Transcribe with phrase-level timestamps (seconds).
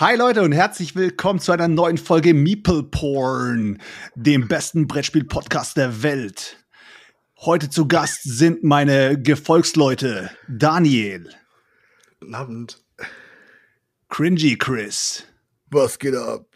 [0.00, 3.82] Hi Leute und herzlich willkommen zu einer neuen Folge Meeple Porn,
[4.14, 6.56] dem besten Brettspiel-Podcast der Welt.
[7.36, 11.28] Heute zu Gast sind meine Gefolgsleute Daniel,
[12.18, 12.82] Guten Abend.
[14.08, 15.24] Cringy Chris
[15.68, 16.46] Was geht ab?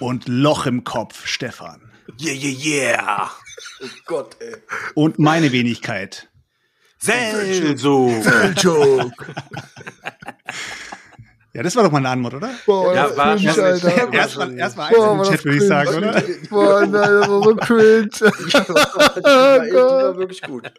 [0.00, 1.92] und Loch im Kopf Stefan.
[2.18, 3.30] Yeah, yeah, yeah.
[3.82, 4.56] Oh Gott, ey.
[4.94, 6.30] Und meine Wenigkeit.
[6.96, 8.08] Selso!
[8.56, 9.12] Joke.
[11.56, 12.50] Ja, das war doch mal eine Antwort, oder?
[12.66, 14.12] Boah, Ja, war cringe, schon- Alter.
[14.12, 16.22] Erstmal erst mal Boah, eins war im das Chat, würde ich sagen, oder?
[16.50, 18.08] Boah, nein, das war so cringe.
[18.08, 18.20] die,
[19.24, 20.72] war, die war wirklich gut.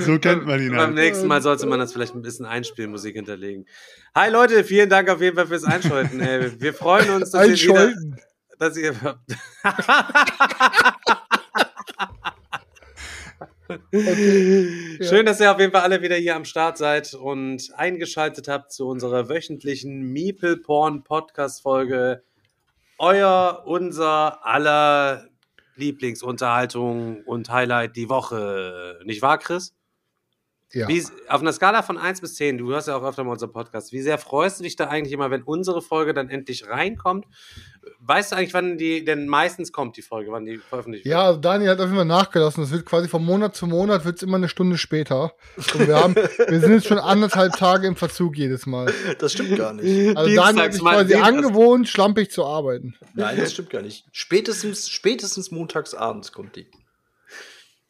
[0.00, 0.94] So kennt man ihn Beim halt.
[0.96, 3.64] nächsten Mal sollte man das vielleicht ein bisschen Einspielmusik hinterlegen.
[4.14, 6.20] Hi Leute, vielen Dank auf jeden Fall fürs Einschalten.
[6.20, 6.52] Ey.
[6.60, 7.94] Wir freuen uns, dass ihr wieder,
[8.58, 8.94] dass ihr
[13.92, 18.72] Schön, dass ihr auf jeden Fall alle wieder hier am Start seid und eingeschaltet habt
[18.72, 22.22] zu unserer wöchentlichen Meeple Porn Podcast Folge.
[22.98, 25.28] Euer, unser aller
[25.76, 29.00] Lieblingsunterhaltung und Highlight die Woche.
[29.04, 29.74] Nicht wahr, Chris?
[30.74, 30.88] Ja.
[30.88, 33.52] Wie, auf einer Skala von 1 bis 10, du hörst ja auch öfter mal unseren
[33.52, 37.26] Podcast, wie sehr freust du dich da eigentlich immer, wenn unsere Folge dann endlich reinkommt?
[38.00, 41.12] Weißt du eigentlich, wann die denn meistens kommt, die Folge, wann die veröffentlicht wird?
[41.12, 42.64] Ja, also Daniel hat auf jeden Fall nachgelassen.
[42.64, 45.34] Es wird quasi von Monat zu Monat wird's immer eine Stunde später.
[45.56, 46.14] Und wir, haben,
[46.48, 48.92] wir sind jetzt schon anderthalb Tage im Verzug jedes Mal.
[49.18, 50.16] Das stimmt gar nicht.
[50.16, 52.94] Also Daniel hat sich quasi angewohnt, schlampig zu arbeiten.
[53.14, 54.06] Nein, das stimmt gar nicht.
[54.12, 56.66] Spätestens, spätestens montags abends kommt die.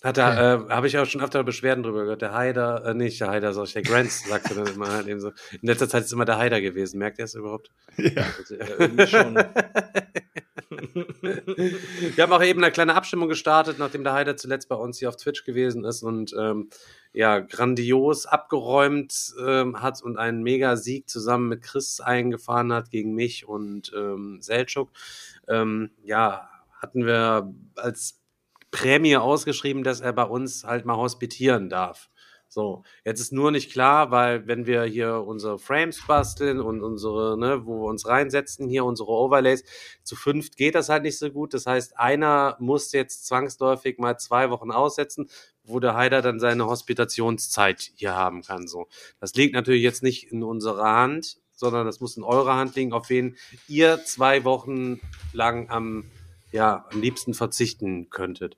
[0.03, 2.23] Hat er, äh, habe ich auch schon öfter Beschwerden drüber gehört.
[2.23, 5.21] Der Haider, äh, nicht der Haider, sag ich, der Grants sagte dann immer halt eben
[5.21, 5.29] so.
[5.29, 6.99] In letzter Zeit ist immer der Haider gewesen.
[6.99, 7.71] Merkt ihr es überhaupt?
[7.97, 8.25] Ja.
[8.97, 9.37] Ja, schon.
[11.23, 15.09] Wir haben auch eben eine kleine Abstimmung gestartet, nachdem der Haider zuletzt bei uns hier
[15.09, 16.71] auf Twitch gewesen ist und ähm,
[17.13, 23.47] ja, grandios abgeräumt ähm, hat und einen Mega-Sieg zusammen mit Chris eingefahren hat gegen mich
[23.47, 24.91] und ähm, Selchuk.
[25.49, 26.49] Ähm, ja,
[26.81, 28.22] hatten wir als
[28.83, 32.11] Prämie ausgeschrieben, dass er bei uns halt mal hospitieren darf.
[32.49, 37.39] So, jetzt ist nur nicht klar, weil wenn wir hier unsere Frames basteln und unsere,
[37.39, 39.65] ne, wo wir uns reinsetzen, hier unsere Overlays,
[40.03, 41.55] zu fünft geht das halt nicht so gut.
[41.55, 45.31] Das heißt, einer muss jetzt zwangsläufig mal zwei Wochen aussetzen,
[45.63, 48.67] wo der Heider dann seine Hospitationszeit hier haben kann.
[48.67, 48.89] So,
[49.21, 52.93] das liegt natürlich jetzt nicht in unserer Hand, sondern das muss in eurer Hand liegen,
[52.93, 53.37] auf wen
[53.69, 55.01] ihr zwei Wochen
[55.33, 56.05] lang am,
[56.53, 58.57] ja, am liebsten verzichten könntet.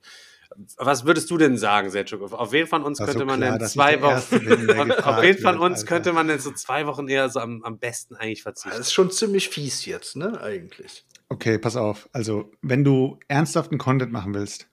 [0.77, 2.31] Was würdest du denn sagen, Selchuk?
[2.31, 5.57] Auf wen von uns könnte so man klar, denn zwei Wochen, bin, auf, wen von
[5.57, 5.87] uns Alter.
[5.87, 8.77] könnte man denn so zwei Wochen eher so am, am besten eigentlich verzichten?
[8.77, 11.05] Das ist schon ziemlich fies jetzt, ne, eigentlich.
[11.29, 12.07] Okay, pass auf.
[12.13, 14.67] Also, wenn du ernsthaften Content machen willst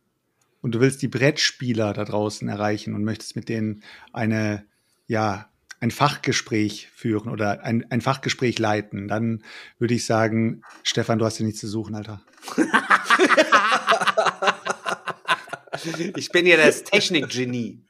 [0.61, 3.82] und du willst die Brettspieler da draußen erreichen und möchtest mit denen
[4.12, 4.66] eine,
[5.06, 5.49] ja,
[5.81, 9.43] ein Fachgespräch führen oder ein, ein Fachgespräch leiten, dann
[9.78, 12.22] würde ich sagen, Stefan, du hast hier nichts zu suchen, Alter.
[16.17, 17.84] Ich bin ja das Technikgenie.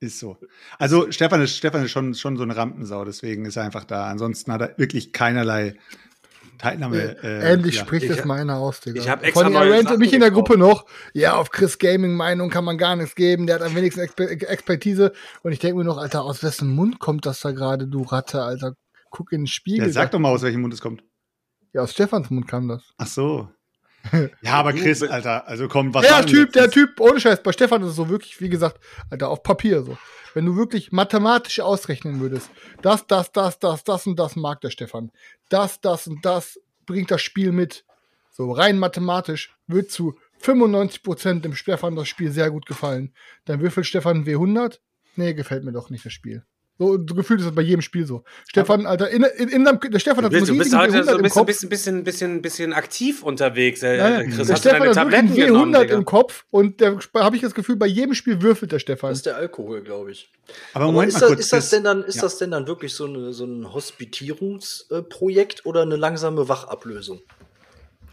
[0.00, 0.36] Ist so.
[0.78, 4.06] Also, Stefan ist, Stefan ist schon, schon so eine Rampensau, deswegen ist er einfach da.
[4.06, 5.76] Ansonsten hat er wirklich keinerlei
[6.58, 7.16] Teilnahme.
[7.22, 7.82] äh, Endlich ja.
[7.82, 9.00] spricht Ich das hab- mal einer aus, Digga.
[9.00, 10.30] ich hab extra Von neue Sachen mich in der.
[10.30, 10.86] Gruppe noch.
[11.14, 13.46] Ja, auf Chris Gaming Meinung kann man gar nichts geben.
[13.46, 15.12] Der hat am wenigsten Exper Expertise.
[15.42, 18.42] Und ich denke mir noch, Alter, aus wessen Mund kommt das da gerade, du Ratte,
[18.42, 18.74] Alter?
[19.10, 19.86] Guck in den Spiegel.
[19.86, 21.02] Ja, sag doch mal, aus welchem Mund es kommt.
[21.72, 22.82] Ja, aus Stefans Mund kam das.
[22.98, 23.48] Ach so.
[24.42, 27.82] Ja, aber Chris, Alter, also komm, was der Typ, der Typ, ohne Scheiß, bei Stefan
[27.82, 28.78] ist es so wirklich, wie gesagt,
[29.10, 29.98] Alter, auf Papier so.
[30.34, 32.50] Wenn du wirklich mathematisch ausrechnen würdest,
[32.82, 35.10] das, das, das, das, das und das mag der Stefan.
[35.48, 37.84] Das, das und das bringt das Spiel mit.
[38.30, 43.12] So rein mathematisch wird zu 95% dem Stefan das Spiel sehr gut gefallen.
[43.46, 44.78] Dann würfelt Stefan W100.
[45.16, 46.44] Nee, gefällt mir doch nicht das Spiel.
[46.80, 48.22] So, gefühlt ist das bei jedem Spiel so.
[48.48, 51.08] Stefan, Alter, in, in, in, seinem- der Stefan hat so bist, bist heute so W100
[51.10, 51.46] ein im bisschen, Kopf.
[51.46, 53.82] bisschen, bisschen, bisschen, bisschen aktiv unterwegs.
[53.82, 55.94] Äh, Nein, nein, Chris, der hast du Stefan deine hat wirklich Tabletten genommen, W100 Digga?
[55.96, 59.10] im Kopf und der habe ich das Gefühl, bei jedem Spiel würfelt der Stefan.
[59.10, 60.30] Das ist der Alkohol, glaube ich.
[60.72, 61.40] Aber Aber Moment ist, mal das, kurz.
[61.40, 62.22] ist, das denn dann, ist Ja.
[62.22, 67.20] das denn dann wirklich so, eine, so ein Hospitierungsprojekt oder eine langsame Wachablösung?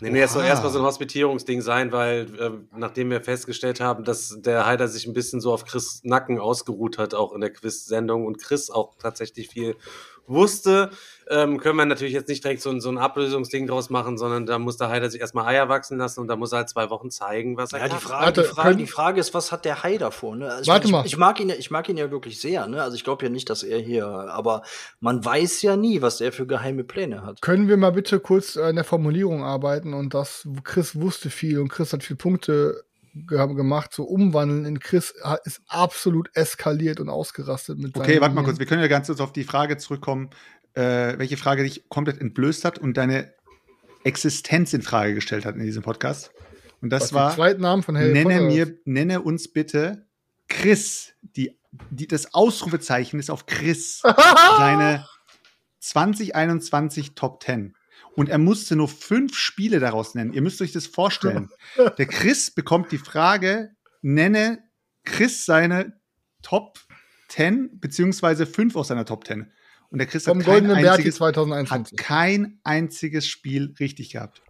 [0.02, 4.04] Nee, nee, es soll erstmal so ein Hospitierungsding sein, weil ähm, nachdem wir festgestellt haben,
[4.04, 7.54] dass der Heider sich ein bisschen so auf Chris Nacken ausgeruht hat, auch in der
[7.54, 9.76] Quiz-Sendung und Chris auch tatsächlich viel
[10.28, 10.90] wusste,
[11.30, 14.46] ähm, können wir natürlich jetzt nicht direkt so ein, so ein Ablösungsding draus machen, sondern
[14.46, 16.90] da muss der Heider sich erstmal Eier wachsen lassen und da muss er halt zwei
[16.90, 18.00] Wochen zeigen, was er Ja, die kann.
[18.00, 20.36] Frage, Warte, die, Frage, die Frage ist, was hat der Hai davor?
[20.36, 20.50] Ne?
[20.50, 21.06] Also ich, Warte ich, mal.
[21.06, 22.68] Ich mag, ihn, ja- ich mag ihn ja wirklich sehr.
[22.68, 22.82] Ne?
[22.84, 24.62] Also ich glaube ja nicht, dass er hier, aber
[25.00, 27.42] man weiß ja nie, was er für geheime Pläne hat.
[27.42, 31.70] Können wir mal bitte kurz an der Formulierung arbeiten und das, Chris wusste viel und
[31.70, 32.84] Chris hat viele Punkte
[33.16, 35.14] gemacht, so umwandeln in Chris
[35.46, 38.60] ist absolut eskaliert und ausgerastet mit Okay, warte mal kurz.
[38.60, 40.30] Wir können ja ganz kurz auf die Frage zurückkommen,
[40.74, 43.34] äh, welche Frage dich komplett entblößt hat und deine
[44.04, 46.32] Existenz in Frage gestellt hat in diesem Podcast.
[46.82, 48.46] Und das Was, war, zweiten Namen von Harry nenne, Potter?
[48.46, 50.06] mir, nenne uns bitte
[50.48, 51.14] Chris.
[51.22, 51.58] Die,
[51.90, 54.02] die, das Ausrufezeichen ist auf Chris.
[54.58, 55.06] seine
[55.80, 57.76] 2021 Top 10.
[58.16, 60.34] Und er musste nur fünf Spiele daraus nennen.
[60.34, 61.50] Ihr müsst euch das vorstellen.
[61.98, 63.72] Der Chris bekommt die Frage,
[64.02, 64.64] nenne
[65.04, 66.00] Chris seine
[66.42, 66.80] Top
[67.30, 69.52] 10, beziehungsweise fünf aus seiner Top 10.
[69.90, 71.98] Und der Chris hat kein, einziges, hat 2021.
[71.98, 74.42] kein einziges Spiel richtig gehabt.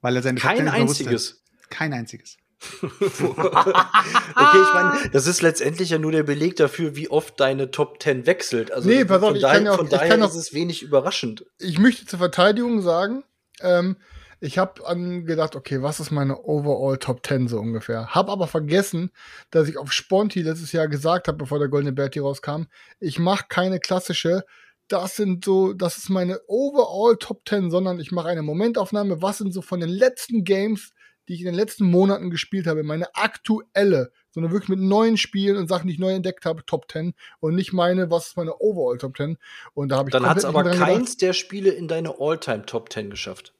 [0.00, 1.04] Weil er seine Top 10 Kein nicht mehr wusste.
[1.04, 1.44] einziges.
[1.68, 2.36] Kein einziges.
[2.82, 8.02] Okay, ich meine, das ist letztendlich ja nur der Beleg dafür, wie oft deine Top
[8.02, 8.72] 10 wechselt.
[8.72, 10.54] Also Nee, pass auf, von ich daher, kann ja auch- von daher auch- ist es
[10.54, 11.46] wenig überraschend.
[11.58, 13.24] ich möchte zur Verteidigung sagen,
[13.60, 13.96] ähm,
[14.42, 18.14] ich habe angedacht, okay, was ist meine Overall Top 10 so ungefähr?
[18.14, 19.10] Hab aber vergessen,
[19.50, 22.64] dass ich auf Sponti letztes Jahr gesagt habe, bevor der Goldene Berti rauskam,
[23.00, 24.44] ich mache keine klassische,
[24.88, 29.38] das sind so, das ist meine Overall Top 10, sondern ich mache eine Momentaufnahme, was
[29.38, 30.92] sind so von den letzten Games,
[31.30, 35.56] die ich in den letzten Monaten gespielt habe, meine aktuelle, sondern wirklich mit neuen Spielen
[35.56, 38.56] und Sachen, die ich neu entdeckt habe, Top 10 und nicht meine, was ist meine
[38.58, 39.38] Overall Top 10
[39.74, 42.92] und da habe ich Dann hat es aber keins der Spiele in deine All-Time Top
[42.92, 43.54] 10 geschafft.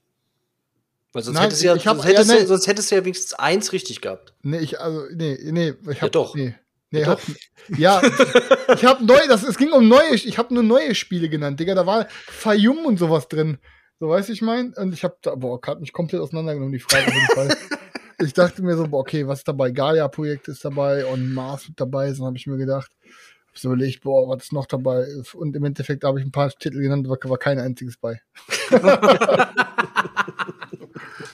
[1.12, 2.44] Weil sonst Nein, hättest du ja, hab- sonst hättest ja, nee.
[2.44, 4.34] sonst hättest du ja wenigstens eins richtig gehabt.
[4.42, 6.34] Nee, ich, also, nee, nee, ich hab, doch.
[6.34, 6.56] Nee,
[6.90, 7.20] nee, Ja, hab,
[7.78, 8.02] ja,
[8.74, 11.76] ich habe neu, das, es ging um neue, ich habe nur neue Spiele genannt, Digga,
[11.76, 13.58] da war Fayum und sowas drin.
[14.00, 14.72] So, weißt du, ich mein?
[14.74, 17.56] Und ich habe da, boah, hat mich komplett auseinandergenommen, die Frage auf jeden Fall.
[18.22, 19.70] Ich dachte mir so, boah, okay, was ist dabei?
[19.70, 22.90] Gaia-Projekt ist dabei und Mars wird dabei, dann habe ich mir gedacht,
[23.48, 25.06] hab so überlegt, boah, was ist noch dabei?
[25.34, 28.20] Und im Endeffekt habe ich ein paar Titel genannt, aber war kein einziges bei.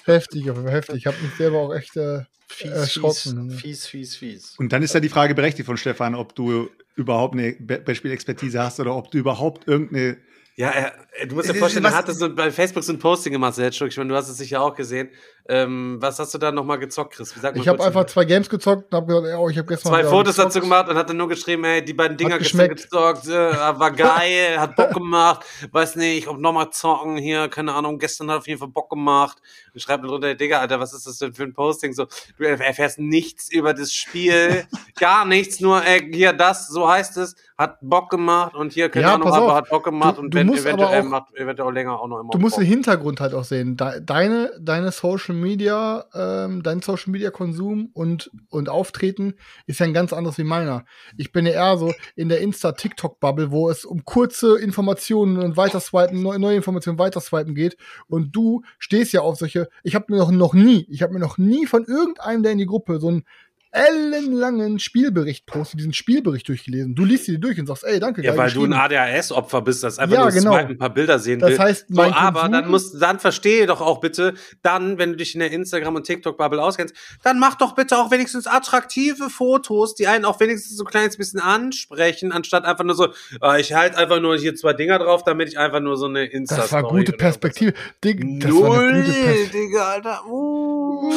[0.05, 0.97] heftig, aber heftig.
[0.97, 3.51] Ich habe mich selber auch echt äh, Fies, erschrocken.
[3.51, 4.55] fies, fies, fies, fies.
[4.59, 8.61] Und dann ist ja die Frage berechtigt von Stefan, ob du überhaupt eine Be- Beispielexpertise
[8.62, 10.17] hast oder ob du überhaupt irgendeine.
[10.58, 13.32] Ja, er, du musst dir Äh, vorstellen, er hatte so bei Facebook so ein Posting
[13.32, 13.88] gemacht, Selchuk.
[13.88, 15.11] Ich meine, du hast es sicher auch gesehen.
[15.49, 17.33] Ähm, was hast du da nochmal gezockt, Chris?
[17.55, 20.35] Ich habe einfach zwei Games gezockt und habe gesagt, oh, ich habe gestern zwei Fotos
[20.37, 23.91] dazu gemacht und hat dann nur geschrieben, hey, die beiden Dinger gestern gezockt, äh, war
[23.93, 28.49] geil, hat Bock gemacht, weiß nicht, ob nochmal zocken hier, keine Ahnung, gestern hat auf
[28.49, 29.39] jeden Fall Bock gemacht.
[29.73, 31.93] Und schreibt dann drunter, Digga, Alter, was ist das denn für ein Posting?
[31.93, 32.07] So,
[32.39, 34.65] du erfährst nichts über das Spiel,
[34.99, 39.07] gar nichts, nur äh, hier das, so heißt es, hat Bock gemacht und hier, keine
[39.07, 42.01] Ja, Ahnung, aber hat Bock gemacht Du- und wenn, eventuell auch- macht eventuell auch länger
[42.01, 42.65] auch noch immer Du musst Bock.
[42.65, 43.77] den Hintergrund halt auch sehen.
[43.77, 49.35] De- Deine, deine Social Media, ähm, dein Social Media Konsum und, und Auftreten
[49.67, 50.85] ist ja ein ganz anderes wie meiner.
[51.16, 56.23] Ich bin ja eher so in der Insta-TikTok-Bubble, wo es um kurze Informationen und weiterswipen,
[56.23, 57.76] neue, neue Informationen weiterswipen geht.
[58.09, 61.21] Und du stehst ja auf solche, ich habe mir noch, noch nie, ich habe mir
[61.21, 63.25] noch nie von irgendeinem, der in die Gruppe so einen
[63.73, 66.94] ellenlangen Spielbericht postet, diesen Spielbericht durchgelesen.
[66.94, 68.73] Du liest dir durch und sagst, ey, danke, Ja, weil du ein.
[68.73, 70.54] ADHS-Opfer bist, das einfach Ja, nur genau.
[70.54, 71.58] ein paar Bilder sehen Das will.
[71.58, 75.16] heißt, so, mein aber Konsum- dann musst, dann verstehe doch auch bitte, dann, wenn du
[75.16, 79.94] dich in der Instagram- und TikTok-Bubble auskennst, dann mach doch bitte auch wenigstens attraktive Fotos,
[79.94, 83.08] die einen auch wenigstens so ein kleines bisschen ansprechen, anstatt einfach nur so,
[83.42, 86.25] äh, ich halte einfach nur hier zwei Dinger drauf, damit ich einfach nur so eine
[86.25, 87.75] insta Das war gute Perspektive.
[88.02, 89.52] Dig, das Null, eine gute Perspektive.
[89.66, 90.26] Digga, Alter.
[90.26, 91.12] Uh.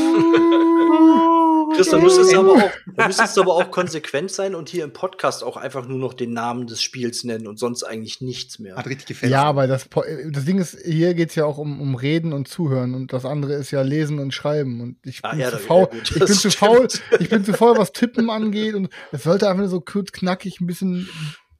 [1.76, 4.84] Chris, dann müsstest, du aber auch, dann müsstest du aber auch konsequent sein und hier
[4.84, 8.60] im Podcast auch einfach nur noch den Namen des Spiels nennen und sonst eigentlich nichts
[8.60, 8.76] mehr.
[8.76, 9.32] Hat richtig gefällt.
[9.32, 12.48] Ja, aber das, Po- das Ding ist, hier geht's ja auch um, um Reden und
[12.48, 15.58] Zuhören und das andere ist ja Lesen und Schreiben und ich Ah, bin ja, zu
[15.58, 16.88] da- faul, ja, ich bin das zu faul,
[17.20, 20.60] ich bin zu faul, was Tippen angeht und es sollte einfach nur so kurz knackig
[20.62, 21.08] ein bisschen,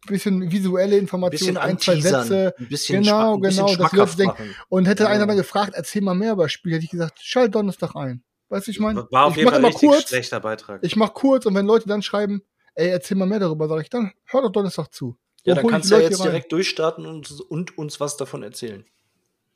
[0.08, 2.54] bisschen visuelle Informationen, ein, zwei Sätze.
[2.58, 4.56] ein bisschen Genau, schmack- ein bisschen genau, schmackhaft denken.
[4.70, 5.10] Und hätte Ja.
[5.10, 8.24] einer dann gefragt, erzähl mal mehr über das Spiel, hätte ich gesagt, schalt Donnerstag ein.
[8.50, 9.08] Weißt du, ich meine?
[9.12, 10.84] War auf ich jeden Fall immer kurz, schlechter Beitrag.
[10.84, 12.42] ich mach kurz und wenn Leute dann schreiben,
[12.76, 15.18] ey, erzähl mal mehr darüber, sage ich, dann hör doch Donnerstag zu.
[15.44, 18.86] Ja, dann kannst du ja jetzt direkt durchstarten und, und uns was davon erzählen.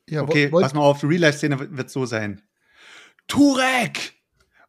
[0.08, 2.42] Ja, Okay, pass mal auf, die Real-Life-Szene wird so sein.
[3.26, 4.14] Turek!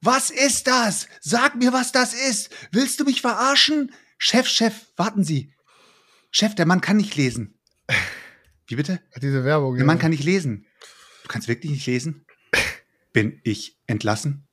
[0.02, 1.08] Was ist das?
[1.20, 2.50] Sag mir, was das ist.
[2.72, 3.92] Willst du mich verarschen?
[4.18, 5.54] Chef, Chef, warten Sie.
[6.32, 7.60] Chef, der Mann kann nicht lesen.
[8.68, 9.00] Wie bitte?
[9.22, 9.76] diese Werbung.
[9.76, 9.86] Der ja.
[9.86, 10.68] Mann kann nicht lesen.
[11.24, 12.25] Du kannst wirklich nicht lesen?
[13.16, 14.46] Bin ich entlassen?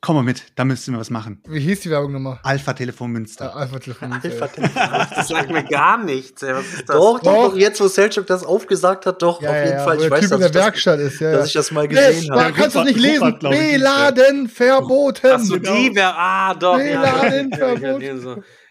[0.00, 1.40] Komm mal mit, da müssen wir was machen.
[1.46, 2.40] Wie hieß die Werbung nochmal?
[2.42, 3.54] Alpha Telefon Ja, Münster.
[3.54, 4.12] Alpha Telefon.
[4.12, 6.42] Alpha Das sagt mir gar nichts.
[6.42, 6.52] Ey.
[6.52, 6.96] Was ist das?
[6.96, 7.56] Doch, doch, Doch.
[7.56, 9.98] jetzt wo Selchuk das aufgesagt hat, doch, Ja, auf jeden ja, Fall.
[9.98, 11.30] wo Ich der weiß, Typ in dass, der ich das, Werkstatt ist, ja.
[11.30, 11.46] dass ja.
[11.46, 12.52] ich das mal Nee, gesehen da habe.
[12.54, 13.38] kannst du es nicht lesen.
[13.38, 15.26] Beladen verboten.
[15.30, 16.12] Achso, die wäre.
[16.16, 16.76] Ah, doch.
[16.76, 17.22] Nee, Ja,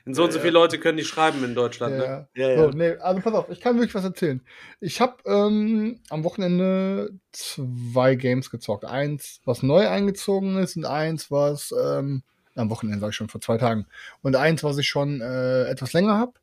[0.09, 1.97] In so und so viele Leute können die schreiben in Deutschland.
[1.97, 2.27] Ne?
[2.33, 2.75] Ja, Ja, So, ja.
[2.75, 4.41] nee, also pass auf, ich kann wirklich was erzählen.
[4.79, 8.85] Ich habe ähm, am Wochenende zwei Games gezockt.
[8.85, 12.23] Eins, was neu eingezogen ist und eins, was ähm,
[12.55, 13.85] am Wochenende sage ich schon vor zwei Tagen.
[14.23, 16.33] Und eins, was ich schon äh, etwas länger habe.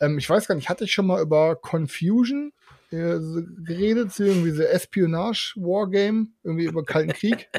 [0.00, 2.52] Ähm, ich weiß gar nicht, hatte ich schon mal über Confusion
[2.90, 7.48] äh, so geredet, irgendwie so Espionage-Wargame, irgendwie über Kalten Krieg.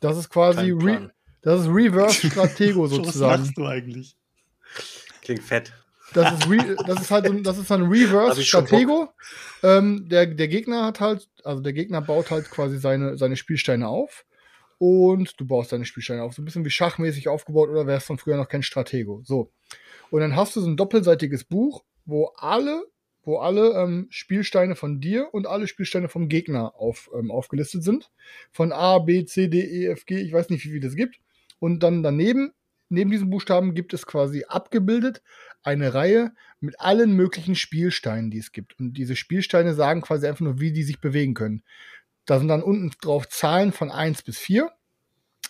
[0.00, 3.40] Das ist quasi Re das ist Reverse Stratego Was sozusagen.
[3.42, 4.16] machst du eigentlich?
[5.26, 5.72] Klingt fett.
[6.14, 8.64] Das ist, re, das ist halt so ein- das ist ein Hab Reverse ich schon
[8.66, 9.08] Stratego.
[9.64, 13.88] Ähm, der, der Gegner hat halt, also der Gegner baut halt quasi seine, seine Spielsteine
[13.88, 14.24] auf.
[14.78, 16.34] Und du baust deine Spielsteine auf.
[16.34, 19.22] So ein bisschen wie schachmäßig aufgebaut oder wer es von früher noch kennt, Stratego.
[19.24, 19.50] So.
[20.10, 22.84] Und dann hast du so ein doppelseitiges Buch, wo alle,
[23.24, 28.10] wo alle ähm, Spielsteine von dir und alle Spielsteine vom Gegner auf, ähm, aufgelistet sind.
[28.52, 31.16] Von A, B, C, D, E, F, G, ich weiß nicht, wie viel es gibt.
[31.58, 32.52] Und dann daneben,
[32.88, 35.22] neben diesen Buchstaben gibt es quasi abgebildet
[35.62, 38.78] eine Reihe mit allen möglichen Spielsteinen, die es gibt.
[38.78, 41.62] Und diese Spielsteine sagen quasi einfach nur, wie die sich bewegen können.
[42.24, 44.70] Da sind dann unten drauf Zahlen von 1 bis 4.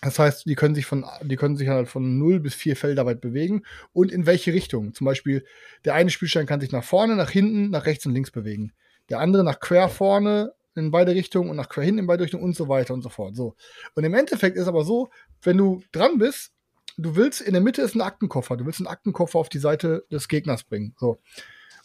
[0.01, 3.05] Das heißt, die können sich von, die können sich halt von 0 bis 4 Felder
[3.05, 3.63] weit bewegen
[3.93, 4.93] und in welche Richtung.
[4.93, 5.45] Zum Beispiel,
[5.85, 8.73] der eine Spielstein kann sich nach vorne, nach hinten, nach rechts und links bewegen.
[9.09, 12.43] Der andere nach quer vorne in beide Richtungen und nach quer hinten in beide Richtungen
[12.43, 13.35] und so weiter und so fort.
[13.35, 13.55] So.
[13.95, 15.09] Und im Endeffekt ist aber so,
[15.41, 16.51] wenn du dran bist,
[16.97, 20.05] du willst, in der Mitte ist ein Aktenkoffer, du willst einen Aktenkoffer auf die Seite
[20.11, 20.95] des Gegners bringen.
[20.97, 21.19] So.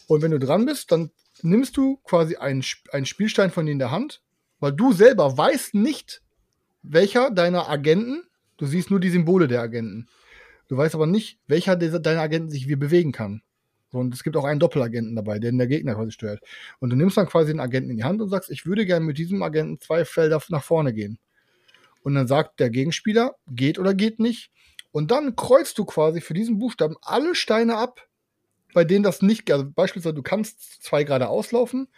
[0.06, 1.10] Und wenn du dran bist, dann
[1.42, 4.22] nimmst du quasi einen, einen Spielstein von dir in der Hand,
[4.60, 6.22] weil du selber weißt nicht,
[6.82, 8.24] welcher deiner Agenten,
[8.56, 10.08] du siehst nur die Symbole der Agenten.
[10.68, 13.42] Du weißt aber nicht, welcher dieser, deiner Agenten sich wie bewegen kann.
[13.90, 16.40] Und es gibt auch einen Doppelagenten dabei, den der Gegner quasi steuert.
[16.78, 19.04] Und du nimmst dann quasi den Agenten in die Hand und sagst, ich würde gerne
[19.04, 21.18] mit diesem Agenten zwei Felder nach vorne gehen.
[22.02, 24.50] Und dann sagt der Gegenspieler, geht oder geht nicht.
[24.92, 28.06] Und dann kreuzt du quasi für diesen Buchstaben alle Steine ab,
[28.74, 31.88] bei denen das nicht, also beispielsweise du kannst zwei gerade auslaufen,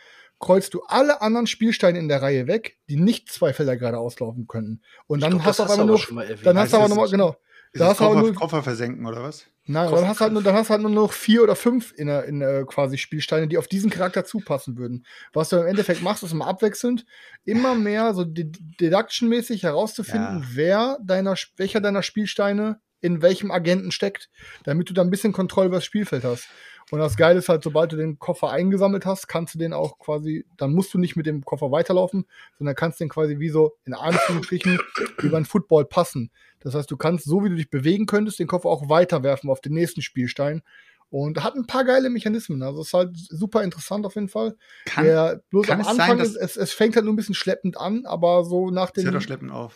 [0.41, 4.47] kreuzt du alle anderen Spielsteine in der Reihe weg, die nicht zwei Felder gerade auslaufen
[4.47, 4.83] könnten.
[5.07, 6.45] Und dann glaub, hast du aber nur, erwähnt.
[6.47, 7.37] dann hast du aber Also nochmal, es- genau,
[7.77, 9.47] Da hast aber Koffer, nur- Koffer versenken oder was?
[9.67, 11.93] Nein, dann hast, du halt nur, dann hast du halt nur noch vier oder fünf
[11.97, 15.07] in, der- in der quasi Spielsteine, die auf diesen Charakter zupassen würden.
[15.33, 17.07] Was du im Endeffekt machst, ist immer abwechselnd,
[17.45, 20.49] immer mehr so deduction-mäßig herauszufinden, Ja.
[20.53, 24.31] wer deiner, welcher deiner Spielsteine in welchem Agenten steckt,
[24.65, 26.49] damit du da ein bisschen Kontrolle über das Spielfeld hast.
[26.91, 29.99] Und das Geile ist halt, sobald du den Koffer eingesammelt hast, kannst du den auch
[29.99, 32.25] quasi, dann musst du nicht mit dem Koffer weiterlaufen,
[32.59, 34.79] sondern kannst den quasi wie so in Anführungsstrichen
[35.23, 36.31] über einen Football passen.
[36.61, 39.61] Das heißt, du kannst, so wie du dich bewegen könntest, den Koffer auch weiterwerfen auf
[39.61, 40.63] den nächsten Spielstein.
[41.17, 42.61] Und hat ein paar geile Mechanismen.
[42.65, 44.57] Also ist halt super interessant auf jeden Fall.
[44.85, 47.15] Kann, Der, bloß kann am es sein, Anfang dass- ist, es, es fängt halt nur
[47.15, 49.07] ein bisschen schleppend an, aber so nach den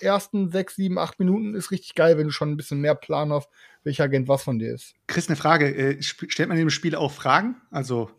[0.01, 3.33] ersten sechs, sieben, acht Minuten ist richtig geil, wenn du schon ein bisschen mehr Plan
[3.33, 3.49] hast,
[3.85, 4.95] welcher Agent was von dir ist.
[5.07, 5.73] Chris, eine Frage.
[5.73, 7.55] Äh, stellt man in dem Spiel auch Fragen?
[7.71, 8.11] Also,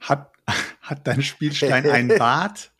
[0.00, 0.32] hat,
[0.80, 2.72] hat dein Spielstein einen Bart?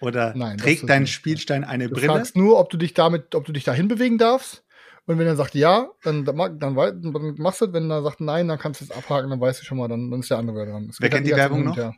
[0.00, 1.06] Oder Nein, trägt dein.
[1.06, 2.06] Spielstein eine Du Brille?
[2.08, 4.64] fragst nur, ob du dich damit, ob du dich dahin bewegen darfst.
[5.06, 6.74] Und wenn er sagt ja, dann, dann, dann,
[7.38, 7.72] machst du es.
[7.72, 10.10] Wenn er sagt nein, dann kannst du es abhaken, dann weißt du schon mal, dann,
[10.10, 10.88] dann ist der andere dran.
[10.90, 11.94] Es Wer kennt die ganze Werbung noch?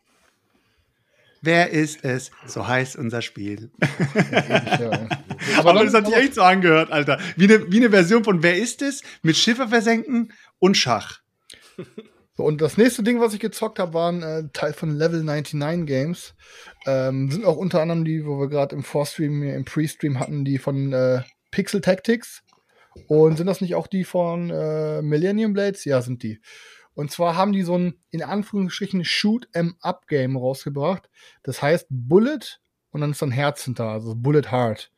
[1.40, 2.30] Wer ist es?
[2.46, 3.70] So heißt unser Spiel.
[5.56, 7.18] Aber, dann- das hat sich echt so angehört, Alter.
[7.36, 9.02] Wie eine, wie eine Version von Wer ist es?
[9.22, 11.20] Mit Schiffe versenken und Schach.
[12.36, 15.86] So, und das nächste Ding, was ich gezockt habe, waren äh, Teil von Level 99
[15.86, 16.34] Games.
[16.86, 20.58] Ähm, sind auch unter anderem die, wo wir gerade im Vorstream, im Pre-Stream hatten, die
[20.58, 22.42] von äh, Pixel Tactics.
[23.06, 25.84] Und sind das nicht auch die von äh, Millennium Blades?
[25.84, 26.40] Ja, sind die.
[26.94, 31.08] Und zwar haben die so ein, in Anführungsstrichen, Shoot-em-up-Game rausgebracht.
[31.44, 32.40] Das heißt Bullet
[32.90, 34.90] und dann ist dann Herz hinter, also Bullet Heart.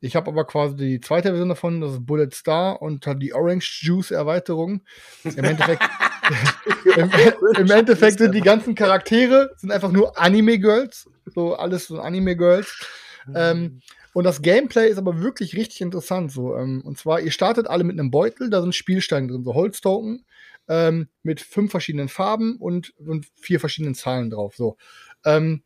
[0.00, 3.32] Ich habe aber quasi die zweite Version davon, das ist Bullet Star und hat die
[3.32, 4.82] Orange Juice Erweiterung.
[5.24, 5.82] Im Endeffekt,
[6.96, 7.10] im,
[7.56, 12.36] im Endeffekt sind die ganzen Charaktere sind einfach nur Anime Girls, so alles so Anime
[12.36, 12.86] Girls.
[13.34, 13.80] Ähm,
[14.16, 16.32] und das Gameplay ist aber wirklich richtig interessant.
[16.32, 19.52] So, ähm, und zwar, ihr startet alle mit einem Beutel, da sind Spielsteine drin, so
[19.52, 20.24] Holztoken.
[20.68, 24.56] ähm, mit fünf verschiedenen Farben und, und vier verschiedenen Zahlen drauf.
[24.56, 24.78] So.
[25.26, 25.64] Ähm,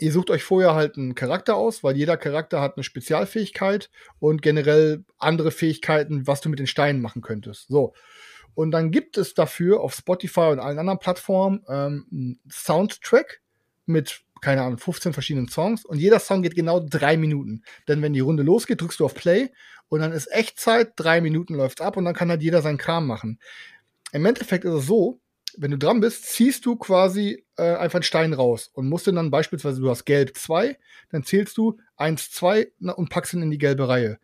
[0.00, 4.40] ihr sucht euch vorher halt einen Charakter aus, weil jeder Charakter hat eine Spezialfähigkeit und
[4.40, 7.68] generell andere Fähigkeiten, was du mit den Steinen machen könntest.
[7.68, 7.92] So.
[8.54, 13.42] Und dann gibt es dafür auf Spotify und allen anderen Plattformen ähm, einen Soundtrack
[13.84, 15.84] mit, keine Ahnung, 15 verschiedenen Songs.
[15.84, 17.62] Und jeder Song geht genau drei Minuten.
[17.86, 19.50] Denn wenn die Runde losgeht, drückst du auf Play
[19.88, 23.06] und dann ist Echtzeit, drei Minuten läuft ab und dann kann halt jeder seinen Kram
[23.06, 23.38] machen.
[24.12, 25.20] Im Endeffekt ist es so,
[25.56, 29.16] wenn du dran bist, ziehst du quasi äh, einfach einen Stein raus und musst den
[29.16, 30.78] dann beispielsweise, du hast gelb 2,
[31.10, 34.18] dann zählst du 1, 2 und packst ihn in die gelbe Reihe.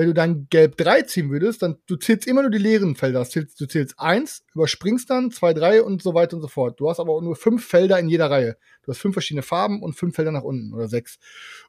[0.00, 3.22] Wenn du dann gelb 3 ziehen würdest, dann du zählst immer nur die leeren Felder.
[3.22, 6.80] Du zählst, du zählst 1, überspringst dann 2, 3 und so weiter und so fort.
[6.80, 8.56] Du hast aber auch nur fünf Felder in jeder Reihe.
[8.82, 11.18] Du hast fünf verschiedene Farben und fünf Felder nach unten oder sechs.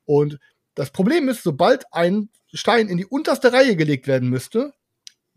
[0.05, 0.39] Und
[0.75, 4.71] das Problem ist, sobald ein Stein in die unterste Reihe gelegt werden müsste,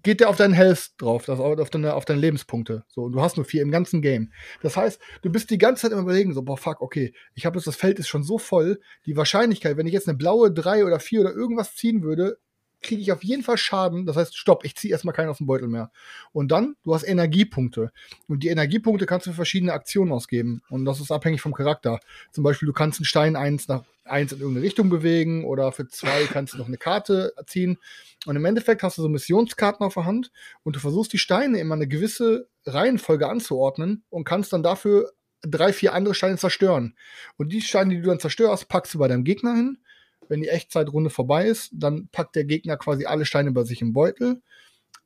[0.05, 2.85] geht der auf deinen Health drauf, das auf deine, auf deine Lebenspunkte.
[2.87, 4.31] So, und du hast nur vier im ganzen Game.
[4.63, 7.59] Das heißt, du bist die ganze Zeit im Überlegen, so, boah, fuck, okay, ich habe
[7.59, 10.85] jetzt, das Feld ist schon so voll, die Wahrscheinlichkeit, wenn ich jetzt eine blaue drei
[10.85, 12.39] oder vier oder irgendwas ziehen würde,
[12.85, 14.07] kriege ich auf jeden Fall Schaden.
[14.07, 15.91] Das heißt, stopp, ich ziehe erstmal keinen aus dem Beutel mehr.
[16.33, 17.91] Und dann, du hast Energiepunkte.
[18.29, 20.63] Und die Energiepunkte kannst du für verschiedene Aktionen ausgeben.
[20.69, 21.99] Und das ist abhängig vom Charakter.
[22.31, 25.89] Zum Beispiel, du kannst einen Stein eins nach eins in irgendeine Richtung bewegen oder für
[25.89, 27.79] zwei kannst du noch eine Karte ziehen.
[28.27, 30.31] Und im Endeffekt hast du so Missionskarten auf der Hand
[30.63, 35.13] und du versuchst die Steine immer eine gewisse Reihenfolge anzuordnen und kannst dann dafür
[35.43, 36.97] drei, vier andere Steine zerstören.
[37.37, 39.79] Und die Steine, die du dann zerstörst, packst du bei deinem Gegner hin
[40.29, 43.93] wenn die Echtzeitrunde vorbei ist, dann packt der Gegner quasi alle Steine bei sich im
[43.93, 44.43] Beutel,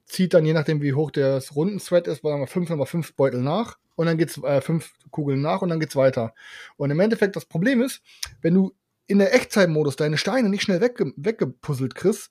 [0.05, 3.79] zieht dann, je nachdem wie hoch das Rundenthread ist, wir fünf, nochmal fünf Beutel nach
[3.97, 6.35] und dann geht's äh, fünf Kugeln nach und dann geht's weiter.
[6.77, 8.01] Und im Endeffekt das Problem ist,
[8.41, 8.73] wenn du
[9.07, 12.31] in der Echtzeitmodus deine Steine nicht schnell wegge weggepuzzelt kriegst,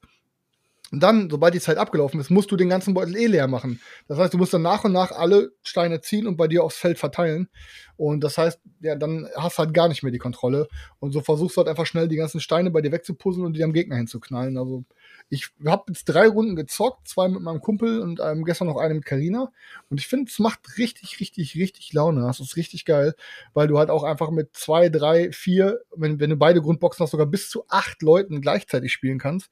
[0.91, 3.81] und dann, sobald die Zeit abgelaufen ist, musst du den ganzen Beutel eh leer machen.
[4.07, 6.77] Das heißt, du musst dann nach und nach alle Steine ziehen und bei dir aufs
[6.77, 7.49] Feld verteilen.
[7.97, 10.67] Und das heißt, ja, dann hast du halt gar nicht mehr die Kontrolle.
[10.99, 13.63] Und so versuchst du halt einfach schnell die ganzen Steine bei dir wegzupuzzeln und die
[13.63, 14.57] am Gegner hinzuknallen.
[14.57, 14.85] Also
[15.29, 18.93] ich habe jetzt drei Runden gezockt, zwei mit meinem Kumpel und ähm, gestern noch eine
[18.93, 19.51] mit Karina.
[19.89, 22.21] Und ich finde, es macht richtig, richtig, richtig Laune.
[22.21, 23.13] Das ist richtig geil,
[23.53, 27.11] weil du halt auch einfach mit zwei, drei, vier, wenn, wenn du beide Grundboxen hast,
[27.11, 29.49] sogar bis zu acht Leuten gleichzeitig spielen kannst.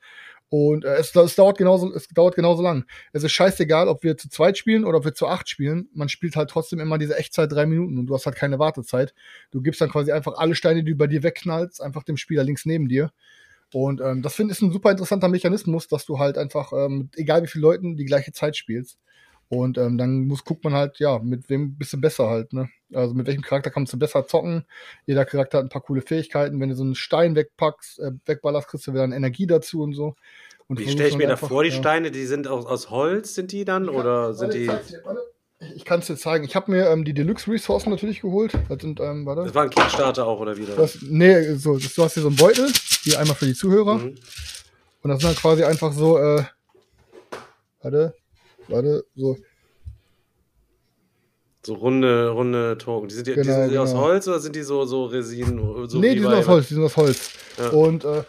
[0.49, 2.85] Und äh, es, es, dauert genauso, es dauert genauso lang.
[3.13, 5.89] Es ist scheißegal, ob wir zu zweit spielen oder ob wir zu acht spielen.
[5.93, 9.13] Man spielt halt trotzdem immer diese Echtzeit drei Minuten und du hast halt keine Wartezeit.
[9.51, 12.43] Du gibst dann quasi einfach alle Steine, die du bei dir wegknallst, einfach dem Spieler
[12.43, 13.11] links neben dir.
[13.73, 17.43] Und ähm, das finde ich ein super interessanter Mechanismus, dass du halt einfach, ähm, egal
[17.43, 18.99] wie viele Leuten, die gleiche Zeit spielst.
[19.57, 22.69] Und ähm, dann muss, guckt man halt, ja, mit wem bist du besser halt, ne?
[22.93, 24.65] Also mit welchem Charakter kannst du besser zocken.
[25.05, 26.59] Jeder Charakter hat ein paar coole Fähigkeiten.
[26.59, 29.93] Wenn du so einen Stein wegpackst, äh, wegballerst, kriegst du wieder eine Energie dazu und
[29.93, 30.15] so.
[30.67, 31.75] Und Wie stelle ich mir da vor, die ja.
[31.75, 33.85] Steine, die sind aus, aus Holz, sind die dann?
[33.85, 34.69] Ja, oder sind die.
[35.75, 36.43] Ich kann es dir zeigen.
[36.43, 38.53] Ich habe mir ähm, die Deluxe-Ressourcen natürlich geholt.
[38.67, 39.43] Das, sind, ähm, warte.
[39.43, 40.75] das war ein Kickstarter auch, oder wieder?
[40.75, 42.71] Das, nee, so, das, du hast hier so einen Beutel.
[43.03, 43.95] Hier einmal für die Zuhörer.
[43.95, 44.15] Mhm.
[45.01, 46.43] Und das sind dann quasi einfach so, äh,
[47.81, 48.15] warte,
[48.67, 49.37] warte, so.
[51.65, 53.09] So runde, runde Token.
[53.09, 53.81] Die sind, die, genau, die sind genau.
[53.81, 55.57] aus Holz oder sind die so, so Resin?
[55.87, 57.31] So nee, die sind aus Holz, die sind aus Holz.
[57.57, 57.69] Ja.
[57.69, 58.23] Und äh,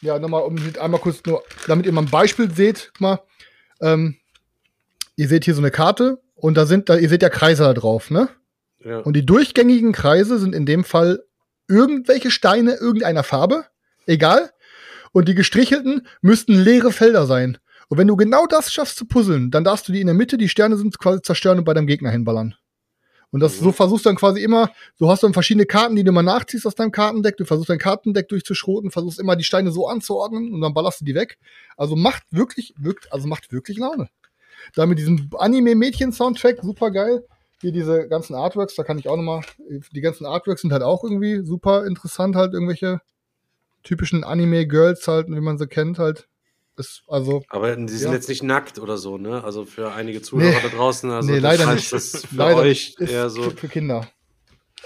[0.00, 3.20] ja, nochmal, um einmal kurz nur, damit ihr mal ein Beispiel seht, mal,
[3.80, 4.16] ähm,
[5.16, 7.74] ihr seht hier so eine Karte und da sind, da, ihr seht ja Kreise da
[7.74, 8.28] drauf, ne?
[8.84, 8.98] Ja.
[8.98, 11.24] Und die durchgängigen Kreise sind in dem Fall
[11.68, 13.64] irgendwelche Steine irgendeiner Farbe,
[14.06, 14.50] egal.
[15.12, 17.58] Und die gestrichelten müssten leere Felder sein.
[17.88, 20.38] Und wenn du genau das schaffst zu puzzeln, dann darfst du die in der Mitte,
[20.38, 22.54] die Sterne sind quasi zerstören und bei deinem Gegner hinballern.
[23.34, 23.64] Und das mhm.
[23.64, 26.66] so versuchst du dann quasi immer, du hast dann verschiedene Karten, die du mal nachziehst
[26.68, 30.60] aus deinem Kartendeck, du versuchst dein Kartendeck durchzuschroten, versuchst immer die Steine so anzuordnen und
[30.60, 31.36] dann ballerst du die weg.
[31.76, 34.08] Also macht wirklich, wirkt, also macht wirklich Laune.
[34.76, 37.24] Da mit diesem Anime-Mädchen-Soundtrack, super geil.
[37.60, 41.02] Hier diese ganzen Artworks, da kann ich auch nochmal, die ganzen Artworks sind halt auch
[41.02, 43.00] irgendwie super interessant, halt irgendwelche
[43.82, 46.28] typischen Anime-Girls halt, wie man sie kennt, halt
[46.76, 48.14] ist also, aber die sind ja.
[48.14, 49.44] jetzt nicht nackt oder so, ne?
[49.44, 51.92] Also für einige Zuhörer nee, da draußen, also nee, leider nicht.
[51.92, 53.50] das für leider euch ist eher so.
[53.50, 54.08] Für, Kinder.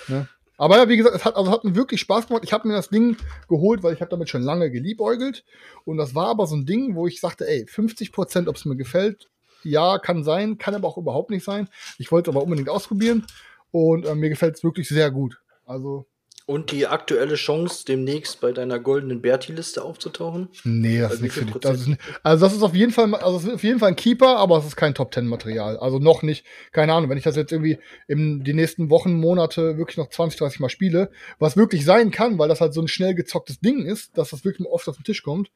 [0.08, 0.28] Ne?
[0.58, 2.42] Aber ja, wie gesagt, es hat, also hat mir wirklich Spaß gemacht.
[2.44, 3.16] Ich habe mir das Ding
[3.48, 5.44] geholt, weil ich habe damit schon lange geliebäugelt.
[5.84, 8.64] Und das war aber so ein Ding, wo ich sagte, ey, 50 Prozent, ob es
[8.64, 9.28] mir gefällt,
[9.62, 11.68] ja, kann sein, kann aber auch überhaupt nicht sein.
[11.98, 13.26] Ich wollte es aber unbedingt ausprobieren
[13.70, 15.40] und äh, mir gefällt es wirklich sehr gut.
[15.64, 16.06] Also
[16.48, 20.48] und die aktuelle Chance, demnächst bei deiner goldenen Berti-Liste aufzutauchen?
[20.64, 23.44] Nee, das, also ist nicht das ist, Also das ist auf jeden Fall, also das
[23.44, 25.76] ist auf jeden Fall ein Keeper, aber es ist kein Top Ten Material.
[25.76, 26.46] Also noch nicht.
[26.72, 30.38] Keine Ahnung, wenn ich das jetzt irgendwie in die nächsten Wochen, Monate wirklich noch 20,
[30.38, 33.84] 30 Mal spiele, was wirklich sein kann, weil das halt so ein schnell gezocktes Ding
[33.84, 35.50] ist, dass das wirklich oft auf den Tisch kommt,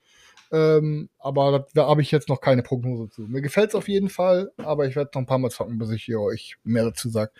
[0.52, 3.22] Ähm, aber da habe ich jetzt noch keine Prognose zu.
[3.22, 5.90] Mir gefällt es auf jeden Fall, aber ich werde noch ein paar Mal zocken, bis
[5.90, 7.32] ich hier euch mehr dazu sage.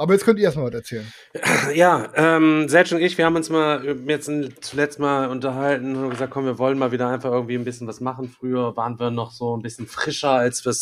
[0.00, 1.12] Aber jetzt könnt ihr erstmal was erzählen.
[1.74, 4.30] Ja, ähm, Serge und ich, wir haben uns mal jetzt
[4.60, 8.00] zuletzt mal unterhalten und gesagt, komm, wir wollen mal wieder einfach irgendwie ein bisschen was
[8.00, 8.28] machen.
[8.28, 10.72] Früher waren wir noch so ein bisschen frischer, als wir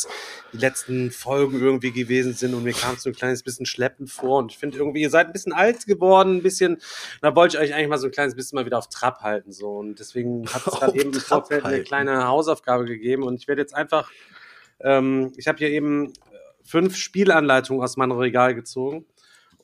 [0.52, 2.52] die letzten Folgen irgendwie gewesen sind.
[2.52, 4.38] Und mir kam es so ein kleines bisschen schleppend vor.
[4.40, 6.76] Und ich finde irgendwie, ihr seid ein bisschen alt geworden, ein bisschen,
[7.22, 9.50] da wollte ich euch eigentlich mal so ein kleines bisschen mal wieder auf Trab halten
[9.50, 9.78] so.
[9.78, 13.22] Und deswegen hat es gerade eben im Vorfeld eine kleine Hausaufgabe gegeben.
[13.22, 14.10] Und ich werde jetzt einfach,
[14.80, 16.12] ähm, ich habe hier eben
[16.66, 19.06] fünf Spielanleitungen aus meinem Regal gezogen.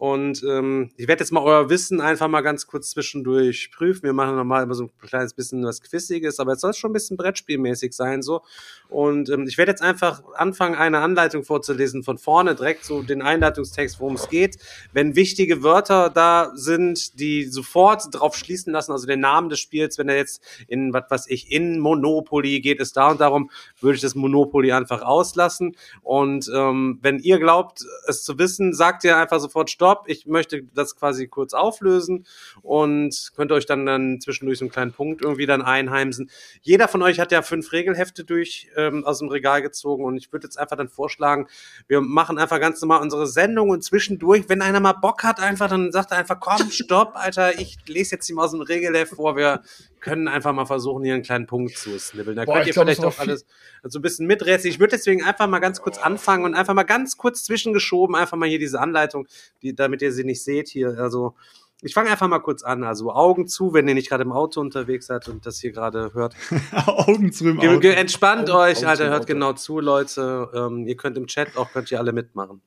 [0.02, 4.02] Und ähm, ich werde jetzt mal euer Wissen einfach mal ganz kurz zwischendurch prüfen.
[4.02, 6.90] Wir machen nochmal immer so ein kleines bisschen was Quiziges, aber jetzt soll es schon
[6.90, 8.42] ein bisschen Brettspielmäßig sein so.
[8.88, 13.22] Und ähm, ich werde jetzt einfach anfangen, eine Anleitung vorzulesen von vorne, direkt so den
[13.22, 14.56] Einleitungstext, worum es geht.
[14.92, 19.98] Wenn wichtige Wörter da sind, die sofort drauf schließen lassen, also den Namen des Spiels,
[19.98, 23.94] wenn er jetzt in, was weiß ich, in Monopoly geht es da und darum, würde
[23.94, 25.76] ich das Monopoly einfach auslassen.
[26.02, 29.91] Und ähm, wenn ihr glaubt, es zu wissen, sagt ihr einfach sofort Stopp.
[30.06, 32.26] Ich möchte das quasi kurz auflösen
[32.62, 36.30] und könnt euch dann, dann zwischendurch so einen kleinen Punkt irgendwie dann einheimsen.
[36.60, 40.32] Jeder von euch hat ja fünf Regelhefte durch ähm, aus dem Regal gezogen und ich
[40.32, 41.46] würde jetzt einfach dann vorschlagen,
[41.88, 45.68] wir machen einfach ganz normal unsere Sendung und zwischendurch, wenn einer mal Bock hat, einfach,
[45.68, 49.36] dann sagt er einfach, komm, stopp, Alter, ich lese jetzt ihm aus dem Regelheft vor,
[49.36, 49.62] wir
[50.02, 52.36] können einfach mal versuchen, hier einen kleinen Punkt zu snibbeln.
[52.36, 53.46] Da Boah, könnt ihr glaub, vielleicht auch alles
[53.84, 54.72] so ein bisschen miträtseln.
[54.72, 58.36] Ich würde deswegen einfach mal ganz kurz anfangen und einfach mal ganz kurz zwischengeschoben, einfach
[58.36, 59.26] mal hier diese Anleitung,
[59.62, 60.98] die, damit ihr sie nicht seht hier.
[60.98, 61.34] Also
[61.82, 62.84] ich fange einfach mal kurz an.
[62.84, 66.14] Also Augen zu, wenn ihr nicht gerade im Auto unterwegs seid und das hier gerade
[66.14, 66.34] hört.
[66.86, 67.80] Augen zu im Auto.
[67.80, 70.48] Ge entspannt Augen, euch, Augen Alter, hört genau zu, Leute.
[70.54, 72.62] Ähm, ihr könnt im Chat auch, könnt ihr alle mitmachen.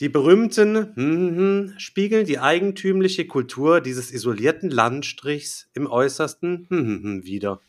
[0.00, 7.02] Die berühmten hm, hm, spiegeln die eigentümliche Kultur dieses isolierten Landstrichs im äußersten hm, hm,
[7.02, 7.60] hm, wider.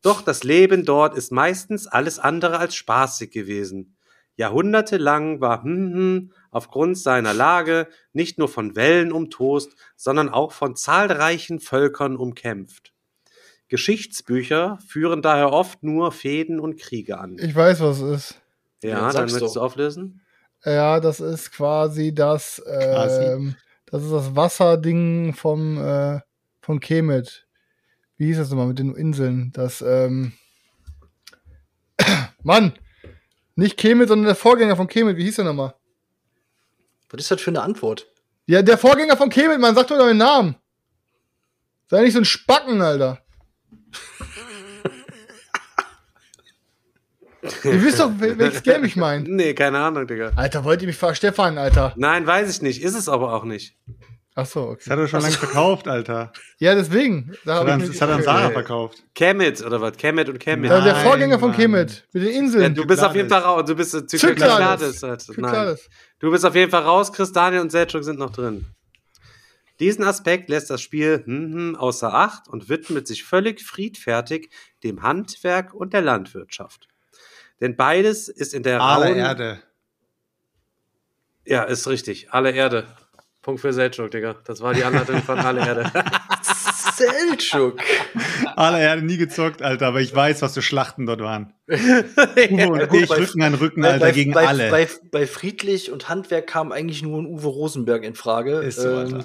[0.00, 3.96] Doch das Leben dort ist meistens alles andere als spaßig gewesen.
[4.36, 10.76] Jahrhundertelang war hm, hm aufgrund seiner Lage nicht nur von Wellen umtost, sondern auch von
[10.76, 12.92] zahlreichen Völkern umkämpft.
[13.68, 17.36] Geschichtsbücher führen daher oft nur Fäden und Kriege an.
[17.38, 18.40] Ich weiß, was es ist.
[18.82, 20.22] Ja, ja dann möchtest du auflösen?
[20.64, 23.38] Ja, das ist quasi das, äh,
[23.86, 26.20] das ist das Wasserding vom, äh,
[26.60, 27.46] von Kemet.
[28.16, 29.52] Wie hieß das nochmal mit den Inseln?
[29.52, 30.32] Das, ähm,
[32.42, 32.72] Mann!
[33.54, 35.16] Nicht Kemet, sondern der Vorgänger von Kemet.
[35.16, 35.74] Wie hieß der nochmal?
[37.10, 38.06] Was ist das für eine Antwort?
[38.46, 40.56] Ja, der Vorgänger von Kemet, man sagt doch den Namen.
[41.90, 43.18] Sei nicht so ein Spacken, Alter.
[47.64, 49.28] Ihr wisst doch, welches Game ich meine.
[49.28, 50.32] Nee, keine Ahnung, Digga.
[50.36, 51.94] Alter, wollt ihr mich ver Stefan, Alter?
[51.96, 52.82] Nein, weiß ich nicht.
[52.82, 53.76] Ist es aber auch nicht.
[54.34, 54.82] Ach so, okay.
[54.84, 56.32] Das hat er schon lange verkauft, Alter.
[56.58, 57.34] Ja, deswegen.
[57.44, 59.02] Da das hat, das hat dann Sarah verkauft.
[59.14, 59.96] Kemet oder was?
[59.96, 60.70] Kemet und Kemet.
[60.70, 62.62] Der Vorgänger von Kemet mit den Inseln.
[62.62, 63.64] Ja, du bist auf jeden Fall raus.
[63.66, 65.02] Du bist Zyklades.
[65.36, 65.76] Nein.
[66.18, 67.12] Du bist auf jeden Fall raus.
[67.12, 68.66] Chris, Daniel und Selchuk sind noch drin.
[69.80, 74.50] Diesen Aspekt lässt das Spiel hm, hm, außer Acht und widmet sich völlig friedfertig
[74.82, 76.88] dem Handwerk und der Landwirtschaft.
[77.60, 79.62] Denn beides ist in der Alle Erde.
[81.44, 82.32] Ja, ist richtig.
[82.32, 82.86] Alle Erde.
[83.42, 84.36] Punkt für Selchuk, Digga.
[84.44, 85.90] Das war die Anleitung von Alle Erde.
[86.94, 87.80] Selchuk.
[88.56, 91.52] Alle Erde nie gezockt, Alter, aber ich weiß, was für Schlachten dort waren.
[91.68, 94.70] Uwe und ich Rücken an Rücken, Alter, bei, gegen bei, alle.
[94.70, 98.58] Bei, bei, Friedlich und Handwerk kam eigentlich nur ein Uwe Rosenberg in Frage.
[98.58, 99.18] Ist so, Alter.
[99.18, 99.24] Ähm,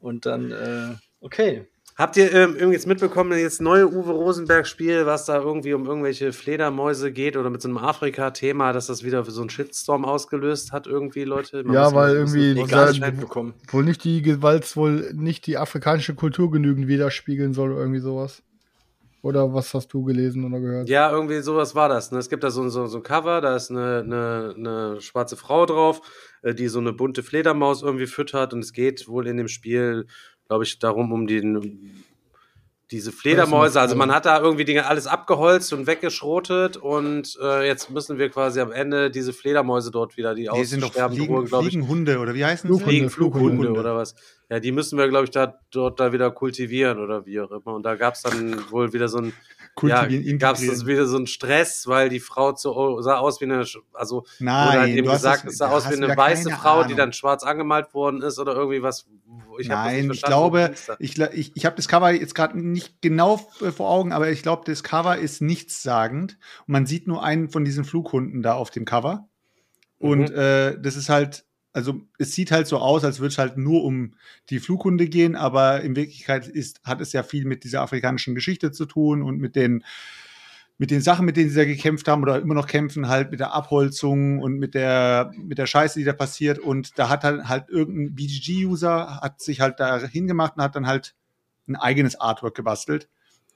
[0.00, 1.66] und dann, äh, okay.
[1.96, 6.32] Habt ihr ähm, irgendwie jetzt mitbekommen, jetzt neue Uwe Rosenberg-Spiel, was da irgendwie um irgendwelche
[6.32, 10.88] Fledermäuse geht oder mit so einem Afrika-Thema, dass das wieder so einen Shitstorm ausgelöst hat,
[10.88, 11.62] irgendwie, Leute?
[11.62, 13.54] Man ja, weil irgendwie gar nicht mitbekommen.
[13.68, 18.42] wohl nicht die Gewalt, wohl nicht die afrikanische Kultur genügend widerspiegeln soll, irgendwie sowas.
[19.22, 20.88] Oder was hast du gelesen oder gehört?
[20.88, 22.12] Ja, irgendwie sowas war das.
[22.12, 22.18] Ne?
[22.18, 25.64] Es gibt da so, so, so ein Cover, da ist eine, eine, eine schwarze Frau
[25.64, 26.02] drauf,
[26.42, 30.06] äh, die so eine bunte Fledermaus irgendwie füttert und es geht wohl in dem Spiel
[30.54, 32.04] glaube ich, darum, um den,
[32.92, 33.80] diese Fledermäuse.
[33.80, 38.28] Also man hat da irgendwie Dinge alles abgeholzt und weggeschrotet und äh, jetzt müssen wir
[38.28, 41.70] quasi am Ende diese Fledermäuse dort wieder, die, die aussterben drohen, glaube ich.
[41.70, 42.84] Fliegenhunde oder wie heißen sie?
[42.84, 44.14] Fliegen, Flughunde, Flughunde oder was.
[44.48, 47.74] Ja, die müssen wir, glaube ich, da, dort da wieder kultivieren oder wie auch immer.
[47.74, 49.32] Und da gab es dann wohl wieder so ein
[49.82, 50.06] ja,
[50.38, 54.24] gab es wieder so einen Stress, weil die Frau zu, sah aus wie eine, also
[54.38, 56.88] Nein, wurde halt eben gesagt, es sah aus wie eine weiße Frau, Ahnung.
[56.88, 59.06] die dann schwarz angemalt worden ist oder irgendwie was.
[59.58, 63.90] Ich Nein, ich glaube, ich, ich, ich habe das Cover jetzt gerade nicht genau vor
[63.90, 66.38] Augen, aber ich glaube, das Cover ist nichtssagend.
[66.66, 69.28] Und man sieht nur einen von diesen Flughunden da auf dem Cover.
[69.98, 70.36] Und mhm.
[70.36, 73.84] äh, das ist halt also es sieht halt so aus, als würde es halt nur
[73.84, 74.14] um
[74.48, 78.72] die Flughunde gehen, aber in Wirklichkeit ist, hat es ja viel mit dieser afrikanischen Geschichte
[78.72, 79.84] zu tun und mit den
[80.76, 83.38] mit den Sachen, mit denen sie da gekämpft haben oder immer noch kämpfen, halt mit
[83.38, 86.58] der Abholzung und mit der, mit der Scheiße, die da passiert.
[86.58, 90.88] Und da hat dann halt irgendein BGG-User, hat sich halt da hingemacht und hat dann
[90.88, 91.14] halt
[91.68, 93.08] ein eigenes Artwork gebastelt.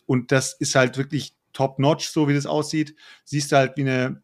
[0.07, 2.95] Und das ist halt wirklich top-notch, so wie das aussieht.
[3.25, 4.23] Siehst du halt, wie eine,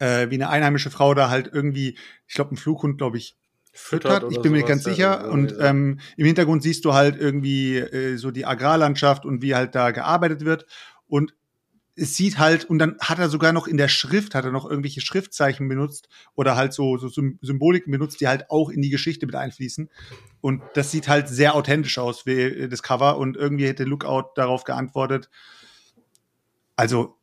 [0.00, 3.36] äh, wie eine einheimische Frau da halt irgendwie, ich glaube, ein Flughund, glaube ich,
[3.72, 4.24] füttert.
[4.32, 5.30] Ich bin mir ganz sicher.
[5.30, 9.76] Und ähm, im Hintergrund siehst du halt irgendwie äh, so die Agrarlandschaft und wie halt
[9.76, 10.66] da gearbeitet wird.
[11.06, 11.34] Und
[11.94, 14.68] es sieht halt, und dann hat er sogar noch in der Schrift, hat er noch
[14.68, 18.90] irgendwelche Schriftzeichen benutzt oder halt so, so Sym- Symboliken benutzt, die halt auch in die
[18.90, 19.90] Geschichte mit einfließen.
[20.40, 23.18] Und das sieht halt sehr authentisch aus, wie äh, das Cover.
[23.18, 25.28] Und irgendwie hätte Lookout darauf geantwortet.
[26.74, 27.18] Also,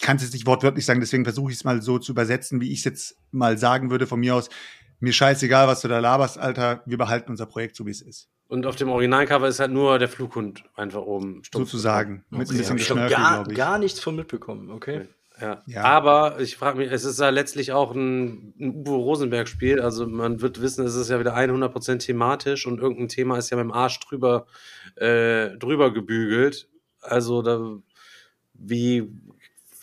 [0.00, 2.62] ich kann es jetzt nicht wortwörtlich sagen, deswegen versuche ich es mal so zu übersetzen,
[2.62, 4.48] wie ich es jetzt mal sagen würde von mir aus.
[4.98, 6.82] Mir scheißegal, was du da laberst, Alter.
[6.86, 8.30] Wir behalten unser Projekt so, wie es ist.
[8.48, 11.44] Und auf dem Originalcover ist halt nur der Flughund einfach oben.
[11.44, 11.70] stumpf.
[11.70, 12.24] Sozusagen.
[12.30, 15.08] Mit ein Okay, bisschen hab ich Geschnörkel, gar, gar nichts von mitbekommen, okay?
[15.38, 15.62] Ja.
[15.66, 15.82] Ja.
[15.84, 19.80] Aber ich frage mich, es ist ja letztlich auch ein, ein Uwe Rosenberg-Spiel.
[19.80, 23.58] Also man wird wissen, es ist ja wieder 100% thematisch und irgendein Thema ist ja
[23.58, 24.46] mit dem Arsch drüber,
[24.96, 26.68] äh, drüber gebügelt.
[27.02, 27.76] Also da,
[28.54, 29.10] wie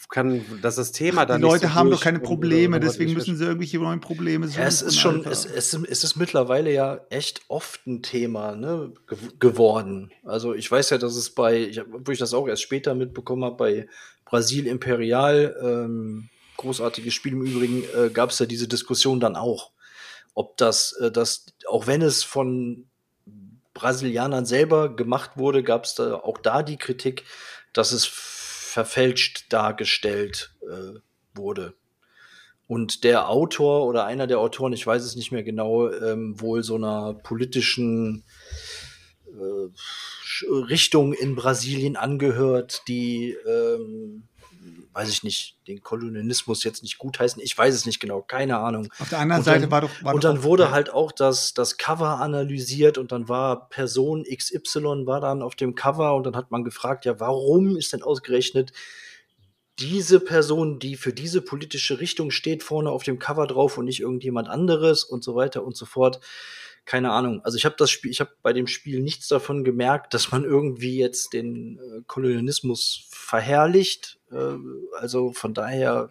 [0.09, 3.43] kann das das Thema dann Die Leute so haben doch keine Probleme, deswegen müssen sie
[3.43, 4.61] irgendwelche neuen Probleme suchen.
[4.61, 8.93] Ja, es ist schon, es, es, es ist mittlerweile ja echt oft ein Thema ne,
[9.07, 10.11] ge geworden.
[10.23, 13.43] Also ich weiß ja, dass es bei, ich, wo ich das auch erst später mitbekommen
[13.43, 13.87] habe, bei
[14.23, 19.71] Brasil Imperial, ähm, großartiges Spiel im Übrigen, äh, gab es ja diese Diskussion dann auch,
[20.33, 22.85] ob das, äh, das, auch wenn es von
[23.73, 27.25] Brasilianern selber gemacht wurde, gab es da auch da die Kritik,
[27.73, 28.05] dass es
[28.77, 30.99] verfälscht dargestellt äh,
[31.33, 31.73] wurde.
[32.67, 36.61] Und der Autor oder einer der Autoren, ich weiß es nicht mehr genau, ähm, wohl
[36.61, 38.23] so einer politischen
[39.25, 44.26] äh, Richtung in Brasilien angehört, die, ähm,
[44.97, 47.39] weiß ich nicht, den Kolonialismus jetzt nicht gutheißen.
[47.39, 48.89] Ich weiß es nicht genau, keine Ahnung.
[48.97, 49.89] Auf der anderen Und Seite dann- war doch.
[50.01, 53.69] War und doch dann auch- wurde halt auch das, das Cover analysiert und dann war
[53.69, 57.93] Person XY war dann auf dem Cover und dann hat man gefragt, ja, warum ist
[57.93, 58.71] denn ausgerechnet
[59.79, 63.99] diese Person, die für diese politische Richtung steht, vorne auf dem Cover drauf und nicht
[63.99, 66.19] irgendjemand anderes und so weiter und so fort.
[66.87, 67.41] Keine Ahnung.
[67.43, 70.45] Also ich habe das Spiel, ich habe bei dem Spiel nichts davon gemerkt, dass man
[70.45, 74.19] irgendwie jetzt den äh, Kolonialismus verherrlicht.
[74.31, 74.55] Äh,
[74.97, 76.09] also von daher,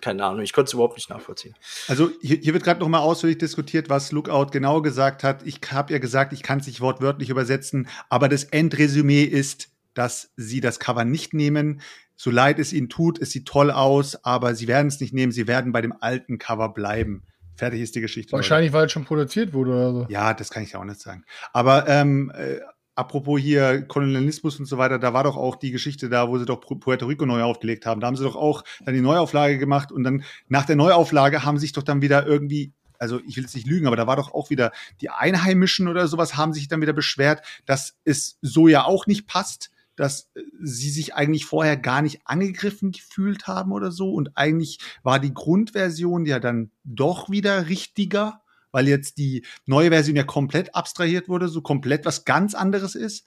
[0.00, 1.54] keine Ahnung, ich konnte es überhaupt nicht nachvollziehen.
[1.86, 5.46] Also hier, hier wird gerade noch mal ausführlich diskutiert, was Lookout genau gesagt hat.
[5.46, 10.32] Ich habe ja gesagt, ich kann es nicht wortwörtlich übersetzen, aber das Endresümee ist, dass
[10.38, 11.82] sie das Cover nicht nehmen.
[12.16, 15.30] So leid es ihnen tut, es sieht toll aus, aber sie werden es nicht nehmen.
[15.30, 17.24] Sie werden bei dem alten Cover bleiben.
[17.60, 18.32] Fertig ist die Geschichte.
[18.32, 18.42] Leute.
[18.42, 20.06] Wahrscheinlich, weil es schon produziert wurde oder so.
[20.08, 21.24] Ja, das kann ich ja auch nicht sagen.
[21.52, 22.58] Aber ähm, äh,
[22.94, 26.46] apropos hier Kolonialismus und so weiter, da war doch auch die Geschichte da, wo sie
[26.46, 28.00] doch Pu- Puerto Rico neu aufgelegt haben.
[28.00, 31.58] Da haben sie doch auch dann die Neuauflage gemacht und dann nach der Neuauflage haben
[31.58, 34.34] sich doch dann wieder irgendwie also ich will jetzt nicht lügen, aber da war doch
[34.34, 38.84] auch wieder die Einheimischen oder sowas haben sich dann wieder beschwert, dass es so ja
[38.84, 39.70] auch nicht passt,
[40.00, 44.78] dass äh, sie sich eigentlich vorher gar nicht angegriffen gefühlt haben oder so und eigentlich
[45.02, 48.40] war die Grundversion ja dann doch wieder richtiger,
[48.72, 53.26] weil jetzt die neue Version ja komplett abstrahiert wurde, so komplett was ganz anderes ist.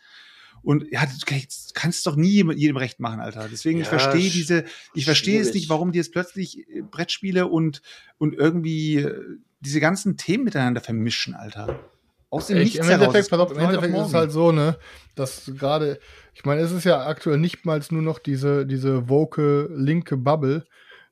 [0.63, 1.25] Und ja, das
[1.73, 3.49] kannst du doch nie jedem- jedem recht machen, Alter.
[3.51, 6.81] Deswegen, ich Ja, verstehe sch- diese, ich verstehe es nicht, warum die jetzt plötzlich äh,
[6.81, 7.81] Brettspiele und,
[8.17, 9.21] und irgendwie äh,
[9.59, 11.77] diese ganzen Themen miteinander vermischen, Alter.
[12.29, 13.01] Aus dem Ich, Nichts Im heraus.
[13.01, 14.77] Endeffekt, Es pass auf, im Endeffekt ist es halt so, ne,
[15.15, 15.99] dass gerade,
[16.33, 20.65] ich meine, es ist ja aktuell nicht mal nur noch diese, diese woke linke Bubble,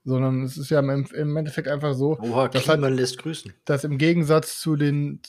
[0.03, 3.53] sondern es ist ja im, im Endeffekt einfach so, Oha, Das hat- Kliman lässt grüßen.
[3.65, 5.19] dass im Gegensatz zu den,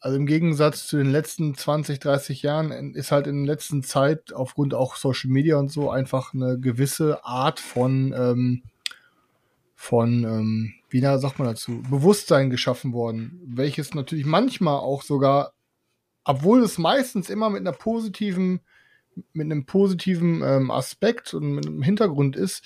[0.00, 4.32] also im Gegensatz zu den letzten 20, 30 Jahren ist halt in der letzten Zeit
[4.32, 8.62] aufgrund auch Social Media und so einfach eine gewisse Art von, ähm,
[9.74, 15.52] von, ähm, wie na, sagt man dazu, Bewusstsein geschaffen worden, welches natürlich manchmal auch sogar,
[16.24, 18.60] obwohl es meistens immer mit einer positiven,
[19.32, 22.64] mit einem positiven ähm, Aspekt und mit einem Hintergrund ist,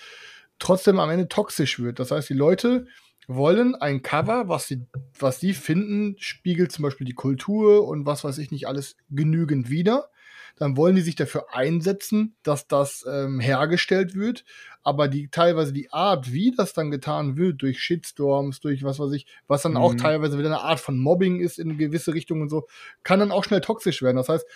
[0.58, 1.98] trotzdem am Ende toxisch wird.
[1.98, 2.86] Das heißt, die Leute
[3.28, 4.86] wollen ein Cover, was sie,
[5.18, 9.68] was sie finden, spiegelt zum Beispiel die Kultur und was weiß ich nicht alles genügend
[9.68, 10.10] wider.
[10.56, 14.44] Dann wollen die sich dafür einsetzen, dass das ähm, hergestellt wird.
[14.82, 19.10] Aber die teilweise die Art, wie das dann getan wird, durch Shitstorms, durch was weiß
[19.12, 19.98] ich, was dann auch Mhm.
[19.98, 22.68] teilweise wieder eine Art von Mobbing ist in gewisse Richtungen und so,
[23.02, 24.16] kann dann auch schnell toxisch werden.
[24.16, 24.46] Das heißt,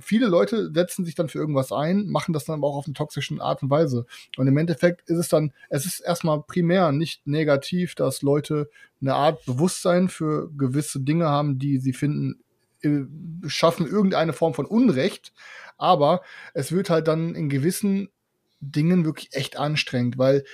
[0.00, 2.94] viele Leute setzen sich dann für irgendwas ein, machen das dann aber auch auf eine
[2.94, 4.06] toxische Art und Weise.
[4.38, 8.70] Und im Endeffekt ist es dann, es ist erstmal primär nicht negativ, dass Leute
[9.02, 12.42] eine Art Bewusstsein für gewisse Dinge haben, die sie finden,
[13.46, 15.32] schaffen irgendeine Form von Unrecht.
[15.76, 16.22] Aber
[16.54, 18.08] es wird halt dann in gewissen
[18.60, 20.44] Dingen wirklich echt anstrengend, weil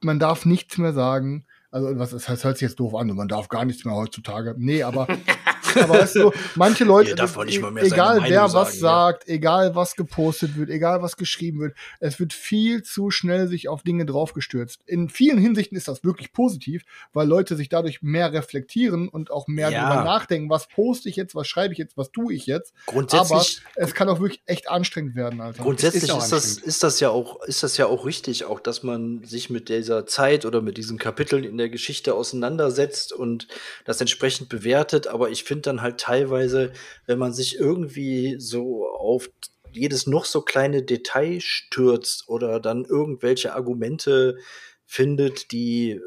[0.00, 1.46] man darf nichts mehr sagen.
[1.70, 4.54] Also, was das hört sich jetzt doof an, man darf gar nichts mehr heutzutage.
[4.56, 5.06] Nee, aber,
[5.82, 8.52] aber weißt du, manche Leute, Hier darf man nicht mal mehr seine egal wer was
[8.52, 8.80] sagen, ja.
[8.80, 13.68] sagt, egal was gepostet wird, egal was geschrieben wird, es wird viel zu schnell sich
[13.68, 14.80] auf Dinge draufgestürzt.
[14.86, 19.46] In vielen Hinsichten ist das wirklich positiv, weil Leute sich dadurch mehr reflektieren und auch
[19.48, 19.88] mehr Ja.
[19.88, 22.72] darüber nachdenken, was poste ich jetzt, was schreibe ich jetzt, was tue ich jetzt.
[22.86, 25.62] Grundsätzlich, Aber es kann auch wirklich echt anstrengend werden, Alter.
[25.62, 28.82] grundsätzlich ist ist, das, ist, das ja auch, ist das ja auch richtig, auch dass
[28.82, 33.48] man sich mit dieser Zeit oder mit diesen Kapiteln in der Geschichte auseinandersetzt und
[33.84, 35.06] das entsprechend bewertet.
[35.06, 36.72] Aber ich finde dann halt teilweise,
[37.06, 39.30] wenn man sich irgendwie so auf
[39.72, 44.38] jedes noch so kleine Detail stürzt oder dann irgendwelche Argumente
[44.86, 46.00] findet, die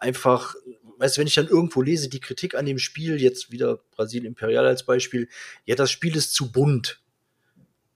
[0.00, 0.54] einfach,
[0.98, 4.24] weißt du, wenn ich dann irgendwo lese, die Kritik an dem Spiel, jetzt wieder Brasil
[4.24, 5.28] Imperial als Beispiel,
[5.64, 7.00] ja, das Spiel ist zu bunt.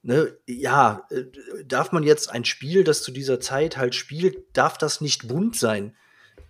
[0.03, 1.25] Ne, ja, äh,
[1.67, 5.57] darf man jetzt ein Spiel, das zu dieser Zeit halt spielt, darf das nicht bunt
[5.57, 5.97] sein?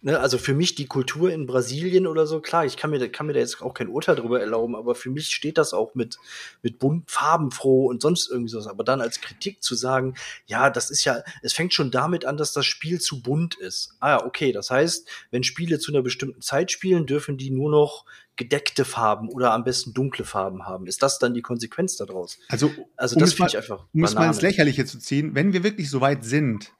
[0.01, 3.09] Ne, also für mich die Kultur in Brasilien oder so, klar, ich kann mir, da-
[3.09, 5.95] kann mir da jetzt auch kein Urteil drüber erlauben, aber für mich steht das auch
[5.97, 6.19] mit,
[6.63, 8.69] mit bunt, farbenfroh und sonst irgendwie sowas.
[8.69, 10.15] Aber dann als Kritik zu sagen,
[10.47, 13.95] ja, das ist ja, es fängt schon damit an, dass das Spiel zu bunt ist.
[13.99, 17.71] Ah ja, okay, das heißt, wenn Spiele zu einer bestimmten Zeit spielen, dürfen die nur
[17.71, 18.05] noch
[18.37, 20.87] gedeckte Farben oder am besten dunkle Farben haben.
[20.87, 22.39] Ist das dann die Konsequenz daraus?
[22.49, 23.85] Also, Also um das finde ich einfach.
[23.93, 24.41] um es mal ins.
[24.43, 26.73] Lächerliche zu ziehen, wenn wir wirklich so weit sind,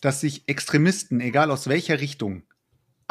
[0.00, 2.44] dass sich Extremisten, egal aus welcher Richtung,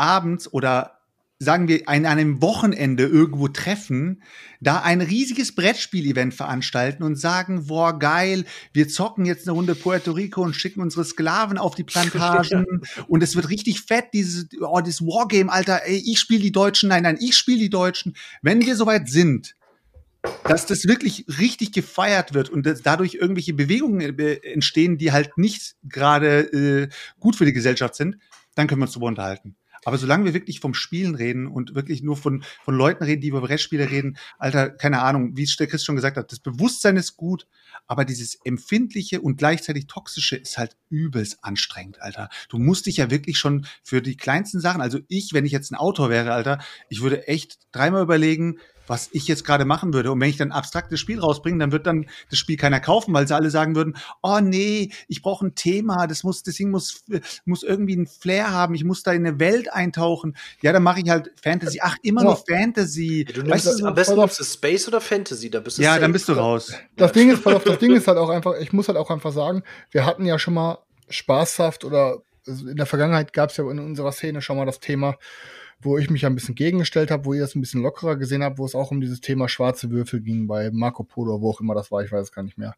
[0.02, 1.02] abends oder
[1.42, 4.22] sagen wir an einem Wochenende irgendwo treffen,
[4.60, 10.12] da ein riesiges Brettspiel-Event veranstalten und sagen, boah, geil, wir zocken jetzt eine Runde Puerto
[10.12, 14.82] Rico und schicken unsere Sklaven auf die Plantagen und es wird richtig fett, dieses, oh,
[14.82, 18.16] dieses Wargame, Alter, ey, ich spiele die Deutschen, nein, nein, ich spiele die Deutschen.
[18.44, 19.56] Wenn wir soweit sind,
[20.44, 25.76] dass das wirklich richtig gefeiert wird und dadurch irgendwelche Bewegungen äh, entstehen, die halt nicht
[25.84, 28.18] gerade äh, gut für die Gesellschaft sind,
[28.54, 29.56] dann können wir uns darüber unterhalten.
[29.86, 33.30] Aber solange wir wirklich vom Spielen reden und wirklich nur von, von Leuten reden, die
[33.30, 36.98] über Brettspiele reden, Alter, keine Ahnung, wie es der Chris schon gesagt hat, das Bewusstsein
[36.98, 37.48] ist gut,
[37.88, 42.30] aber dieses empfindliche und gleichzeitig toxische ist halt übelst anstrengend, Alter.
[42.50, 45.72] Du musst dich ja wirklich schon für die kleinsten Sachen, also ich, wenn ich jetzt
[45.72, 48.60] ein Autor wäre, Alter, ich würde echt dreimal überlegen,
[48.92, 50.12] was ich jetzt gerade machen würde.
[50.12, 53.14] Und wenn ich dann ein abstraktes Spiel rausbringe, dann wird dann das Spiel keiner kaufen,
[53.14, 56.72] weil sie alle sagen würden, oh nee, ich brauche ein Thema, das muss, das Ding
[56.72, 57.06] muss,
[57.46, 60.36] muss irgendwie einen Flair haben, ich muss da in eine Welt eintauchen.
[60.62, 61.80] Ja, dann mache ich halt Fantasy.
[61.82, 62.28] Ach, immer Ja.
[62.28, 63.24] nur Fantasy.
[63.24, 65.92] Du weißt nimmst du, am besten nimmst du Space oder Fantasy, da bist du ja,
[65.92, 66.02] safe.
[66.02, 66.74] dann bist du raus.
[66.98, 69.64] Das Ding ist, das Ding ist halt auch einfach, ich muss halt auch einfach sagen,
[69.92, 74.12] wir hatten ja schon mal spaßhaft oder in der Vergangenheit gab es ja in unserer
[74.12, 75.16] Szene schon mal das Thema,
[75.82, 78.44] wo ich mich ja ein bisschen gegengestellt habe, wo ihr das ein bisschen lockerer gesehen
[78.44, 81.62] habt, wo es auch um dieses Thema schwarze Würfel ging bei Marco Polo, wo auch
[81.62, 82.76] immer das war, ich weiß es gar nicht mehr.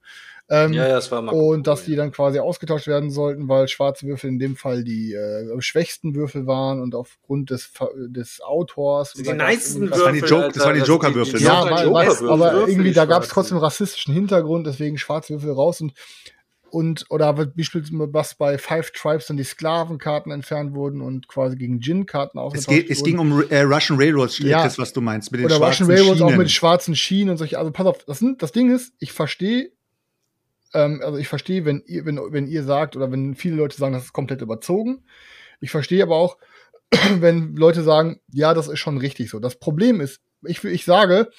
[0.50, 1.32] Ähm, Ja, ja, es war mal.
[1.34, 5.14] und dass die dann quasi ausgetauscht werden sollten, weil schwarze Würfel in dem Fall die
[5.14, 7.72] äh, schwächsten Würfel waren und aufgrund des,
[8.08, 9.14] des Autors.
[9.14, 9.24] Die
[9.76, 11.50] irgendwie- Das waren die Würfel, Joke- das waren die Alter, Joker-Würfel, die- ne?
[11.50, 15.52] ja, Joker- weiß, Würfel, aber Würfel, irgendwie, da gab es trotzdem rassistischen Hintergrund, deswegen Schwarzwürfel
[15.52, 15.94] raus und
[16.74, 21.80] und oder beispielsweise was bei Five Tribes dann die Sklavenkarten entfernt wurden und quasi gegen
[21.80, 24.64] Gin-Karten Es, ausgetauscht geht, es ging um äh, Russian Railroads, Ja.
[24.64, 26.38] Chris, was du meinst, mit den oder schwarzen Russian Railroads auch Schienen.
[26.40, 27.60] mit schwarzen Schienen und solche.
[27.60, 29.72] Also pass auf, das, sind, das Ding ist, ich verstehe,
[30.74, 33.94] ähm, also ich verstehe, wenn ihr, wenn, wenn ihr sagt oder wenn viele Leute sagen,
[33.94, 35.04] das ist komplett überzogen.
[35.62, 36.38] Ich verstehe aber auch,
[37.20, 39.40] wenn Leute sagen, ja, das ist schon richtig so.
[39.40, 41.30] Das Problem ist, ich, ich sage,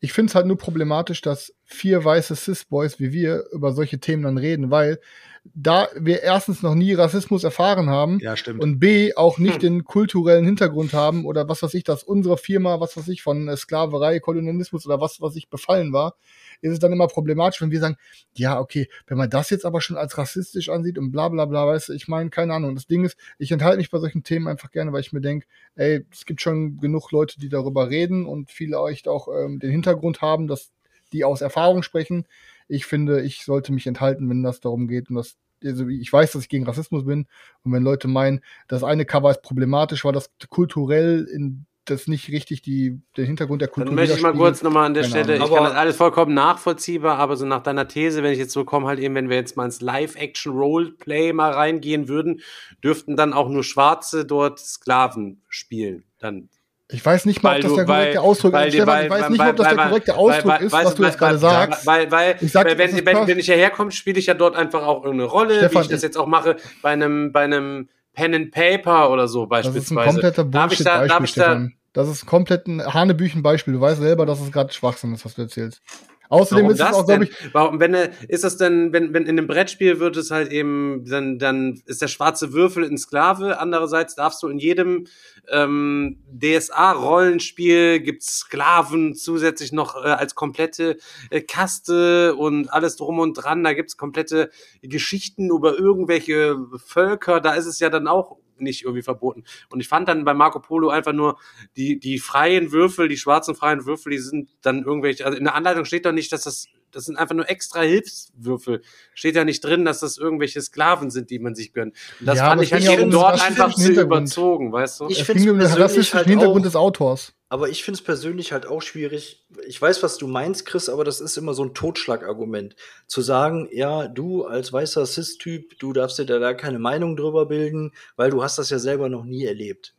[0.00, 4.22] ich finde es halt nur problematisch, dass vier weiße Cis-Boys wie wir über solche Themen
[4.22, 5.00] dann reden, weil
[5.44, 8.62] da wir erstens noch nie Rassismus erfahren haben ja, stimmt.
[8.62, 12.80] und B auch nicht den kulturellen Hintergrund haben oder was weiß ich, dass unsere Firma,
[12.80, 16.16] was weiß ich, von äh, Sklaverei, Kolonialismus oder was, was ich befallen war,
[16.60, 17.96] ist es dann immer problematisch, wenn wir sagen,
[18.34, 21.66] ja, okay, wenn man das jetzt aber schon als rassistisch ansieht und bla bla bla,
[21.66, 22.74] weißt du, ich meine, keine Ahnung.
[22.74, 25.46] Das Ding ist, ich enthalte mich bei solchen Themen einfach gerne, weil ich mir denke,
[25.76, 30.20] ey, es gibt schon genug Leute, die darüber reden und vielleicht auch ähm, den Hintergrund
[30.20, 30.72] haben, dass
[31.12, 32.26] die aus Erfahrung sprechen.
[32.68, 35.08] Ich finde, ich sollte mich enthalten, wenn das darum geht.
[35.10, 37.26] Und das, also ich weiß, dass ich gegen Rassismus bin.
[37.64, 42.28] Und wenn Leute meinen, das eine Cover ist problematisch, weil das kulturell in das nicht
[42.28, 45.10] richtig die, den Hintergrund der Kultur Dann möchte ich mal kurz nochmal an der Keine
[45.24, 45.46] Stelle, Ahnung.
[45.48, 48.52] ich kann Aber- das alles vollkommen nachvollziehbar, aber so nach deiner These, wenn ich jetzt
[48.52, 52.40] so komme, halt eben, wenn wir jetzt mal ins Live-Action-Roleplay mal reingehen würden,
[52.84, 56.04] dürften dann auch nur Schwarze dort Sklaven spielen.
[56.18, 56.48] Dann
[56.90, 58.74] Ich weiß nicht mal, ob das der korrekte Ausdruck ist.
[58.74, 61.86] ich weiß nicht ob das der korrekte Ausdruck ist, was du jetzt gerade sagst.
[61.86, 64.56] Weil, weil, Ich sag, weil wenn, wenn, wenn ich hierher komme, spiele ich ja dort
[64.56, 67.88] einfach auch irgendeine Rolle, Stefan, wie ich das jetzt auch mache, bei einem, bei einem
[68.14, 70.08] Pen and Paper oder so Das ist ein beispielsweise.
[70.08, 71.74] kompletter Bullshit-Beispiel, Stefan.
[71.92, 73.74] Das ist komplett ein Hanebüchen-Beispiel.
[73.74, 75.82] Du weißt selber, dass es gerade Schwachsinn ist, was du erzählst.
[76.30, 77.20] Außerdem Warum ist es das auch, denn?
[77.22, 80.30] glaube ich, Warum, wenn er- ist das denn, wenn, wenn in einem Brettspiel wird es
[80.30, 83.58] halt eben, dann, dann ist der schwarze Würfel ein Sklave.
[83.60, 85.06] Andererseits darfst du in jedem
[85.50, 90.98] ähm, DSA-Rollenspiel gibt's Sklaven zusätzlich noch äh, als komplette
[91.30, 93.64] äh, Kaste und alles drum und dran.
[93.64, 94.50] Da gibt's komplette
[94.82, 97.40] Geschichten über irgendwelche Völker.
[97.40, 99.44] Da ist es ja dann auch nicht irgendwie verboten.
[99.70, 101.38] Und ich fand dann bei Marco Polo einfach nur
[101.76, 105.54] die, die freien Würfel, die schwarzen freien Würfel, die sind dann irgendwelche, also in der
[105.54, 108.82] Anleitung steht doch nicht, dass das, das sind einfach nur extra Hilfswürfel.
[109.14, 111.94] Steht ja nicht drin, dass das irgendwelche Sklaven sind, die man sich gönnt.
[112.20, 115.08] Und das Ja, fand ich halt ja eben dort einfach zu überzogen, weißt du?
[115.08, 117.34] Ich es find's ging um den rassistischen halt Hintergrund des Autors.
[117.50, 119.46] Aber ich finde es persönlich halt auch schwierig.
[119.66, 122.76] Ich weiß, was du meinst, Chris, aber das ist immer so ein Totschlagargument.
[123.06, 127.46] Zu sagen, ja, du als weißer Cis-Typ, du darfst dir da, da keine Meinung drüber
[127.46, 129.94] bilden, weil du hast das ja selber noch nie erlebt.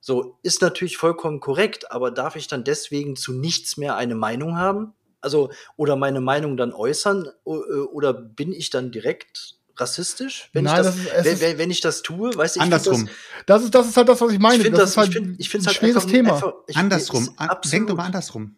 [0.00, 4.56] So, ist natürlich vollkommen korrekt, aber darf ich dann deswegen zu nichts mehr eine Meinung
[4.58, 4.92] haben?
[5.22, 7.28] Also, oder meine Meinung dann äußern?
[7.46, 11.40] Äh, Oder bin ich dann direkt rassistisch, wenn, Nein, ich, das, das ist- es wenn,
[11.40, 12.36] wenn, wenn ich das tue?
[12.36, 13.08] Weißt du, ich Andersrum.
[13.46, 14.56] Das ist, das ist halt das, was ich meine.
[14.56, 16.34] Ich finde das, das, ist halt ich find, ich find's ein halt schweres einfach, Thema.
[16.34, 17.30] Einfach, ich, andersrum.
[17.36, 17.72] An, absolut.
[17.72, 18.56] denk doch mal andersrum.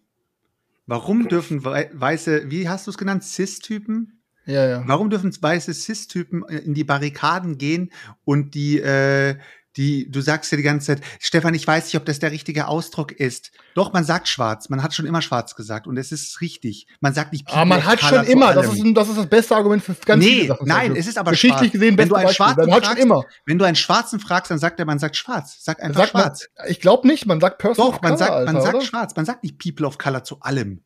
[0.87, 4.19] Warum dürfen wei- weiße, wie hast du es genannt, Cis-Typen?
[4.47, 4.83] ja, ja.
[4.87, 7.93] Warum dürfen weiße Cis-Typen in die Barrikaden gehen
[8.25, 9.37] und die, äh,
[9.77, 12.69] die, du sagst ja die ganze Zeit, Stefan, ich weiß nicht, ob das der richtige
[12.69, 13.53] Ausdruck ist.
[13.75, 14.69] Doch, man sagt schwarz.
[14.69, 16.87] Man hat schon immer schwarz gesagt und es ist richtig.
[17.01, 19.57] Man sagt nicht Aber Ah, man hat schon immer, das ist, das ist das beste
[19.57, 20.67] Argument für ganz Nee, viele Sachen.
[20.69, 21.01] nein, Sergio.
[21.01, 21.73] es ist aber Geschichtlich schwarz.
[21.73, 22.45] gesehen Wenn du einen Beispiel.
[22.47, 23.25] Schwarzen Man hat schon fragst, immer.
[23.47, 25.57] Wenn du einen Schwarzen fragst, dann sagt er, man sagt schwarz.
[25.61, 26.49] Sag einfach Sagt man, schwarz.
[26.69, 28.85] ich glaube nicht, man sagt Person Doch, man Color, sagt, man Alter, sagt oder?
[28.85, 29.17] schwarz.
[29.17, 30.83] Man sagt nicht People of Color zu allem.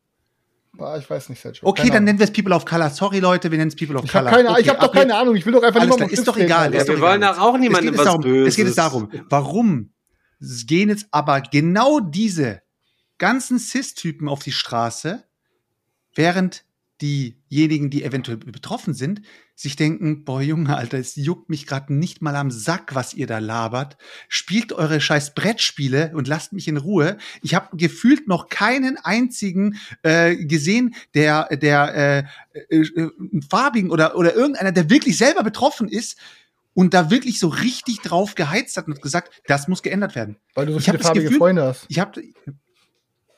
[0.79, 1.67] Ah, ich weiß nicht, Sergio.
[1.67, 2.05] Okay, Keine dann Ahnung.
[2.05, 2.89] nennen wir es People of Color.
[2.89, 4.25] Sorry, Leute, wir nennen es People of Ich Color.
[4.31, 5.35] habe keine, okay, ich hab doch keine Ahnung.
[5.35, 6.73] Ich will doch einfach nur klar, ist doch egal.
[6.73, 8.33] Ja, ist wir doch wollen doch auch niemandem es geht jetzt was darum, Es geht
[8.33, 8.57] Böses.
[8.57, 9.93] jetzt darum, warum
[10.67, 12.61] gehen jetzt aber genau diese
[13.17, 15.23] ganzen Cis-Typen auf die Straße,
[16.13, 16.63] während
[17.01, 19.21] diejenigen, die eventuell betroffen sind,
[19.55, 23.27] sich denken, boah Junge, Alter, es juckt mich gerade nicht mal am Sack, was ihr
[23.27, 23.97] da labert.
[24.29, 27.17] Spielt eure scheiß Brettspiele und lasst mich in Ruhe.
[27.41, 33.09] Ich habe gefühlt noch keinen einzigen äh, gesehen, der, der äh, äh, äh,
[33.49, 36.17] farbigen oder, oder irgendeiner, der wirklich selber betroffen ist
[36.73, 40.37] und da wirklich so richtig drauf geheizt hat und gesagt, das muss geändert werden.
[40.53, 41.85] Weil du so Ich viele farbige Gefühl- Freunde hast.
[41.89, 42.21] Ich habe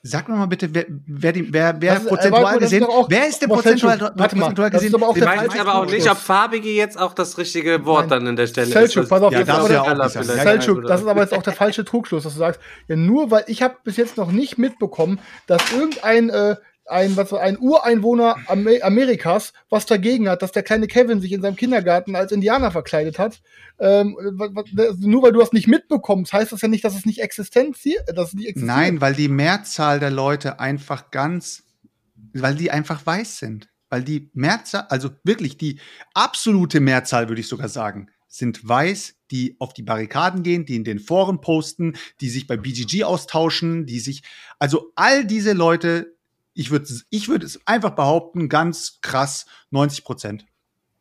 [0.02, 2.84] Sag mir mal bitte, wer, wer, die, wer, wer Das ist- prozentual das ist gesehen,
[2.86, 4.91] auch- wer ist der prozentual, warte mal, prozentual das ist gesehen?
[5.26, 8.20] meinten falsche aber auch nicht, ob farbige jetzt auch das richtige Wort Nein.
[8.22, 9.10] dann an der Stelle Selchuk, ist.
[9.10, 10.28] pass auf, Ja, das ist ja auch nicht sagen.
[10.41, 13.43] Selchuk, das ist aber jetzt auch der falsche Trugschluss, dass du sagst, ja, nur weil
[13.47, 16.56] ich habe bis jetzt noch nicht mitbekommen, dass irgendein äh,
[16.89, 21.41] ein, was, ein Ureinwohner Amer Amerikas was dagegen hat, dass der kleine Kevin sich in
[21.41, 23.41] seinem Kindergarten als Indianer verkleidet hat.
[23.79, 24.17] Ähm,
[24.99, 27.77] nur weil du das nicht mitbekommst, heißt das ja nicht, dass es nicht existent,
[28.13, 28.75] dass es nicht existiert.
[28.75, 31.63] Nein, weil die Mehrzahl der Leute einfach ganz,
[32.33, 33.69] weil die einfach weiß sind.
[33.89, 35.79] Weil die Mehrzahl, also wirklich die
[36.13, 40.83] absolute Mehrzahl, würde ich sogar sagen, sind weiß, die auf die Barrikaden gehen, die in
[40.83, 44.21] den Foren posten, die sich bei BGG austauschen, die sich,
[44.59, 46.15] also all diese Leute,
[46.60, 50.45] ich würde ich würde es einfach behaupten, ganz krass, 90 Prozent.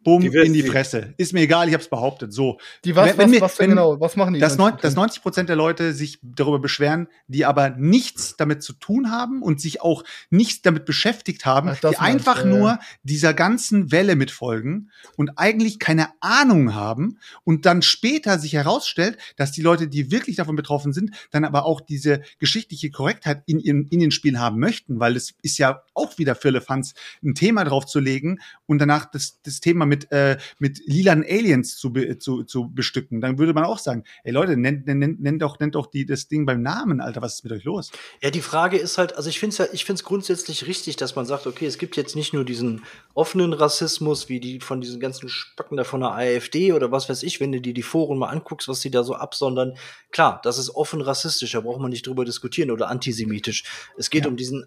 [0.05, 0.63] Bumm, Die in die.
[0.63, 1.13] Fresse.
[1.17, 2.33] Ist mir egal, ich habe es behauptet.
[2.33, 2.59] So.
[2.85, 4.01] Die was, Wenn- wenn was, mir- was wenn- genau?
[4.01, 4.41] Was machen die?
[4.41, 4.81] dass, neun, 90%?
[4.83, 9.43] dass 90 Prozent der Leute sich darüber beschweren, die aber nichts damit zu tun haben
[9.43, 14.15] und sich auch nichts damit beschäftigt haben, Ach, die einfach ja, nur dieser ganzen Welle
[14.15, 20.11] mitfolgen und eigentlich keine Ahnung haben und dann später sich herausstellt, dass die Leute, die
[20.13, 24.39] wirklich davon betroffen sind, dann aber auch diese geschichtliche Korrektheit in, ihren, in den Spielen
[24.39, 26.95] haben möchten, weil es ist ja auch wieder für Elefanz
[27.25, 31.77] ein Thema drauf zu legen und danach das, das Thema mit, äh, mit lilanen Aliens
[31.79, 33.21] zu, be, zu, zu bestücken.
[33.21, 36.29] Dann würde man auch sagen, ey Leute, nennt, nennt, nennt doch, nennt doch die, das
[36.29, 37.91] Ding beim Namen, Alter, was ist mit euch los?
[38.23, 40.97] Ja, die Frage ist halt, also ich finde es ja, ich finde es grundsätzlich richtig,
[40.97, 42.85] dass man sagt, okay, es gibt jetzt nicht nur diesen
[43.15, 47.23] offenen Rassismus, wie die von diesen ganzen Spacken da von der AfD oder was weiß
[47.23, 49.75] ich, wenn du dir die Foren mal anguckst, was die da so absondern.
[50.11, 53.65] Klar, das ist offen rassistisch, da braucht man nicht drüber diskutieren oder antisemitisch.
[53.97, 54.67] Es geht um diesen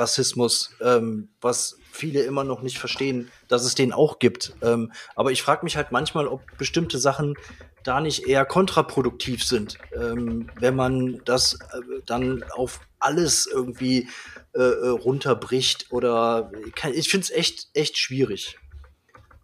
[0.00, 4.54] Alltagsrassismus, ähm, was viele immer noch nicht verstehen, dass es den auch gibt.
[4.62, 7.34] Ähm, aber ich frage mich halt manchmal, ob bestimmte Sachen
[7.82, 14.08] da nicht eher kontraproduktiv sind, ähm, wenn man das äh, dann auf alles irgendwie
[14.54, 16.50] äh, äh runterbricht oder
[16.94, 18.58] ich finde es echt, echt schwierig.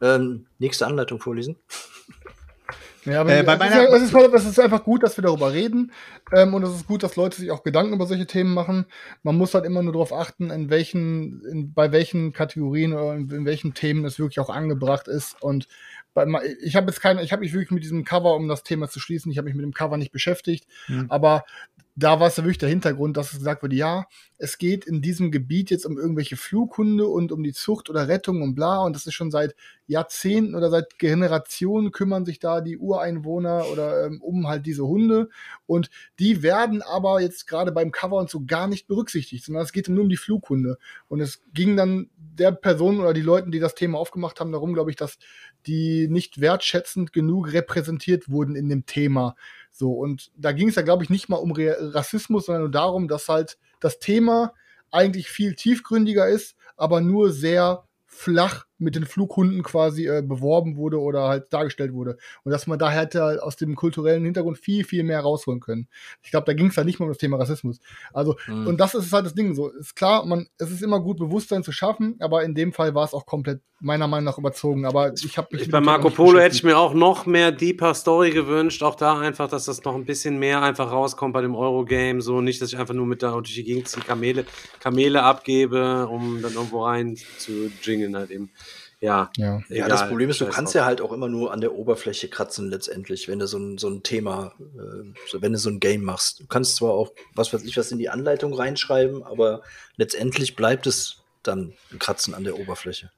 [0.02, 1.56] Ähm, nächste Anleitung vorlesen.
[3.06, 5.22] Ja, aber äh, bei es, ist ja, es, ist, es, ist, einfach gut, dass wir
[5.22, 5.92] darüber reden.
[6.32, 8.86] Ähm, und es ist gut, dass Leute sich auch Gedanken über solche Themen machen.
[9.22, 13.30] Man muss halt immer nur darauf achten, in welchen, in, bei welchen Kategorien oder in,
[13.30, 15.40] in, welchen Themen es wirklich auch angebracht ist.
[15.40, 15.68] Und
[16.14, 16.26] bei,
[16.62, 19.00] ich habe jetzt keine, ich habe mich wirklich mit diesem Cover, um das Thema zu
[19.00, 20.66] schließen, ich habe mich mit dem Cover nicht beschäftigt.
[20.88, 21.06] Mhm.
[21.08, 21.44] Aber
[21.98, 25.00] da war es ja wirklich der Hintergrund, dass es gesagt wurde, ja, es geht in
[25.00, 28.82] diesem Gebiet jetzt um irgendwelche Flughunde und um die Zucht oder Rettung und bla.
[28.82, 29.54] Und das ist schon seit
[29.86, 35.30] Jahrzehnten oder seit Generationen kümmern sich da die Ureinwohner oder ähm, um halt diese Hunde.
[35.64, 35.88] Und
[36.18, 39.88] die werden aber jetzt gerade beim Cover und so gar nicht berücksichtigt, sondern es geht
[39.88, 40.76] nur um die Flughunde.
[41.08, 44.74] Und es ging dann der Person oder die Leuten, die das Thema aufgemacht haben, darum,
[44.74, 45.18] glaube ich, dass
[45.66, 49.34] die nicht wertschätzend genug repräsentiert wurden in dem Thema.
[49.78, 53.08] So, und da ging es ja, glaube ich, nicht mal um Rassismus, sondern nur darum,
[53.08, 54.54] dass halt das Thema
[54.90, 61.00] eigentlich viel tiefgründiger ist, aber nur sehr flach mit den Flughunden quasi äh, beworben wurde
[61.00, 62.16] oder halt dargestellt wurde.
[62.44, 65.88] Und dass man da hätte halt aus dem kulturellen Hintergrund viel, viel mehr rausholen können.
[66.22, 67.80] Ich glaube, da ging es halt nicht mal um das Thema Rassismus.
[68.12, 68.66] Also, mhm.
[68.66, 69.54] und das ist halt das Ding.
[69.54, 72.94] So, ist klar, man, es ist immer gut, Bewusstsein zu schaffen, aber in dem Fall
[72.94, 74.86] war es auch komplett meiner Meinung nach überzogen.
[74.86, 75.70] Aber ich habe mich.
[75.70, 78.82] bei Marco Polo hätte ich mir auch noch mehr deeper Story gewünscht.
[78.82, 82.20] Auch da einfach, dass das noch ein bisschen mehr einfach rauskommt bei dem Eurogame.
[82.20, 84.46] So nicht, dass ich einfach nur mit da durch die Gegend ziehe, Kamele,
[84.80, 88.50] Kamele abgebe, um dann irgendwo rein zu jingeln halt eben
[89.00, 89.30] ja.
[89.36, 92.28] Ja, ja das Problem ist, du kannst ja halt auch immer nur an der Oberfläche
[92.28, 95.80] kratzen letztendlich, wenn du so ein, so ein Thema, äh, so, wenn du so ein
[95.80, 96.40] Game machst.
[96.40, 99.62] Du kannst zwar auch, was weiß ich, was in die Anleitung reinschreiben, aber
[99.96, 103.10] letztendlich bleibt es dann ein Kratzen an der Oberfläche.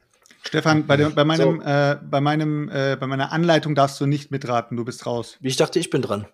[0.42, 1.66] Stefan, bei, dem, bei meinem, so.
[1.66, 5.36] äh, bei meinem, äh, bei meiner Anleitung darfst du nicht mitraten, du bist raus.
[5.40, 6.26] Wie ich dachte, ich bin dran.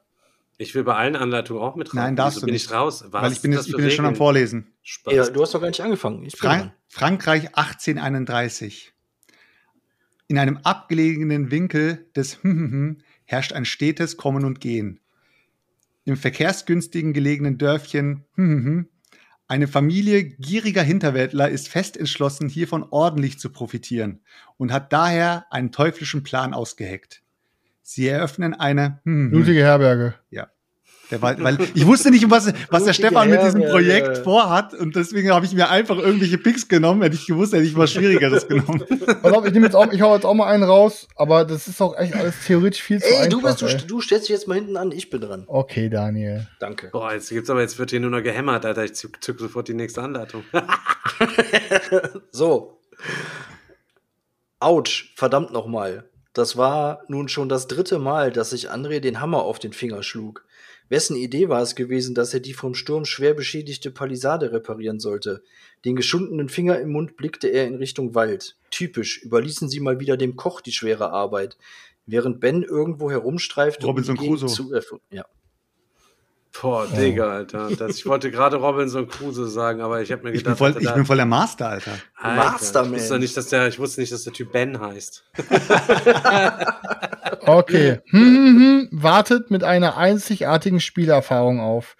[0.56, 1.98] Ich will bei allen Anleitungen auch mitraten.
[1.98, 2.68] Nein, darfst Wieso du nicht.
[2.68, 3.04] Bin ich raus?
[3.08, 4.72] Was Weil ich bin, jetzt, ich bin jetzt schon am Vorlesen.
[5.08, 6.28] Ja, du hast doch gar nicht angefangen.
[6.30, 8.93] Frank Frankreich 1831.
[10.26, 12.38] In einem abgelegenen Winkel des
[13.24, 15.00] herrscht ein stetes Kommen und Gehen.
[16.04, 18.24] Im verkehrsgünstigen gelegenen Dörfchen
[19.48, 24.20] eine Familie gieriger Hinterwäldler ist fest entschlossen, hiervon ordentlich zu profitieren
[24.56, 27.22] und hat daher einen teuflischen Plan ausgeheckt.
[27.82, 30.14] Sie eröffnen eine blutige Herberge.
[30.30, 30.48] Ja.
[31.10, 34.96] Der war, weil ich wusste nicht, was, was der Stefan mit diesem Projekt vorhat und
[34.96, 37.02] deswegen habe ich mir einfach irgendwelche Picks genommen.
[37.02, 38.84] Hätte ich gewusst, hätte ich was Schwierigeres genommen.
[39.22, 41.68] Pass auf, ich nehme jetzt auch, ich hau jetzt auch mal einen raus, aber das
[41.68, 43.28] ist auch echt alles theoretisch viel zu ey, einfach.
[43.28, 43.76] Du, bist, ey.
[43.76, 45.44] du, du stellst dich jetzt mal hinten an, ich bin dran.
[45.46, 46.46] Okay, Daniel.
[46.58, 46.88] Danke.
[46.88, 48.84] Boah, jetzt gibt's aber, jetzt wird hier nur noch gehämmert, Alter.
[48.84, 50.44] Ich zück, zück sofort die nächste Anleitung.
[52.30, 52.80] so.
[54.58, 56.08] Autsch, verdammt nochmal.
[56.32, 60.02] Das war nun schon das dritte Mal, dass sich André den Hammer auf den Finger
[60.02, 60.44] schlug.
[60.88, 65.42] Wessen Idee war es gewesen, dass er die vom Sturm schwer beschädigte Palisade reparieren sollte?
[65.84, 68.56] Den geschundenen Finger im Mund blickte er in Richtung Wald.
[68.70, 71.56] Typisch, überließen sie mal wieder dem Koch die schwere Arbeit.
[72.06, 74.48] Während Ben irgendwo herumstreifte, Robinson um Crusoe.
[74.48, 75.24] Zu, ja.
[76.60, 77.68] Boah, Digga, Alter.
[77.76, 80.82] Das, ich wollte gerade Robinson Crusoe sagen, aber ich habe mir gedacht, ich bin, voll,
[80.82, 81.92] ich bin voll der Master, Alter.
[82.14, 85.24] Alter Master, ich wusste, nicht, dass der, ich wusste nicht, dass der Typ Ben heißt.
[87.46, 87.98] okay.
[88.06, 88.88] Hm, hm, hm.
[88.92, 91.96] Wartet mit einer einzigartigen Spielerfahrung auf.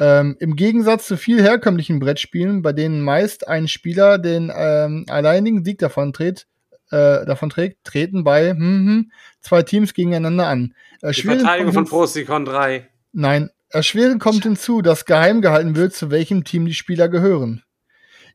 [0.00, 5.64] Ähm, Im Gegensatz zu viel herkömmlichen Brettspielen, bei denen meist ein Spieler den ähm, alleinigen
[5.64, 6.48] Sieg davon trägt,
[6.90, 10.74] äh, davon trägt, treten bei hm, hm, zwei Teams gegeneinander an.
[11.00, 12.88] Äh, Die Verteidigung von Prosticon 3.
[13.12, 17.64] Nein, Erschwerend kommt hinzu, dass geheim gehalten wird, zu welchem Team die Spieler gehören.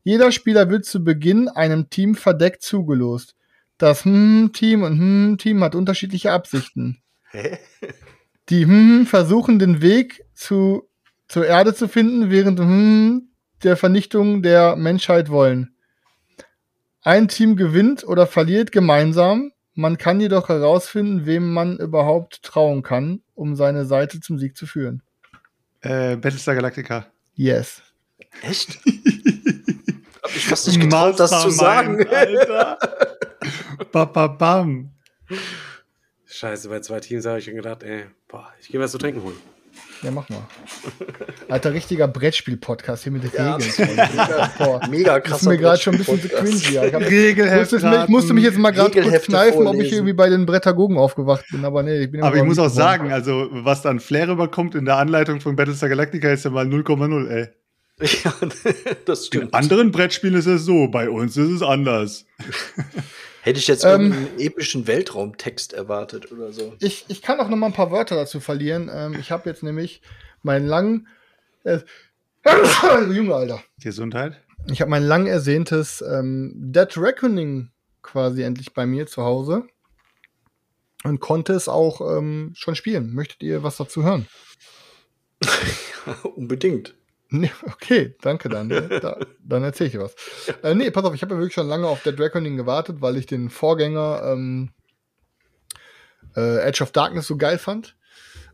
[0.02, 3.36] Jeder Spieler wird zu Beginn einem Team verdeckt zugelost.
[3.78, 7.00] Das Hm-Team und Hm-Team hat unterschiedliche Absichten.
[8.50, 10.86] Die Hm versuchen den Weg zu,
[11.26, 13.30] zur Erde zu finden, während Hm
[13.62, 15.74] der Vernichtung der Menschheit wollen.
[17.00, 23.22] Ein Team gewinnt oder verliert gemeinsam, man kann jedoch herausfinden, wem man überhaupt trauen kann,
[23.34, 25.02] um seine Seite zum Sieg zu führen.
[25.82, 27.06] Äh, Battlestar Galactica.
[27.34, 27.82] Yes.
[28.42, 28.78] Echt?
[30.22, 32.06] Hab ich fast nicht getraut, das zu sagen.
[32.06, 32.78] Alter.
[33.92, 34.90] ba, ba, bam.
[36.26, 39.22] Scheiße, bei zwei Teams habe ich schon gedacht, ey, boah, ich gehe was zu trinken
[39.22, 39.38] holen.
[40.02, 40.40] Ja, mach mal.
[41.48, 43.96] Alter, richtiger Brettspiel-Podcast hier mit den ja, Regeln.
[43.96, 45.32] Mega, mega krass.
[45.32, 46.72] Das ist mir gerade schon ein bisschen zu cringy.
[46.72, 46.82] Ja.
[46.82, 47.72] Regelheft.
[47.72, 49.76] Ich, musste mich jetzt mal gerade kurz kneifen, vorlesen.
[49.76, 51.64] ob ich irgendwie bei den Brettagogen aufgewacht bin.
[51.66, 54.86] Aber nee, ich bin Aber ich muss auch sagen, also was dann Flair rüberkommt in
[54.86, 57.48] der Anleitung von Battlestar Galactica ist ja mal 0,0, ey.
[58.24, 58.32] Ja,
[59.04, 59.48] das stimmt.
[59.48, 62.24] In anderen Brettspielen ist es so, bei uns ist es anders.
[63.42, 66.74] Hätte ich jetzt Ähm, einen epischen Weltraumtext erwartet oder so.
[66.80, 68.90] Ich, ich kann auch noch mal ein paar Wörter dazu verlieren.
[68.92, 70.02] Ähm, ich habe jetzt nämlich
[70.42, 71.08] meinen langen.
[71.64, 71.80] Äh,
[73.12, 73.62] Junge, Alter.
[73.82, 74.40] Gesundheit.
[74.70, 77.70] Ich habe mein lang ersehntes ähm, Dead Reckoning
[78.02, 79.64] quasi endlich bei mir zu Hause
[81.04, 83.14] und konnte es auch ähm, schon spielen.
[83.14, 84.26] Möchtet ihr was dazu hören?
[86.34, 86.94] Unbedingt.
[87.30, 88.68] Nee, okay, danke dann.
[88.68, 90.14] Da, dann erzähle ich dir was.
[90.62, 93.16] Äh, nee, pass auf, ich habe ja wirklich schon lange auf Dead Reckoning gewartet, weil
[93.16, 94.70] ich den Vorgänger ähm,
[96.36, 97.96] äh, Edge of Darkness so geil fand.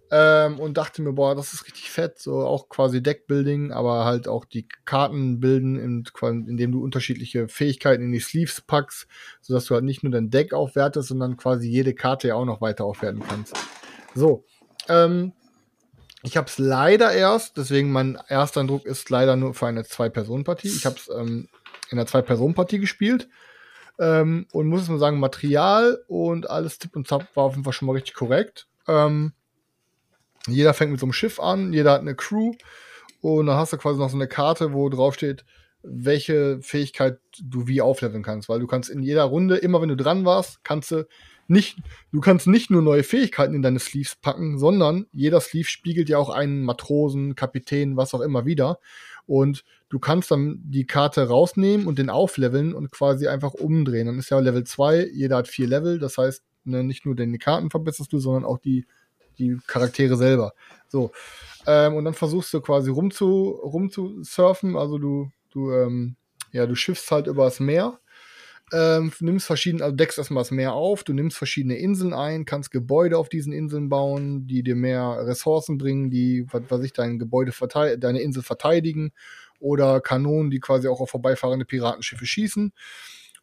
[0.08, 4.28] Ähm, und dachte mir, boah, das ist richtig fett, so auch quasi Deckbuilding, aber halt
[4.28, 6.04] auch die Karten bilden, in,
[6.46, 9.08] indem du unterschiedliche Fähigkeiten in die Sleeves packst,
[9.40, 12.60] sodass du halt nicht nur dein Deck aufwertest, sondern quasi jede Karte ja auch noch
[12.60, 13.56] weiter aufwerten kannst.
[14.14, 14.44] So,
[14.88, 15.32] ähm,
[16.26, 20.68] ich habe es leider erst, deswegen mein erster Eindruck ist leider nur für eine Zwei-Personen-Partie.
[20.68, 21.48] Ich habe es ähm,
[21.90, 23.28] in einer Zwei-Personen-Partie gespielt
[24.00, 27.72] ähm, und muss mal sagen, Material und alles Tipp und Zap war auf jeden Fall
[27.72, 28.66] schon mal richtig korrekt.
[28.88, 29.34] Ähm,
[30.48, 32.52] jeder fängt mit so einem Schiff an, jeder hat eine Crew
[33.20, 35.44] und dann hast du quasi noch so eine Karte, wo drauf steht,
[35.82, 39.96] welche Fähigkeit du wie aufleveln kannst, weil du kannst in jeder Runde, immer wenn du
[39.96, 41.06] dran warst, kannst du
[41.48, 41.78] nicht,
[42.12, 46.18] du kannst nicht nur neue Fähigkeiten in deine Sleeves packen, sondern jeder Sleeve spiegelt ja
[46.18, 48.78] auch einen Matrosen, Kapitän, was auch immer wieder.
[49.26, 54.06] Und du kannst dann die Karte rausnehmen und den aufleveln und quasi einfach umdrehen.
[54.06, 57.38] Dann ist ja Level 2, jeder hat vier Level, das heißt, ne, nicht nur deine
[57.38, 58.86] Karten verbesserst du, sondern auch die,
[59.38, 60.52] die Charaktere selber.
[60.88, 61.12] So.
[61.66, 66.16] Ähm, und dann versuchst du quasi rumzu, rumzusurfen, also du, du, ähm,
[66.52, 67.98] ja, du schiffst halt übers Meer
[68.72, 72.70] ähm, nimmst verschiedene, also deckst erstmal das Meer auf, du nimmst verschiedene Inseln ein, kannst
[72.70, 77.18] Gebäude auf diesen Inseln bauen, die dir mehr Ressourcen bringen, die, was weiß ich, dein
[77.18, 77.52] Gebäude
[77.98, 79.12] deine Insel verteidigen
[79.60, 82.72] oder Kanonen, die quasi auch auf vorbeifahrende Piratenschiffe schießen.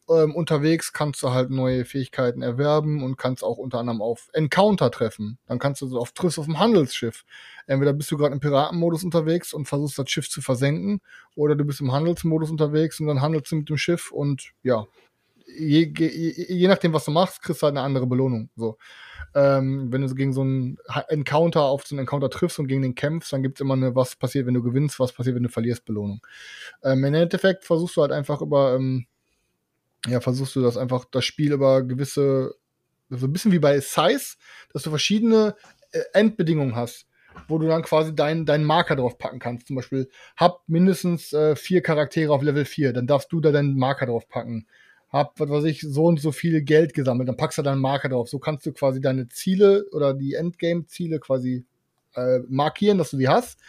[0.10, 4.92] Ähm, unterwegs kannst du halt neue Fähigkeiten erwerben und kannst auch unter anderem auf Encounter
[4.92, 5.38] treffen.
[5.48, 7.24] Dann kannst du so auf triffst auf dem Handelsschiff.
[7.68, 11.00] Entweder bist du gerade im Piratenmodus unterwegs und versuchst das Schiff zu versenken,
[11.36, 14.86] oder du bist im Handelsmodus unterwegs und dann handelst du mit dem Schiff und ja,
[15.58, 18.50] je, je, je nachdem, was du machst, kriegst du halt eine andere Belohnung.
[18.56, 18.78] So.
[19.36, 20.78] Ähm, wenn du gegen so einen
[21.08, 23.96] Encounter auf so einen Encounter triffst und gegen den kämpfst, dann gibt es immer eine,
[23.96, 26.22] was passiert, wenn du gewinnst, was passiert, wenn du verlierst, Belohnung.
[26.84, 29.06] Ähm, Im Endeffekt versuchst du halt einfach über, ähm,
[30.08, 32.56] ja, versuchst du das einfach, das Spiel über gewisse,
[33.10, 34.36] so ein bisschen wie bei Size,
[34.72, 35.56] dass du verschiedene
[35.92, 37.08] äh, Endbedingungen hast
[37.48, 39.66] wo du dann quasi deinen dein Marker drauf packen kannst.
[39.66, 43.76] Zum Beispiel, hab mindestens äh, vier Charaktere auf Level 4, dann darfst du da deinen
[43.76, 44.68] Marker drauf packen
[45.14, 48.10] hab, was weiß ich, so und so viel Geld gesammelt, dann packst du deinen Marker
[48.10, 48.28] drauf.
[48.28, 51.66] So kannst du quasi deine Ziele oder die Endgame-Ziele quasi
[52.16, 53.60] äh, markieren, dass du die hast.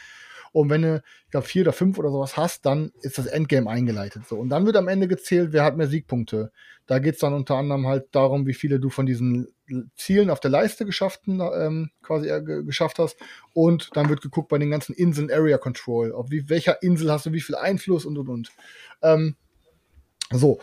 [0.53, 3.69] Und wenn du, ich glaube, vier oder fünf oder sowas hast, dann ist das Endgame
[3.69, 4.23] eingeleitet.
[4.27, 4.37] So.
[4.37, 6.53] Und dann wird am Ende gezählt, wer hat mehr Siegpunkte.
[6.87, 9.49] Da geht's dann unter anderem halt darum, wie viele du von diesen
[9.97, 13.17] Zielen auf der Leiste geschafften, ähm, quasi äh, geschafft hast.
[13.53, 16.13] Und dann wird geguckt bei den ganzen Inseln Area Control.
[16.13, 18.53] Auf wie, welcher Insel hast du wie viel Einfluss und und und.
[19.03, 19.37] Ähm,
[20.31, 20.61] so,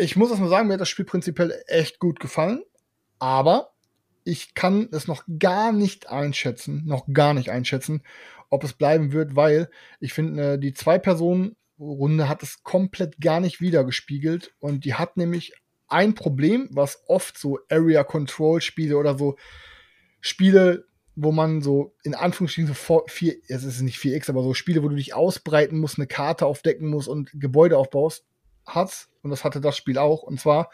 [0.00, 2.62] ich muss erstmal sagen, mir hat das Spiel prinzipiell echt gut gefallen,
[3.18, 3.72] aber
[4.24, 8.02] ich kann es noch gar nicht einschätzen, noch gar nicht einschätzen,
[8.48, 9.70] ob es bleiben wird, weil
[10.00, 15.54] ich finde, äh, die Zwei-Personen-Runde hat es komplett gar nicht wiedergespiegelt und die hat nämlich
[15.88, 19.36] ein Problem, was oft so Area Control Spiele oder so
[20.20, 20.86] Spiele,
[21.16, 24.88] wo man so in Anführungsstrichen so vier, es ist nicht 4x, aber so Spiele, wo
[24.88, 28.24] du dich ausbreiten musst, eine Karte aufdecken musst und Gebäude aufbaust,
[28.66, 30.70] hat, und das hatte das Spiel auch, und zwar,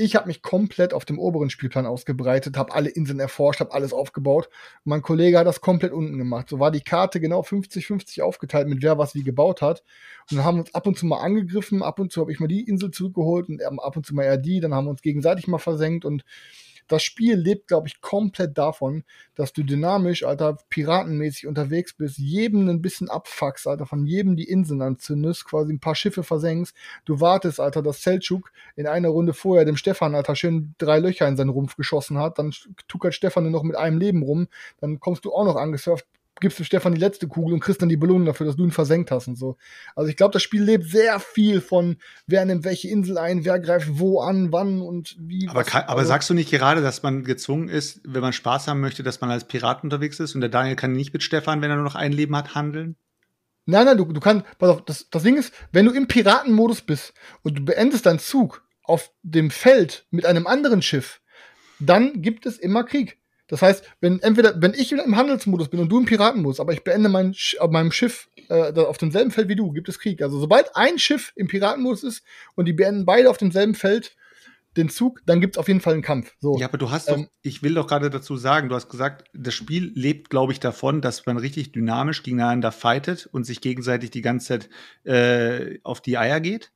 [0.00, 3.92] ich habe mich komplett auf dem oberen Spielplan ausgebreitet, habe alle Inseln erforscht, habe alles
[3.92, 4.48] aufgebaut.
[4.84, 6.48] Mein Kollege hat das komplett unten gemacht.
[6.48, 9.82] So war die Karte genau 50-50 aufgeteilt, mit wer was wie gebaut hat.
[10.30, 12.38] Und dann haben wir uns ab und zu mal angegriffen, ab und zu habe ich
[12.38, 15.02] mal die Insel zurückgeholt und ab und zu mal eher die, dann haben wir uns
[15.02, 16.24] gegenseitig mal versenkt und
[16.88, 22.68] das Spiel lebt, glaube ich, komplett davon, dass du dynamisch, Alter, piratenmäßig unterwegs bist, jedem
[22.68, 26.74] ein bisschen abfuckst, Alter, von jedem die Inseln anzündest, quasi ein paar Schiffe versenkst.
[27.04, 31.28] Du wartest, Alter, dass Selchuk in einer Runde vorher dem Stefan, Alter, schön drei Löcher
[31.28, 32.38] in seinen Rumpf geschossen hat.
[32.38, 32.52] Dann
[32.88, 34.48] tuckert Stefan nur noch mit einem Leben rum.
[34.80, 36.06] Dann kommst du auch noch angesurft,
[36.40, 38.70] gibst du Stefan die letzte Kugel und kriegst dann die Belohnung dafür, dass du ihn
[38.70, 39.56] versenkt hast und so.
[39.94, 43.58] Also ich glaube, das Spiel lebt sehr viel von, wer nimmt welche Insel ein, wer
[43.58, 45.48] greift wo an, wann und wie.
[45.48, 48.68] Aber, kann, aber also, sagst du nicht gerade, dass man gezwungen ist, wenn man Spaß
[48.68, 51.62] haben möchte, dass man als Pirat unterwegs ist und der Daniel kann nicht mit Stefan,
[51.62, 52.96] wenn er nur noch ein Leben hat, handeln?
[53.66, 56.80] Nein, nein, du, du kannst, pass auf, das, das Ding ist, wenn du im Piratenmodus
[56.82, 57.12] bist
[57.42, 61.20] und du beendest deinen Zug auf dem Feld mit einem anderen Schiff,
[61.78, 63.18] dann gibt es immer Krieg.
[63.48, 66.84] Das heißt, wenn entweder, wenn ich im Handelsmodus bin und du im Piratenmodus, aber ich
[66.84, 70.22] beende mein, auf meinem Schiff äh, auf demselben Feld wie du, gibt es Krieg.
[70.22, 72.22] Also sobald ein Schiff im Piratenmodus ist
[72.54, 74.14] und die beenden beide auf demselben Feld,
[74.76, 76.34] den Zug, dann gibt's auf jeden Fall einen Kampf.
[76.40, 76.56] So.
[76.58, 79.28] Ja, aber du hast doch, Ähm, ich will doch gerade dazu sagen, du hast gesagt,
[79.34, 84.10] das Spiel lebt, glaube ich, davon, dass man richtig dynamisch gegeneinander fightet und sich gegenseitig
[84.10, 84.70] die ganze Zeit
[85.04, 86.70] äh, auf die Eier geht.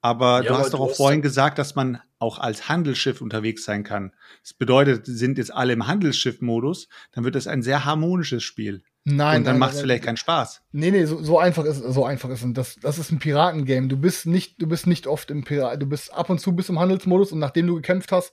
[0.00, 3.64] Aber Ja, du aber hast doch auch vorhin gesagt, dass man auch als Handelsschiff unterwegs
[3.64, 4.12] sein kann.
[4.42, 8.82] Das bedeutet, sind jetzt alle im Handelsschiff-Modus, dann wird das ein sehr harmonisches Spiel.
[9.04, 10.62] Nein, und dann macht es vielleicht keinen Spaß.
[10.72, 12.52] Nee, nee, so, so einfach ist so einfach ist es.
[12.54, 13.86] Das, das ist ein Piratengame.
[13.88, 16.70] Du bist nicht, du bist nicht oft im Pirat, du bist ab und zu bist
[16.70, 18.32] im Handelsmodus und nachdem du gekämpft hast,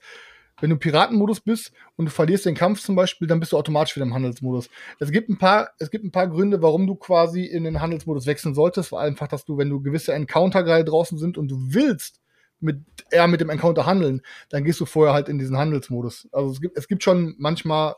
[0.62, 3.96] wenn du Piratenmodus bist und du verlierst den Kampf zum Beispiel, dann bist du automatisch
[3.96, 4.70] wieder im Handelsmodus.
[4.98, 8.26] Es gibt ein paar, es gibt ein paar Gründe, warum du quasi in den Handelsmodus
[8.26, 8.90] wechseln solltest.
[8.90, 12.21] Vor allem einfach, dass du, wenn du gewisse Encounter gerade draußen sind und du willst
[12.62, 16.28] mit eher mit dem Encounter handeln, dann gehst du vorher halt in diesen Handelsmodus.
[16.32, 17.94] Also es gibt, es gibt schon manchmal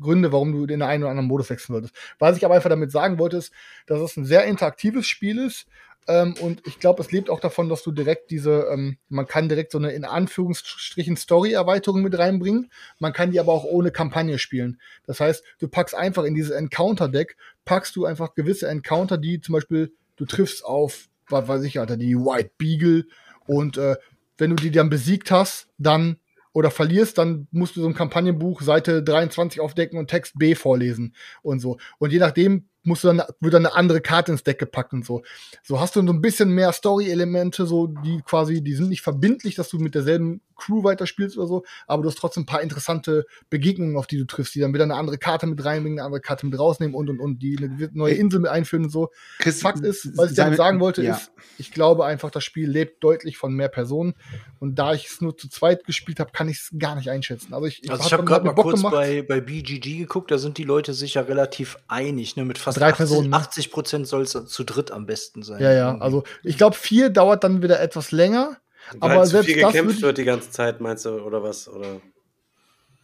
[0.00, 1.94] Gründe, warum du den einen oder anderen Modus wechseln solltest.
[2.18, 3.52] Was ich aber einfach damit sagen wollte, ist,
[3.86, 5.66] dass es ein sehr interaktives Spiel ist.
[6.08, 9.48] Ähm, und ich glaube, es lebt auch davon, dass du direkt diese, ähm, man kann
[9.48, 12.70] direkt so eine in Anführungsstrichen Story-Erweiterung mit reinbringen.
[12.98, 14.80] Man kann die aber auch ohne Kampagne spielen.
[15.04, 19.54] Das heißt, du packst einfach in dieses Encounter-Deck, packst du einfach gewisse Encounter, die zum
[19.54, 23.06] Beispiel, du triffst auf, was weiß ich, Alter, die White Beagle
[23.46, 23.96] und äh,
[24.38, 26.18] wenn du die dann besiegt hast, dann
[26.52, 31.14] oder verlierst, dann musst du so ein Kampagnenbuch Seite 23 aufdecken und Text B vorlesen
[31.42, 31.76] und so.
[31.98, 35.04] Und je nachdem musst du dann, wird dann eine andere Karte ins Deck gepackt und
[35.04, 35.22] so.
[35.62, 39.54] So hast du so ein bisschen mehr Story-Elemente, so, die quasi, die sind nicht verbindlich,
[39.56, 43.26] dass du mit derselben Crew weiterspielst oder so, aber du hast trotzdem ein paar interessante
[43.50, 46.22] Begegnungen, auf die du triffst, die dann wieder eine andere Karte mit reinbringen, eine andere
[46.22, 48.18] Karte mit rausnehmen und und und die eine neue Ey.
[48.20, 49.10] Insel mit einführen und so.
[49.38, 51.16] Chris, Fakt ist, was ich damit mit- sagen wollte, ja.
[51.16, 54.14] ist, ich glaube einfach, das Spiel lebt deutlich von mehr Personen.
[54.58, 57.52] Und da ich es nur zu zweit gespielt habe, kann ich es gar nicht einschätzen.
[57.52, 58.94] Also ich, Also ich habe gerade mal Bock kurz gemacht.
[58.94, 62.46] bei, bei BGG geguckt, da sind die Leute sich ja relativ einig, ne?
[62.46, 63.36] Mit fast Drei 80, Personen, ne?
[63.36, 65.62] 80 Prozent soll es zu dritt am besten sein.
[65.62, 65.98] Ja, ja.
[65.98, 68.56] Also ich glaube, vier dauert dann wieder etwas länger.
[68.98, 71.68] Weil Aber zu selbst viel gekämpft wird die ganze Zeit, meinst du, oder was?
[71.68, 72.00] Oder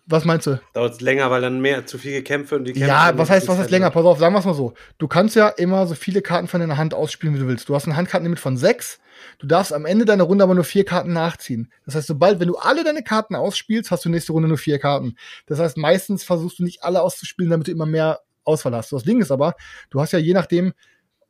[0.07, 0.61] Was meinst du?
[0.75, 3.31] dauert es länger, weil dann mehr zu viel gekämpft wird und die Kämpfe Ja, was
[3.31, 3.91] heißt, was heißt länger?
[3.91, 4.75] Pass auf, sagen wir es mal so.
[4.99, 7.69] Du kannst ja immer so viele Karten von deiner Hand ausspielen, wie du willst.
[7.69, 9.01] Du hast ein Handkartenlimit von sechs.
[9.39, 11.73] Du darfst am Ende deiner Runde aber nur vier Karten nachziehen.
[11.85, 14.79] Das heißt, sobald, wenn du alle deine Karten ausspielst, hast du nächste Runde nur vier
[14.79, 15.17] Karten.
[15.47, 18.93] Das heißt, meistens versuchst du nicht alle auszuspielen, damit du immer mehr Auswahl hast.
[18.93, 19.55] Das Ding ist aber,
[19.91, 20.73] du hast ja je nachdem,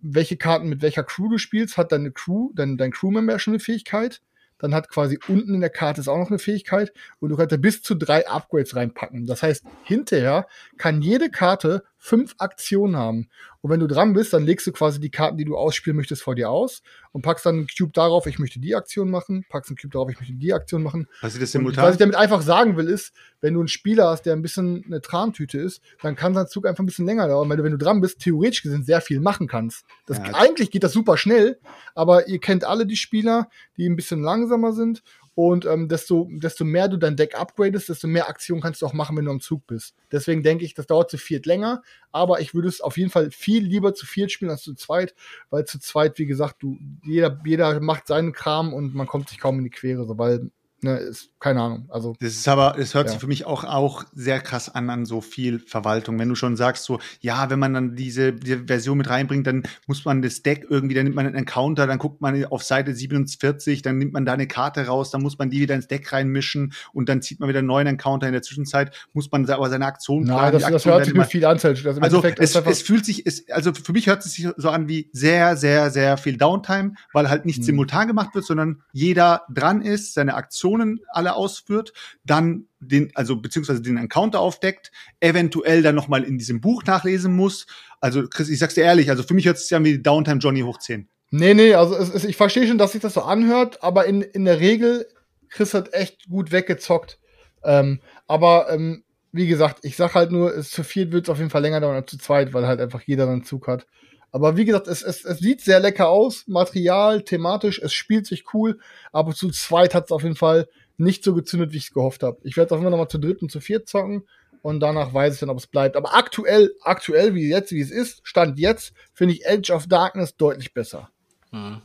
[0.00, 3.60] welche Karten mit welcher Crew du spielst, hat deine Crew, dein, dein Crewmember schon eine
[3.60, 4.20] Fähigkeit.
[4.58, 7.52] Dann hat quasi unten in der Karte ist auch noch eine Fähigkeit und du kannst
[7.52, 9.26] da bis zu drei Upgrades reinpacken.
[9.26, 10.46] Das heißt, hinterher
[10.76, 13.28] kann jede Karte fünf Aktionen haben.
[13.60, 16.20] Und wenn du dran bist, dann legst du quasi die Karten, die du ausspielen möchtest,
[16.20, 16.82] vor dir aus
[17.12, 20.10] und packst dann einen Cube darauf, ich möchte die Aktion machen, packst einen Cube darauf,
[20.10, 21.06] ich möchte die Aktion machen.
[21.20, 21.84] Passiert das Und simultan?
[21.84, 24.82] was ich damit einfach sagen will, ist, wenn du einen Spieler hast, der ein bisschen
[24.84, 27.70] eine Trantüte ist, dann kann sein Zug einfach ein bisschen länger dauern, weil du, wenn
[27.70, 29.84] du dran bist, theoretisch gesehen sehr viel machen kannst.
[30.06, 30.34] Das, Ja.
[30.34, 31.60] Eigentlich geht das super schnell,
[31.94, 35.04] aber ihr kennt alle die Spieler, die ein bisschen langsamer sind.
[35.34, 38.92] Und ähm, desto, desto mehr du dein Deck upgradest, desto mehr Aktionen kannst du auch
[38.92, 39.94] machen, wenn du am Zug bist.
[40.10, 43.30] Deswegen denke ich, das dauert zu viert länger, aber ich würde es auf jeden Fall
[43.30, 45.14] viel lieber zu viert spielen als zu zweit,
[45.48, 49.38] weil zu zweit, wie gesagt, du, jeder, jeder macht seinen Kram und man kommt sich
[49.38, 50.50] kaum in die Quere, so, weil,
[50.82, 52.14] ne, ist, keine Ahnung, also.
[52.20, 53.12] Das ist aber, es hört Ja.
[53.12, 56.18] sich für mich auch, auch sehr krass an, an so viel Verwaltung.
[56.18, 59.62] Wenn du schon sagst, so, ja, wenn man dann diese, diese Version mit reinbringt, dann
[59.86, 62.94] muss man das Deck irgendwie, dann nimmt man einen Encounter, dann guckt man auf Seite
[62.94, 66.12] 47, dann nimmt man da eine Karte raus, dann muss man die wieder ins Deck
[66.12, 68.26] reinmischen und dann zieht man wieder einen neuen Encounter.
[68.26, 71.04] In der Zwischenzeit muss man aber seine Aktion Na, planen, das, die das Aktion hört
[71.06, 71.58] sich mir viel an.
[71.62, 74.88] Also, also es, es fühlt sich, es, also für mich hört es sich so an
[74.88, 77.62] wie sehr, sehr, sehr viel Downtime, weil halt nicht Hm.
[77.64, 80.34] simultan gemacht wird, sondern jeder dran ist, seine
[80.72, 81.92] Aktionen alle ausführt,
[82.24, 87.66] dann den, also beziehungsweise den Encounter aufdeckt, eventuell dann nochmal in diesem Buch nachlesen muss.
[88.00, 90.60] Also Chris, ich sag's dir ehrlich, also für mich hört es an wie Downtime Johnny
[90.60, 91.08] hoch 10.
[91.30, 94.22] nee, nee, also es, es, ich verstehe schon, dass sich das so anhört, aber in,
[94.22, 95.06] in der Regel,
[95.48, 97.18] Chris hat echt gut weggezockt.
[97.64, 101.38] Ähm, aber ähm, wie gesagt, ich sag halt nur, es zu viert wird es auf
[101.38, 103.86] jeden Fall länger dauern als zu zweit, weil halt einfach jeder einen Zug hat.
[104.32, 108.54] Aber wie gesagt, es, es, es sieht sehr lecker aus, Material, thematisch, es spielt sich
[108.54, 108.80] cool,
[109.12, 112.22] aber zu zweit hat es auf jeden Fall nicht so gezündet, wie ich es gehofft
[112.22, 112.38] habe.
[112.42, 114.26] Ich werde es auf jeden Fall nochmal zu dritt und zu viert zocken
[114.62, 115.96] und danach weiß ich dann, ob es bleibt.
[115.96, 120.36] Aber aktuell, aktuell, wie jetzt, wie es ist, Stand jetzt, finde ich Edge of Darkness
[120.36, 121.10] deutlich besser.
[121.50, 121.82] Hm.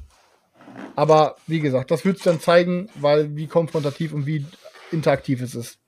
[0.95, 4.45] Aber wie gesagt, das wird es dann zeigen, weil wie konfrontativ und wie
[4.91, 5.79] interaktiv es ist.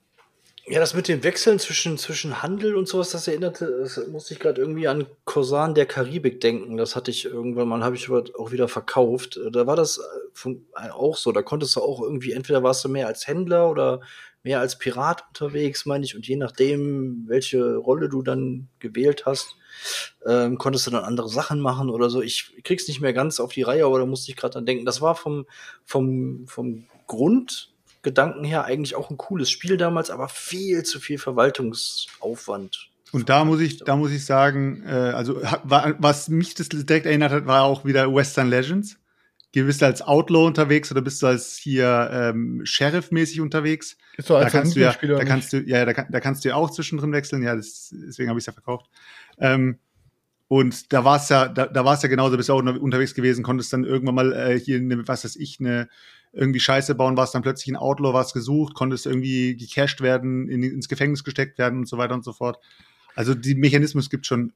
[0.72, 4.40] Ja, das mit den Wechseln zwischen, zwischen Handel und sowas, das erinnerte, das musste ich
[4.40, 6.78] gerade irgendwie an Kosan der Karibik denken.
[6.78, 9.40] Das hatte ich irgendwann mal, habe ich auch wieder verkauft.
[9.52, 10.00] Da war das
[10.46, 11.32] äh, äh, auch so.
[11.32, 14.02] Da konntest du auch irgendwie, entweder warst du mehr als Händler oder
[14.44, 16.16] mehr als Pirat unterwegs, meine ich.
[16.16, 19.56] Und je nachdem, welche Rolle du dann gewählt hast,
[20.28, 22.22] ähm, konntest du dann andere Sachen machen oder so.
[22.22, 24.86] Ich krieg's nicht mehr ganz auf die Reihe, aber da musste ich gerade dran denken.
[24.86, 25.48] Das war vom,
[25.84, 27.69] vom, vom Grund
[28.02, 32.90] Gedanken her eigentlich auch ein cooles Spiel damals, aber viel zu viel Verwaltungsaufwand.
[33.12, 36.70] Und da muss ich, da muss ich sagen, äh, also ha- wa- was mich das
[36.70, 38.98] direkt erinnert hat, war auch wieder Western Legends.
[39.52, 43.98] Bist du als Outlaw unterwegs oder bist du als hier ähm, Sheriff-mäßig unterwegs?
[44.16, 46.46] Ist Da als kannst du ja, Spieler da kannst du, ja, da, kann- da kannst
[46.46, 47.42] du ja auch zwischendrin wechseln.
[47.42, 48.86] Ja, das, deswegen habe ich es ja verkauft.
[49.40, 49.80] Ähm,
[50.48, 52.80] und da war es ja, da, da war es ja genauso, bist du auch unter-
[52.80, 55.90] unterwegs gewesen, konntest dann irgendwann mal äh, hier, eine, was weiß ich, eine
[56.32, 60.64] irgendwie Scheiße bauen, warst dann plötzlich ein Outlaw, warst gesucht, konntest irgendwie gecasht werden, in,
[60.64, 62.60] ins Gefängnis gesteckt werden und so weiter und so fort.
[63.16, 64.54] Also die Mechanismus gibt schon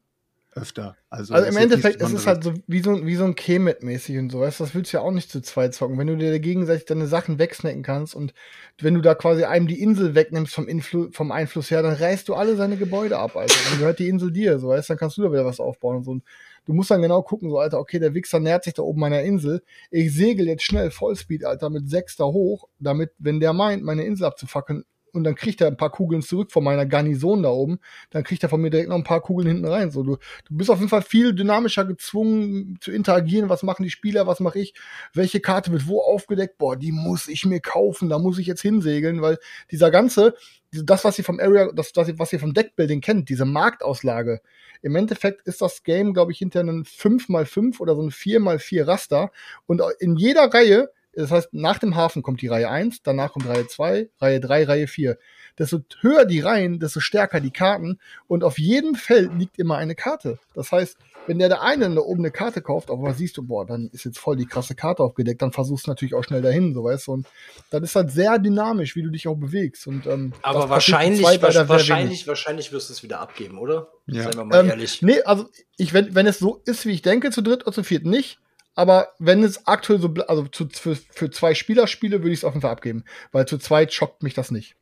[0.55, 0.95] öfter.
[1.09, 4.32] Also, Also im Endeffekt ist es halt so wie so, wie so ein Kemet-mäßig und
[4.32, 5.97] so, weißt das willst du ja auch nicht zu zweit zocken.
[5.97, 8.34] Wenn du dir gegenseitig deine Sachen wegsnacken kannst und
[8.80, 12.28] wenn du da quasi einem die Insel wegnimmst vom, Influ vom Einfluss her, dann reißt
[12.30, 13.55] du alle seine Gebäude ab, Alter.
[13.69, 15.97] Dann gehört die Insel dir, so weißt du, dann kannst du da wieder was aufbauen
[15.97, 16.11] und so.
[16.11, 16.24] Und
[16.66, 19.22] du musst dann genau gucken, so, Alter, okay, der Wichser nähert sich da oben meiner
[19.22, 19.61] Insel.
[19.91, 24.03] Ich segel jetzt schnell Vollspeed, Alter, mit sechs da hoch, damit, wenn der meint, meine
[24.05, 24.84] Insel abzufackeln,
[25.14, 28.41] und dann kriegt er ein paar Kugeln zurück von meiner Garnison da oben, dann kriegt
[28.43, 29.91] er von mir direkt noch ein paar Kugeln hinten rein.
[29.91, 33.47] So, du, du bist auf jeden Fall viel dynamischer gezwungen zu interagieren.
[33.47, 34.26] Was machen die Spieler?
[34.26, 34.74] Was mache ich?
[35.14, 36.57] Welche Karte wird wo aufgedeckt?
[36.57, 38.09] Boah, die muss ich mir kaufen.
[38.09, 39.38] Da muss ich jetzt hinsegeln, weil
[39.70, 40.34] dieser ganze,
[40.72, 44.41] das, was ihr vom Area, das, was ihr vom Deckbuilding kennt, diese Marktauslage.
[44.82, 49.32] Im Endeffekt ist das Game, glaube ich, hinter einem 5x5 oder so ein 4x4 Raster.
[49.68, 53.47] Und in jeder Reihe, das heißt, nach dem Hafen kommt die Reihe 1, danach kommt
[53.47, 55.18] Reihe 2, Reihe 3, Reihe 4.
[55.57, 57.99] Desto höher die Reihen, desto stärker die Karten.
[58.28, 60.39] Und auf jedem Feld liegt immer eine Karte.
[60.55, 60.97] Das heißt,
[61.28, 64.03] wenn der der eine da oben eine Karte kauft, aber siehst du, boah, dann ist
[64.03, 67.07] jetzt voll die krasse Karte aufgedeckt, dann versuchst du natürlich auch schnell dahin, so weißt
[67.07, 67.11] du.
[67.14, 67.28] Und
[67.70, 69.88] das ist halt sehr dynamisch, wie du dich auch bewegst.
[69.88, 73.89] Und, ähm, Aber wahrscheinlich, wahrscheinlich, wahrscheinlich wirst du es wieder abgeben, oder?
[74.07, 74.24] Ja.
[74.24, 75.01] Seien wir mal Ähm, ehrlich.
[75.01, 75.47] Nee, also
[75.78, 78.39] ich, wenn, wenn es so ist, wie ich denke, zu dritt oder zu viert nicht.
[78.76, 82.43] Aber wenn es aktuell so, also zu, für, für zwei Spieler spiele, würde ich es
[82.43, 83.03] auf jeden Fall abgeben.
[83.32, 84.76] Weil zu zweit schockt mich das nicht.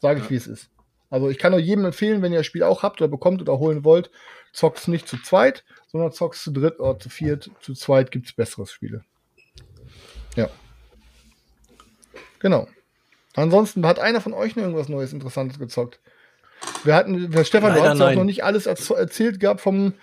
[0.00, 0.68] Sage ich, wie es ist.
[1.10, 3.58] Also ich kann nur jedem empfehlen, wenn ihr das Spiel auch habt oder bekommt oder
[3.58, 4.10] holen wollt,
[4.52, 7.50] zockt es nicht zu zweit, sondern zockt es zu dritt oder zu viert.
[7.60, 9.04] Zu zweit gibt es bessere Spiele.
[10.36, 10.48] Ja.
[12.38, 12.68] Genau.
[13.34, 16.00] Ansonsten hat einer von euch noch irgendwas Neues, Interessantes gezockt.
[16.84, 18.18] Wir hatten, wir, Stefan, du Leider hast ja auch nein.
[18.18, 19.94] noch nicht alles erz- erzählt gehabt vom,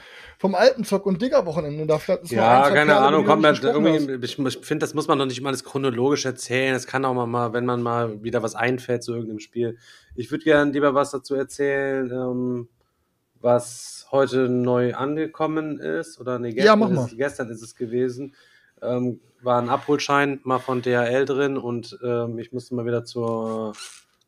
[0.42, 1.86] vom Alpenzock und Digger-Wochenende.
[1.86, 5.20] Da vielleicht ist Ja, keine Perlen, Ahnung, besprochen irgendwie, ich, ich finde, das muss man
[5.20, 6.74] doch nicht immer alles chronologisch erzählen.
[6.74, 9.78] Es kann auch mal, mal, wenn man mal wieder was einfällt zu irgendeinem Spiel.
[10.16, 12.70] Ich würde gerne lieber was dazu erzählen, ähm,
[13.42, 16.20] was heute neu angekommen ist.
[16.20, 17.06] Oder nee, Ja, mach ist, mal.
[17.08, 18.34] es- gestern ist es gewesen.
[18.82, 23.74] Ähm, war ein Abholschein mal von DHL drin und ähm, ich musste mal wieder zur,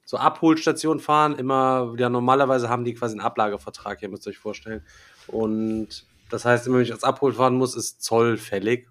[0.05, 1.35] zur Abholstation fahren.
[1.37, 4.83] Immer, ja, normalerweise haben die quasi einen Ablagevertrag hier, müsst ihr euch vorstellen.
[5.31, 8.87] Und das heißt, wenn ich als Abhol fahren muss, ist Zoll fällig.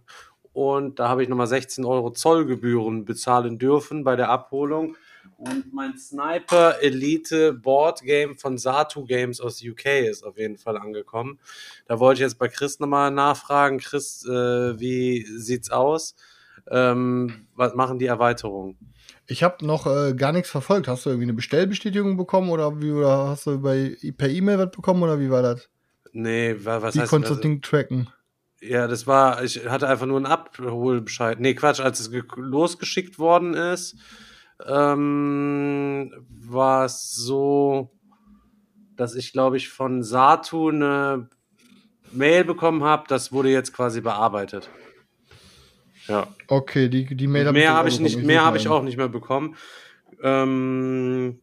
[0.52, 4.96] Und da habe ich nochmal 16 Euro Zollgebühren bezahlen dürfen bei der Abholung.
[5.36, 10.76] Und mein Sniper Elite Board Game von Satu Games aus UK ist auf jeden Fall
[10.76, 11.38] angekommen.
[11.86, 13.78] Da wollte ich jetzt bei Chris nochmal nachfragen.
[13.78, 16.14] Chris, äh, wie sieht's aus?
[16.70, 18.76] Ähm, was machen die Erweiterungen?
[19.26, 20.88] Ich habe noch äh, gar nichts verfolgt.
[20.88, 24.70] Hast du irgendwie eine Bestellbestätigung bekommen oder wie oder hast du bei per E-Mail was
[24.70, 25.70] bekommen oder wie war das?
[26.12, 28.08] Nee, wa- was wie heißt konntest du also- das Ding tracken?
[28.62, 31.40] Ja, das war, ich hatte einfach nur einen Abholbescheid.
[31.40, 33.96] Nee, Quatsch, als es ge- losgeschickt worden ist,
[34.66, 37.90] ähm, war es so,
[38.96, 41.30] dass ich, glaube ich, von Satu eine
[42.12, 44.68] Mail bekommen habe, das wurde jetzt quasi bearbeitet.
[46.06, 46.26] Ja.
[46.48, 49.56] Okay, die, die Mail habe auch ich nicht, mehr habe ich auch nicht mehr bekommen.
[50.22, 51.40] Ähm,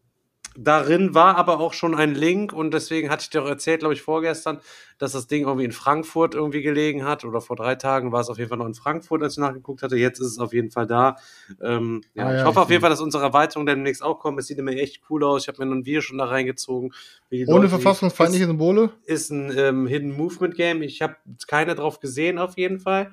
[0.57, 3.93] darin war aber auch schon ein Link und deswegen hatte ich dir auch erzählt, glaube
[3.93, 4.59] ich, vorgestern,
[4.97, 8.29] dass das Ding irgendwie in Frankfurt irgendwie gelegen hat oder vor drei Tagen war es
[8.29, 9.95] auf jeden Fall noch in Frankfurt, als ich nachgeguckt hatte.
[9.95, 11.17] Jetzt ist es auf jeden Fall da.
[11.61, 12.81] Ähm, ja, Ah, ich ja, hoffe ich auf jeden.
[12.81, 14.39] Fall, dass unsere Erweiterung demnächst auch kommt.
[14.39, 15.43] Es sieht immer echt cool aus.
[15.43, 16.91] Ich habe mir ein Video schon da reingezogen.
[17.31, 18.89] Ohne Leute- verfassungsfeindliche Symbole?
[19.05, 20.81] ist ein ähm, Hidden Movement Game.
[20.81, 21.15] Ich habe
[21.47, 23.11] keine drauf gesehen, auf jeden Fall.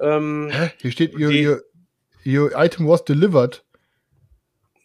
[0.00, 0.70] Ähm, Hä?
[0.80, 1.62] Hier steht, your, your,
[2.24, 3.64] your item was delivered.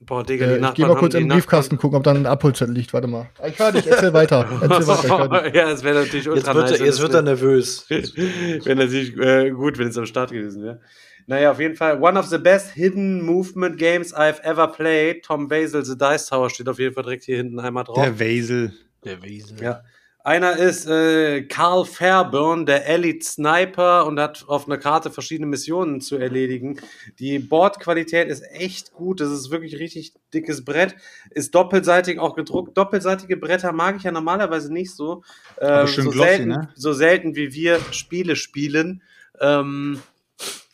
[0.05, 1.97] Boah, Digga, Äh, die ich gehe Nachbarn mal kurz haben in die den Briefkasten gucken,
[1.97, 2.93] ob da ein Abholzettel liegt.
[2.93, 3.29] Warte mal.
[3.47, 4.47] Ich höre dich, erzähl weiter.
[4.61, 6.79] Erzähl weiter, ich ja, es wäre natürlich Jetzt ultra wird, nice.
[6.79, 7.85] er, jetzt wenn wird er nervös.
[7.89, 10.79] Wäre natürlich äh, gut, wenn es am Start gewesen wäre.
[11.27, 12.01] Naja, auf jeden Fall.
[12.01, 15.23] One of the best hidden movement games I've ever played.
[15.23, 17.95] Tom Basil, The Dice Tower, steht auf jeden Fall direkt hier hinten einmal drauf.
[17.95, 18.73] Der Wesel.
[19.05, 19.61] Der Wesel.
[19.61, 19.81] Ja.
[20.25, 25.99] Einer ist äh, Carl Fairburn, der Elite Sniper und hat auf einer Karte verschiedene Missionen
[25.99, 26.79] zu erledigen.
[27.19, 29.19] Die Bordqualität ist echt gut.
[29.19, 30.95] Das ist wirklich richtig dickes Brett.
[31.31, 32.77] Ist doppelseitig auch gedruckt.
[32.77, 35.23] Doppelseitige Bretter mag ich ja normalerweise nicht so.
[35.59, 36.69] Ähm, so, glossy, selten, ne?
[36.73, 39.03] so selten wie wir Spiele spielen.
[39.41, 40.01] Ähm,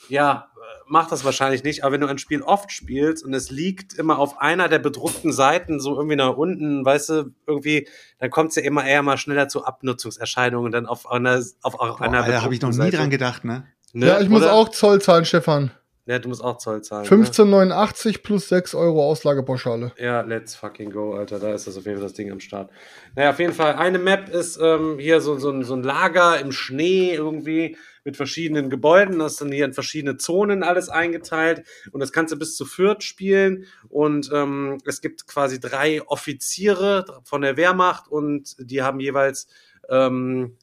[0.10, 0.52] ja,
[0.90, 4.20] macht das wahrscheinlich nicht, aber wenn du ein Spiel oft spielst und es liegt immer
[4.20, 7.88] auf einer der bedruckten Seiten so irgendwie nach unten, weißt du, irgendwie,
[8.20, 12.02] dann kommt es ja immer eher mal schneller zu Abnutzungserscheinungen dann auf einer auf Boah,
[12.02, 13.10] einer Alter, habe ich noch nie bedruckten dran Seite.
[13.10, 13.66] gedacht, ne?
[13.94, 14.08] Ne?
[14.08, 14.54] Ja, ich muss Oder?
[14.54, 15.72] auch Zoll zahlen, Stefan.
[16.06, 17.04] Ja, du musst auch Zoll zahlen.
[17.04, 17.26] Ne?
[17.26, 19.92] 15,89 plus 6 Euro Auslagepauschale.
[19.98, 21.38] Ja, let's fucking go, Alter.
[21.40, 22.72] Da ist das auf jeden Fall das Ding am Start.
[23.16, 26.40] Naja, auf jeden Fall, eine Map ist ähm, hier so, so, ein- so ein Lager
[26.40, 29.20] im Schnee irgendwie mit verschiedenen Gebäuden.
[29.20, 31.64] Das ist dann hier in verschiedene Zonen alles eingeteilt.
[31.92, 33.66] Und das kannst du bis zu Fürth spielen.
[33.88, 39.48] Und ähm, es gibt quasi drei Offiziere von der Wehrmacht und die haben jeweils
[39.90, 40.58] ähm,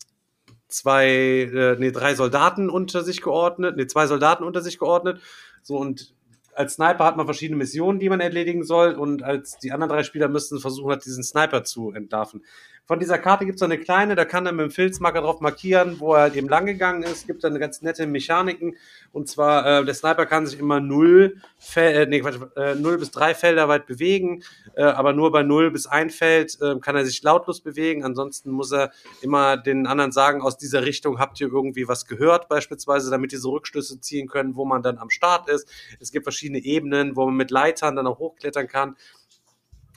[0.68, 5.20] zwei, äh, nee, drei Soldaten unter sich geordnet, nee, zwei Soldaten unter sich geordnet.
[5.62, 6.14] So und
[6.55, 10.03] als Sniper hat man verschiedene Missionen, die man erledigen soll, und als die anderen drei
[10.03, 12.45] Spieler müssen versuchen, halt diesen Sniper zu entlarven.
[12.87, 15.99] Von dieser Karte gibt es eine kleine, da kann er mit dem Filzmarker drauf markieren,
[15.99, 17.26] wo er halt eben lang gegangen ist.
[17.26, 18.76] Gibt dann ganz nette Mechaniken.
[19.11, 21.37] Und zwar, äh, der Sniper kann sich immer null,
[21.74, 24.45] äh, nee, Quatsch, äh, null bis drei Felder weit bewegen,
[24.76, 28.05] äh, aber nur bei null bis ein Feld äh, kann er sich lautlos bewegen.
[28.05, 32.49] Ansonsten muss er immer den anderen sagen, aus dieser Richtung habt ihr irgendwie was gehört,
[32.49, 35.68] beispielsweise, damit die so Rückschlüsse ziehen können, wo man dann am Start ist.
[35.99, 38.95] Es gibt verschiedene Ebenen, wo man mit Leitern dann auch hochklettern kann.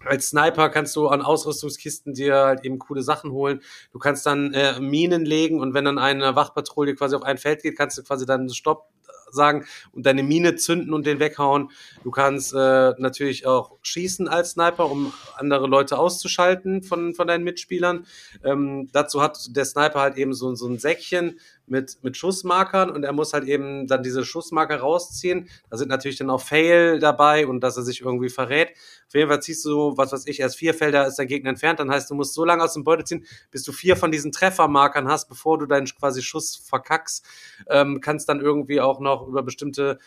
[0.05, 3.61] Als Sniper kannst du an Ausrüstungskisten dir halt eben coole Sachen holen.
[3.91, 7.63] Du kannst dann äh, Minen legen und wenn dann eine Wachpatrouille quasi auf ein Feld
[7.63, 8.87] geht, kannst du quasi dann Stopp
[9.31, 11.71] sagen und deine Mine zünden und den weghauen.
[12.03, 17.43] Du kannst äh, natürlich auch schießen als Sniper, um andere Leute auszuschalten von, von deinen
[17.43, 18.05] Mitspielern.
[18.43, 21.39] Ähm, dazu hat der Sniper halt eben so, so ein Säckchen
[21.69, 25.49] mit, mit Schussmarkern und er muss halt eben dann diese Schussmarker rausziehen.
[25.69, 28.71] Da sind natürlich dann auch Fail dabei und dass er sich irgendwie verrät.
[29.07, 31.79] Auf jeden Fall ziehst du, was weiß ich, erst vier Felder ist der Gegner entfernt.
[31.79, 34.31] Dann heißt, du musst so lange aus dem Beutel ziehen, bis du vier von diesen
[34.31, 37.25] Treffermarkern hast, bevor du deinen quasi Schuss verkackst.
[37.69, 39.99] Ähm, kannst dann irgendwie auch noch über bestimmte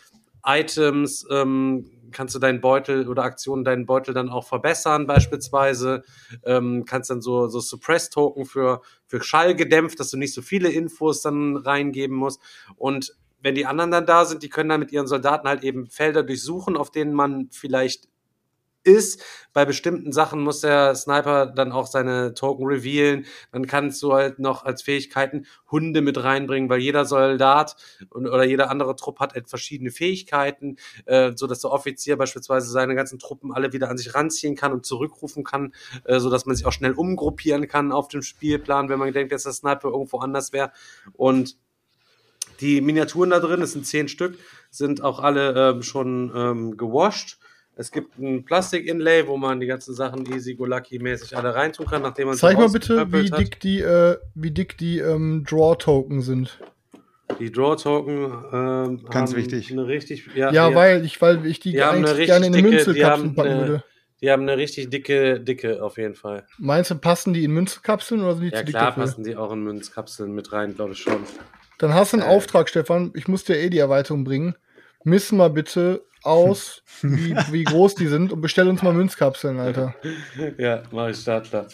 [0.45, 6.03] Items ähm, kannst du deinen Beutel oder Aktionen deinen Beutel dann auch verbessern, beispielsweise.
[6.43, 10.69] Ähm, kannst dann so, so Suppress-Token für, für Schall gedämpft, dass du nicht so viele
[10.69, 12.39] Infos dann reingeben musst.
[12.75, 15.87] Und wenn die anderen dann da sind, die können dann mit ihren Soldaten halt eben
[15.87, 18.07] Felder durchsuchen, auf denen man vielleicht
[18.83, 19.23] ist.
[19.53, 23.25] Bei bestimmten Sachen muss der Sniper dann auch seine Token revealen.
[23.51, 27.75] Dann kannst du halt noch als Fähigkeiten Hunde mit reinbringen, weil jeder Soldat
[28.09, 32.95] und, oder jeder andere Trupp hat halt verschiedene Fähigkeiten, äh, so der Offizier beispielsweise seine
[32.95, 35.73] ganzen Truppen alle wieder an sich ranziehen kann und zurückrufen kann,
[36.05, 39.43] äh, so man sich auch schnell umgruppieren kann auf dem Spielplan, wenn man denkt, dass
[39.43, 40.71] der Sniper irgendwo anders wäre.
[41.13, 41.57] Und
[42.59, 44.37] die Miniaturen da drin, es sind zehn Stück,
[44.69, 47.37] sind auch alle ähm, schon ähm, gewascht.
[47.75, 51.87] Es gibt ein Plastik-Inlay, wo man die ganzen Sachen easy go lucky mäßig alle reintun
[51.87, 55.43] kann, nachdem man sie Zeig mal bitte, wie dick die, äh, wie dick die ähm,
[55.49, 56.59] Draw-Token sind.
[57.39, 58.13] Die Draw-Token
[58.53, 59.71] ähm, Ganz haben wichtig.
[59.71, 62.61] Eine richtig, ja, Ja, die- weil ich, weil ich die, Die eigentlich gerne in eine
[62.61, 63.83] Münzelkapsel packen eine- würde.
[64.21, 66.45] Die haben eine richtig dicke, dicke auf jeden Fall.
[66.57, 69.03] Meinst du, passen die in Münzelkapseln oder sind die Ja zu dick klar dafür?
[69.03, 71.17] passen die auch in Münzkapseln mit rein, glaube ich schon.
[71.79, 72.29] Dann hast du einen Äh.
[72.29, 73.11] Auftrag, Stefan.
[73.15, 74.55] Ich muss dir eh die Erweiterung bringen.
[75.03, 79.95] Miss mal bitte aus, wie, wie groß die sind und bestell uns mal Münzkapseln, Alter.
[80.57, 81.67] ja, mache ich Startler.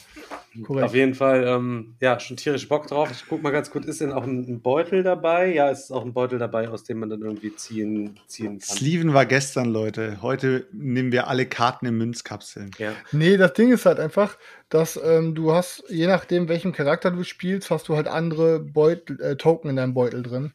[0.64, 0.86] Korrekt.
[0.86, 3.10] Auf jeden Fall, ähm, ja, schon tierisch Bock drauf.
[3.12, 5.54] Ich guck mal ganz kurz, ist denn auch ein, Beutel dabei?
[5.54, 8.78] Ja, es ist auch ein Beutel dabei, aus dem man dann irgendwie ziehen, ziehen kann.
[8.78, 10.22] Sleeven war gestern, Leute.
[10.24, 12.72] Heute nehmen wir alle Karten in Münzkapseln.
[12.80, 12.94] Ja.
[13.12, 14.38] Nee, das Ding ist halt einfach,
[14.70, 19.22] dass ähm, du hast, je nachdem, welchen Charakter du spielst, hast du halt andere Beutel,
[19.22, 20.54] äh, Token in deinem Beutel drin.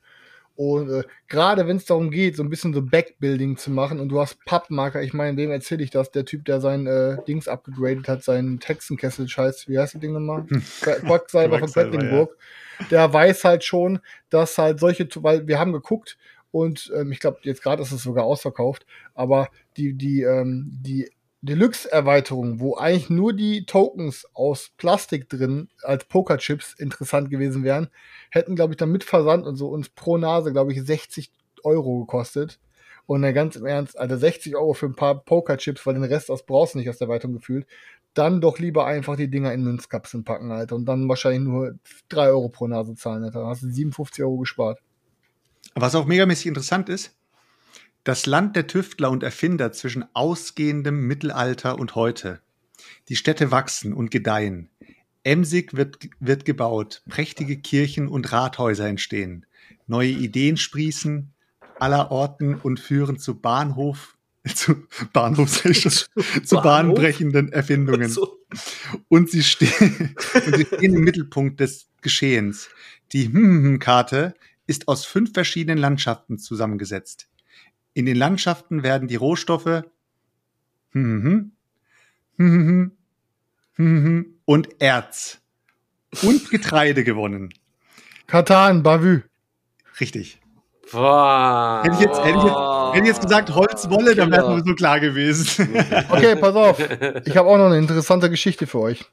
[0.56, 4.08] Und äh, gerade wenn es darum geht, so ein bisschen so Backbuilding zu machen und
[4.08, 6.12] du hast Pappmarker, ich meine, wem erzähle ich das?
[6.12, 10.46] Der Typ, der sein äh, Dings abgegradet hat, seinen Hexenkessel-Scheiß, wie heißt das Ding nochmal?
[10.80, 12.36] Quacksalber von Quedlinburg.
[12.90, 14.00] Der weiß halt schon,
[14.30, 16.18] dass halt solche, weil wir haben geguckt
[16.52, 21.10] und ähm, ich glaube, jetzt gerade ist es sogar ausverkauft, aber die, die, ähm, die
[21.44, 27.88] Deluxe-Erweiterung, wo eigentlich nur die Tokens aus Plastik drin als Pokerchips interessant gewesen wären,
[28.30, 31.30] hätten, glaube ich, dann mit Versand und so uns pro Nase, glaube ich, 60
[31.62, 32.60] Euro gekostet.
[33.06, 36.30] Und dann ganz im Ernst, also 60 Euro für ein paar Pokerchips, weil den Rest
[36.30, 37.66] aus du nicht aus der Erweiterung gefühlt.
[38.14, 40.76] Dann doch lieber einfach die Dinger in Münzkapseln packen, Alter.
[40.76, 41.78] Und dann wahrscheinlich nur
[42.08, 43.40] 3 Euro pro Nase zahlen, Alter.
[43.40, 44.80] Dann hast du 57 Euro gespart.
[45.74, 47.14] Was auch megamäßig interessant ist,
[48.04, 52.40] das Land der Tüftler und Erfinder zwischen ausgehendem Mittelalter und heute.
[53.08, 54.68] Die Städte wachsen und gedeihen.
[55.24, 59.46] Emsig wird, wird gebaut, prächtige Kirchen und Rathäuser entstehen.
[59.86, 61.32] Neue Ideen sprießen
[61.78, 64.18] aller Orten und führen zu Bahnhof,
[64.54, 66.06] zu Bahnhof, zu
[66.56, 66.62] Bahnhof?
[66.62, 68.38] bahnbrechenden Erfindungen So.
[69.08, 72.68] und sie, stehen, und sie stehen im Mittelpunkt des Geschehens.
[73.12, 74.34] Die Hm-Hm-Karte
[74.66, 77.28] ist aus fünf verschiedenen Landschaften zusammengesetzt.
[77.94, 79.84] In den Landschaften werden die Rohstoffe
[80.90, 81.52] hm,
[82.36, 82.92] hm, hm,
[83.76, 85.40] hm, und Erz
[86.22, 87.54] und Getreide gewonnen.
[88.26, 89.22] Katan, Bavü.
[90.00, 90.40] Richtig.
[90.90, 91.82] Boah.
[91.84, 94.74] Hätte ich jetzt, hätte ich jetzt, hätte ich jetzt gesagt Holzwolle, dann wäre es so
[94.74, 95.74] klar gewesen.
[96.08, 96.78] Okay, pass auf.
[97.24, 99.04] Ich habe auch noch eine interessante Geschichte für euch.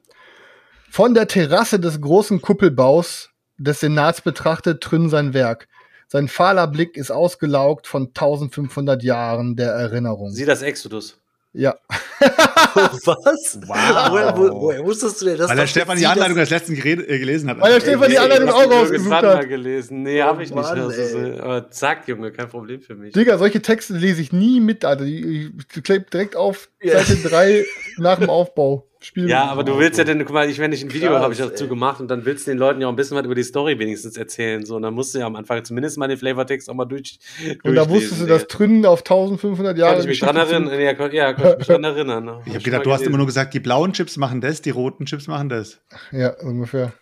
[0.90, 5.68] Von der Terrasse des großen Kuppelbaus des Senats betrachtet Trünn sein Werk.
[6.12, 10.32] Sein fahler Blick ist ausgelaugt von 1500 Jahren der Erinnerung.
[10.32, 11.18] Sieh das Exodus.
[11.54, 11.76] Ja.
[12.20, 13.60] Was?
[13.66, 14.12] Wow.
[14.12, 15.48] Woher, wo, woher wusstest du denn das?
[15.50, 17.62] Weil der Das- Stefan die das- Anleitung des letzten gered- äh, gelesen hat.
[17.62, 19.48] Weil der Stefan die Anleitung auch rausgesucht hat.
[19.48, 20.04] gelesen.
[20.04, 20.62] Nee, Oh habe ich nicht.
[20.62, 23.14] Mann, Das ist, äh, aber zack, Junge, kein Problem für mich.
[23.14, 25.06] Digga, solche Texte lese ich nie mit, Alter.
[25.06, 26.68] Die, ich klebe direkt auf.
[26.84, 27.64] Seite 3
[28.00, 28.86] nach dem Aufbau.
[29.04, 31.24] Spiel Ja, aber du willst ja denn, guck mal, ich, wenn ich ein Video Krass,
[31.24, 31.70] habe ich dazu ey.
[31.70, 33.80] gemacht und dann willst du den Leuten ja auch ein bisschen was über die Story
[33.80, 34.64] wenigstens erzählen.
[34.66, 37.18] So, und dann musst du ja am Anfang zumindest mal den Flavortext auch mal durch.
[37.64, 39.94] Und da wusstest du, dass Trünnen auf 1500 Jahre.
[39.96, 40.80] Konnte ich mich dran erinnern?
[40.80, 42.26] Ja, kon- ja, konnte ich mich dran erinnern.
[42.26, 42.42] ne?
[42.46, 45.06] Ich habe gedacht, du hast immer nur gesagt, die blauen Chips machen das, die roten
[45.06, 45.80] Chips machen das.
[46.12, 46.94] Ja, ungefähr.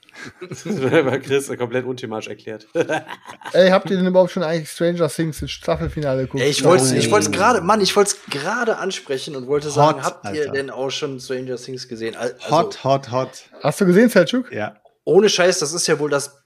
[0.47, 2.67] Das war Chris komplett unthematisch erklärt.
[3.53, 6.43] Ey, habt ihr denn überhaupt schon eigentlich Stranger Things das Staffelfinale geguckt?
[6.43, 6.95] Ey, ich wollte es Oh.
[6.95, 10.41] ich wollt's gerade, Mann, ich wollte es gerade ansprechen und wollte sagen, Hot, habt ihr
[10.41, 10.51] Alter.
[10.53, 12.15] denn auch schon Stranger Things gesehen?
[12.15, 13.29] Al- Also, Hot, hot, hot.
[13.63, 14.51] Hast du gesehen, Selchuk?
[14.51, 14.75] Ja.
[15.05, 16.38] ohne Scheiß, das ist ja wohl das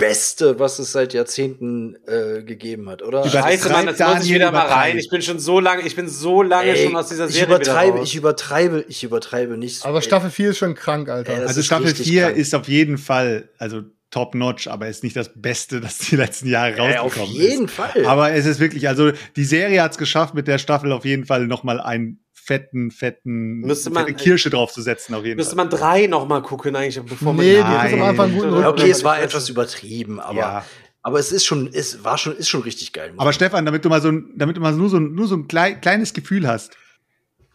[0.00, 3.28] Beste, was es seit Jahrzehnten äh, gegeben hat, oder?
[3.28, 4.98] Scheiße, Mann, jetzt muss ich wieder mal rein.
[4.98, 7.46] Ich bin schon so lange, ich bin so lange Ey, schon aus dieser ich Serie
[7.56, 8.08] übertreibe, wieder raus.
[8.08, 9.84] ich übertreibe, ich übertreibe nicht.
[9.84, 11.32] Aber Ey, Staffel 4 ist schon krank, Alter.
[11.32, 12.36] Ey, das Also ist Staffel richtig 4 krank.
[12.36, 16.48] ist auf jeden Fall, also top notch, aber ist nicht das Beste, das die letzten
[16.48, 17.74] Jahre Ey, auf rausgekommen jeden ist.
[17.74, 18.04] Fall.
[18.06, 21.26] Aber es ist wirklich, also die Serie hat es geschafft, mit der Staffel auf jeden
[21.26, 22.18] Fall nochmal einen
[22.50, 25.66] fetten, fetten, Müsste man- fette Kirsche draufzusetzen, auf jeden Müsste Fall.
[25.66, 28.44] man drei noch mal gucken eigentlich, bevor man Nee, die am Anfang gut.
[28.44, 30.64] ja, okay, es war etwas übertrieben, aber, Ja.
[31.02, 33.12] aber es ist schon, es war schon, ist schon richtig geil.
[33.16, 35.36] Aber Stefan, damit du mal so ein, damit du mal nur so ein, nur so
[35.36, 36.76] ein klei kleines Gefühl hast.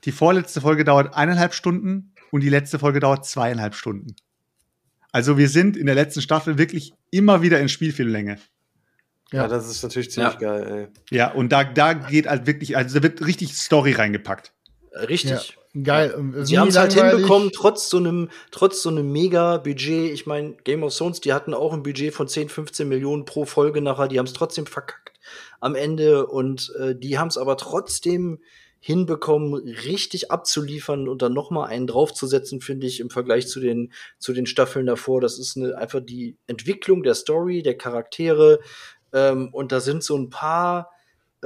[0.05, 4.15] Die vorletzte Folge dauert eineinhalb Stunden und die letzte Folge dauert zweieinhalb Stunden.
[5.11, 8.37] Also wir sind in der letzten Staffel wirklich immer wieder in Spielfilmlänge.
[9.31, 9.47] Ja, Ja.
[9.47, 10.39] das ist natürlich ziemlich Ja.
[10.39, 14.53] geil, Ja, und da, da geht halt wirklich, also da wird richtig Story reingepackt.
[14.95, 15.57] Richtig.
[15.73, 16.33] Ja, geil.
[16.35, 20.11] Ist Sie haben es halt hinbekommen, trotz so einem, trotz so einem Mega-Budget.
[20.11, 23.45] Ich meine, Game of Thrones, die hatten auch ein Budget von 10, 15 Millionen pro
[23.45, 24.07] Folge nachher.
[24.07, 25.11] Die haben es trotzdem verkackt
[25.59, 28.39] am Ende und äh, die haben es aber trotzdem
[28.79, 33.91] hinbekommen, richtig abzuliefern und dann noch mal einen draufzusetzen, finde ich, im Vergleich zu den,
[34.19, 35.21] zu den Staffeln davor.
[35.21, 38.59] Das ist eine, einfach die Entwicklung der Story, der Charaktere.
[39.11, 40.91] Ähm, und da sind so ein paar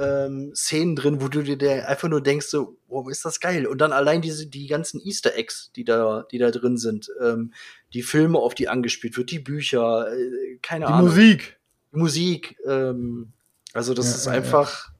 [0.00, 3.66] ähm, Szenen drin, wo du dir einfach nur denkst, so, wow, ist das geil.
[3.66, 7.52] Und dann allein diese, die ganzen Easter Eggs, die da, die da drin sind, ähm,
[7.92, 11.08] die Filme, auf die angespielt wird, die Bücher, äh, keine Die Ahnung.
[11.08, 11.58] Musik.
[11.92, 13.32] Musik, ähm,
[13.72, 14.38] also das Ja, ist ja, ja.
[14.38, 14.90] einfach,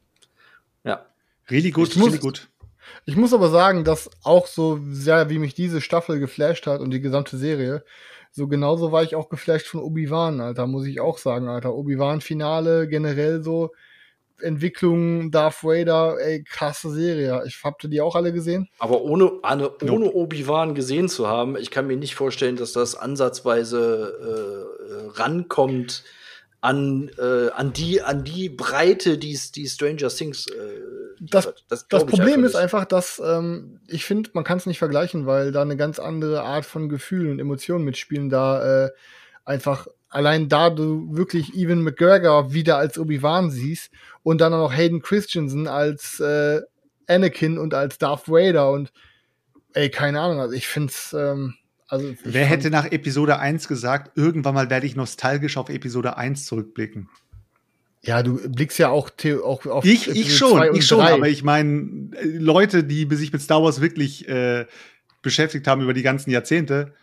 [0.85, 1.07] ja.
[1.51, 2.49] Really gut, really gut.
[3.07, 6.91] Ich muss aber sagen, dass auch so sehr, wie mich diese Staffel geflasht hat und
[6.91, 7.85] die gesamte Serie,
[8.33, 11.75] so genauso war ich auch geflasht von Obi-Wan, Alter, muss ich auch sagen, Alter.
[11.75, 13.73] Obi-Wan-Finale, generell so,
[14.43, 17.43] Entwicklung, Darth Vader, ey, krasse Serie.
[17.47, 18.69] Ich habt ihr die auch alle gesehen?
[18.79, 22.95] Aber ohne, ohne, ohne Obi-Wan gesehen zu haben, ich kann mir nicht vorstellen, dass das
[22.95, 24.69] ansatzweise
[25.15, 26.05] äh, rankommt
[26.61, 30.81] an, äh, an, die, an die Breite, die die Stranger Things äh,
[31.21, 31.53] Das-.
[31.69, 35.53] Das ich Problem ist einfach, dass ähm, ich finde, man kann es nicht vergleichen, weil
[35.53, 38.29] da eine ganz andere Art von Gefühlen und Emotionen mitspielen.
[38.29, 38.91] Da äh,
[39.45, 43.91] einfach allein da du wirklich Evan McGregor wieder als Obi-Wan siehst
[44.23, 46.61] und dann auch noch Hayden Christensen als äh,
[47.07, 48.93] Anakin und als Darth Vader und
[49.73, 51.55] ey, keine Ahnung, also ich finde es ähm,
[51.89, 56.17] also ich Wer hätte nach Episode 1 gesagt, irgendwann mal werde ich nostalgisch auf Episode
[56.17, 57.09] 1 zurückblicken?
[58.03, 59.11] ja, du blickst ja auch,
[59.45, 61.13] auch auf Ich, ich Episode schon, zwei und ich schon, drei.
[61.13, 64.67] aber ich meine, äh, Leute, die sich mit Star Wars wirklich äh,
[65.23, 66.95] beschäftigt haben über die ganzen Jahrzehnte,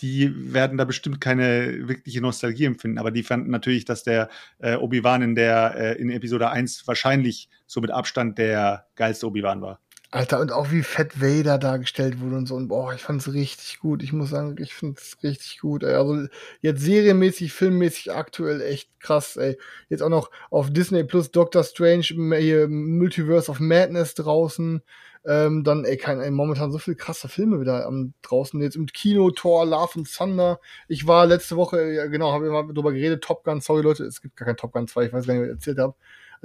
[0.00, 2.98] die werden da bestimmt keine wirkliche Nostalgie empfinden.
[2.98, 4.28] Aber die fanden natürlich, dass der
[4.58, 9.62] äh, Obi-Wan in der äh, in Episode 1 wahrscheinlich so mit Abstand der geilste Obi-Wan
[9.62, 9.80] war.
[10.12, 12.54] Alter, und auch wie Fett Vader dargestellt wurde und so.
[12.54, 14.02] Und boah, ich fand's richtig gut.
[14.02, 15.82] Ich muss sagen, ich find's richtig gut.
[15.82, 15.94] Ey.
[15.94, 16.26] Also
[16.60, 19.58] jetzt serienmäßig, filmmäßig aktuell echt krass, ey.
[19.88, 22.04] Jetzt auch noch auf Disney Plus Doctor Strange,
[22.38, 24.82] hier Multiverse of Madness draußen.
[25.26, 28.60] Ähm, dann, ey, kein, ey, momentan so viele krasse Filme wieder am draußen.
[28.62, 30.60] Jetzt im Kino, Thor, Love and Thunder.
[30.86, 34.04] Ich war letzte Woche, ja, genau, habe ich mal drüber geredet, Top Gun, sorry Leute,
[34.04, 35.96] es gibt gar kein Top Gun 2, ich weiß gar nicht, was ich erzählt habe.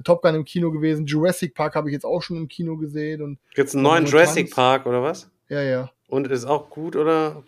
[0.03, 3.21] Top Gun im Kino gewesen, Jurassic Park habe ich jetzt auch schon im Kino gesehen
[3.21, 4.55] und Gibt's einen neuen Jurassic Tanz.
[4.55, 5.29] Park oder was?
[5.49, 5.91] ja, ja.
[6.07, 7.43] Und ist auch gut oder?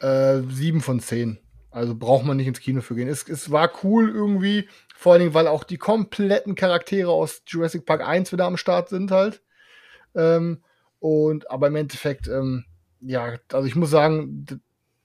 [0.00, 1.38] Äh, sieben von zehn.
[1.70, 3.08] Also braucht man nicht ins Kino für gehen.
[3.08, 7.84] Es, es war cool irgendwie, vor allen Dingen, weil auch die kompletten Charaktere aus Jurassic
[7.84, 9.42] Park 1 wieder am Start sind halt.
[10.14, 10.62] Ähm,
[11.00, 12.64] und aber im Endeffekt, ähm,
[13.00, 14.46] ja, also ich muss sagen,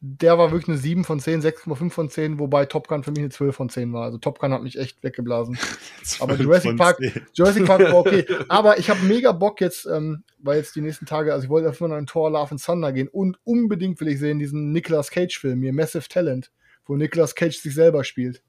[0.05, 3.19] der war wirklich eine 7 von 10, 6,5 von 10, wobei Top Gun für mich
[3.19, 4.03] eine 12 von 10 war.
[4.03, 5.57] Also Top Gun hat mich echt weggeblasen.
[6.19, 6.99] Aber Jurassic Park,
[7.34, 8.25] Jurassic Park war okay.
[8.49, 11.69] Aber ich habe mega Bock jetzt, ähm, weil jetzt die nächsten Tage, also ich wollte
[11.69, 15.39] auf einen Tor Love and Thunder gehen und unbedingt will ich sehen diesen Nicolas Cage
[15.39, 16.51] Film hier, Massive Talent,
[16.85, 18.43] wo Nicolas Cage sich selber spielt.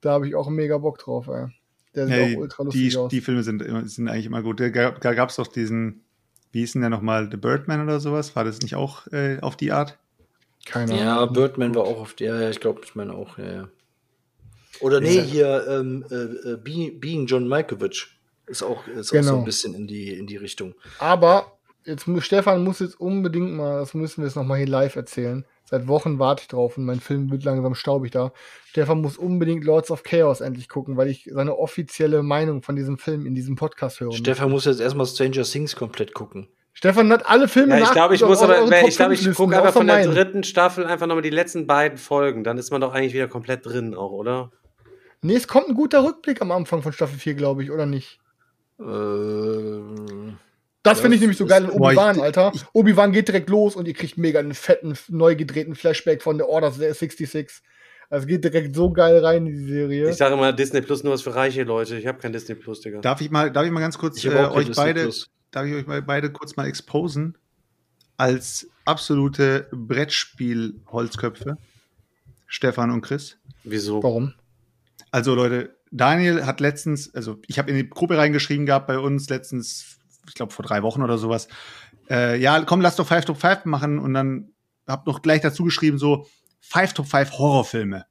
[0.00, 1.48] Da habe ich auch mega Bock drauf, ey.
[1.94, 3.10] Der sieht Hey, auch ultra lustig die, aus.
[3.10, 4.60] die Filme sind, immer- sind eigentlich immer gut.
[4.60, 6.04] Da gab es doch diesen,
[6.52, 8.34] wie hieß denn der nochmal, The Birdman oder sowas?
[8.34, 9.98] War das nicht auch äh, auf die Art?
[10.66, 11.32] Keine Ja, Ahnung.
[11.34, 13.68] Birdman war auch auf der, ja, ich glaube, ich meine auch, ja, ja.
[14.80, 18.08] Oder nee, hier, ähm, äh, äh, Be Being John Malkovich
[18.46, 19.38] ist auch, ist auch so Genau.
[19.38, 20.74] ein bisschen in die, in die Richtung.
[20.98, 21.56] Aber
[21.86, 24.96] jetzt muss Stefan muss jetzt unbedingt mal, das müssen wir jetzt noch mal hier live
[24.96, 25.46] erzählen.
[25.68, 28.32] Seit Wochen warte ich drauf und mein Film wird langsam staubig da.
[28.68, 32.98] Stefan muss unbedingt Lords of Chaos endlich gucken, weil ich seine offizielle Meinung von diesem
[32.98, 34.12] Film in diesem Podcast höre.
[34.12, 36.48] Stefan muss jetzt erstmal Stranger Things komplett gucken.
[36.76, 39.56] Stefan hat alle Filme Ja, ich glaube, ich muss aber, ich glaube, ich 5 gucke
[39.56, 42.44] einfach von der dritten Staffel einfach nochmal die letzten beiden Folgen.
[42.44, 44.50] Dann ist man doch eigentlich wieder komplett drin auch, oder?
[45.22, 48.18] Nee, es kommt ein guter Rückblick am Anfang von Staffel 4, glaube ich, oder nicht?
[48.78, 48.84] Äh,
[50.82, 52.52] Das finde ich nämlich so geil in Obi-Wan, Alter.
[52.74, 56.46] Obi-Wan geht direkt los und ihr kriegt mega einen fetten, neu gedrehten Flashback von der
[56.50, 57.48] Order 66.
[58.10, 60.10] Also es geht direkt so geil rein in die Serie.
[60.10, 61.96] Ich sage immer, Disney Plus nur was für reiche Leute.
[61.96, 63.00] Ich habe kein Disney Plus, Digga.
[63.00, 65.30] Darf ich mal, darf ich mal ganz kurz Ich äh, euch Disney beide, Plus.
[65.56, 67.38] Darf ich euch mal beide kurz mal exposen
[68.18, 71.56] als absolute Brettspiel-Holzköpfe?
[72.46, 73.38] Stefan und Chris.
[73.64, 74.02] Wieso?
[74.02, 74.34] Warum?
[75.10, 79.30] Also Leute, Daniel hat letztens, also ich habe in die Gruppe reingeschrieben gehabt bei uns
[79.30, 81.48] letztens, ich glaube vor drei Wochen oder sowas.
[82.10, 84.52] Äh, ja, komm, lass doch Five Top Five machen und dann
[84.86, 86.26] hab noch gleich dazu geschrieben so
[86.60, 88.04] Five Top Five Horrorfilme.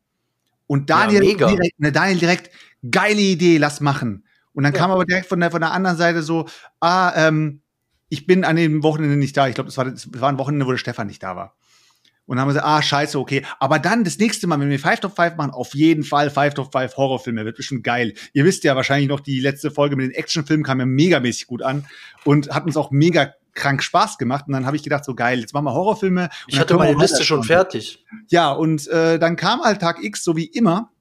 [0.66, 2.50] Und Daniel Ja, direkt, ne, Daniel direkt
[2.90, 4.25] geile Idee, lass machen.
[4.56, 6.48] Und dann kam aber direkt von der von der anderen Seite so,
[6.80, 7.62] ah, ähm,
[8.10, 9.48] ich bin an dem Wochenende nicht da.
[9.48, 11.56] Ich glaube, das war, das war ein Wochenende, wo der Stefan nicht da war.
[12.26, 13.44] Und dann haben wir gesagt, ah, scheiße, okay.
[13.60, 16.56] Aber dann das nächste Mal, wenn wir Five Top Five machen, auf jeden Fall Five
[16.56, 17.46] Top Five Horrorfilme.
[17.46, 18.14] Wird bestimmt geil.
[18.34, 21.62] Ihr wisst ja wahrscheinlich noch, die letzte Folge mit den Actionfilmen kam ja megamäßig gut
[21.62, 21.86] an
[22.24, 24.46] und hat uns auch mega krank Spaß gemacht.
[24.48, 26.30] Und dann habe ich gedacht, so geil, jetzt machen wir Horrorfilme.
[26.48, 28.04] Ich hatte meine Liste schon fertig.
[28.30, 30.92] Ja, und äh, dann kam halt Tag X, so wie immer.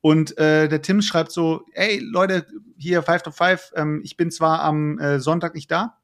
[0.00, 2.46] Und äh, der Tim schreibt so, ey, Leute,
[2.76, 5.98] hier Five to Five, ähm, ich bin zwar am äh, Sonntag nicht da,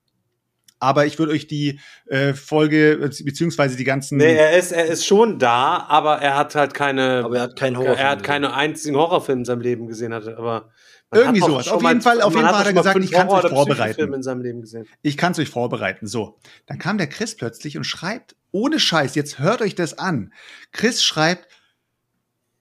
[0.80, 5.06] aber ich würde euch die äh, Folge, beziehungsweise die ganzen Nee, er ist, er ist
[5.06, 7.22] schon da, aber er hat halt keine.
[7.24, 7.98] Aber er hat keinen Horrorfilm.
[7.98, 10.12] er hat keine einzigen Horrorfilme in seinem Leben gesehen.
[10.12, 10.70] Hatte, aber
[11.12, 11.68] Irgendwie sowas.
[11.68, 13.54] Auf mal- jeden Fall- auf jeden Fall hat er gesagt, ich kann's euch Horror- oder
[13.54, 13.92] vorbereiten.
[13.92, 14.86] Psychofilme in seinem Leben gesehen.
[15.02, 16.08] Ich kann es euch vorbereiten.
[16.08, 20.32] So, dann kam der Chris plötzlich und schreibt, ohne Scheiß, jetzt hört euch das an.
[20.72, 21.46] Chris schreibt,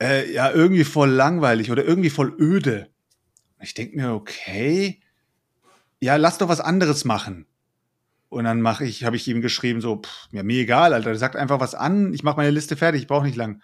[0.04, 2.90] äh, ja, irgendwie voll langweilig oder irgendwie voll öde.
[3.62, 5.00] Ich denke mir, okay,
[6.02, 7.46] ja, lass doch was anderes machen.
[8.28, 11.36] Und dann mache ich, habe ich ihm geschrieben, so, pff, ja, mir egal, Alter, sagt
[11.36, 13.62] einfach was an, ich mache meine Liste fertig, ich brauche nicht lang.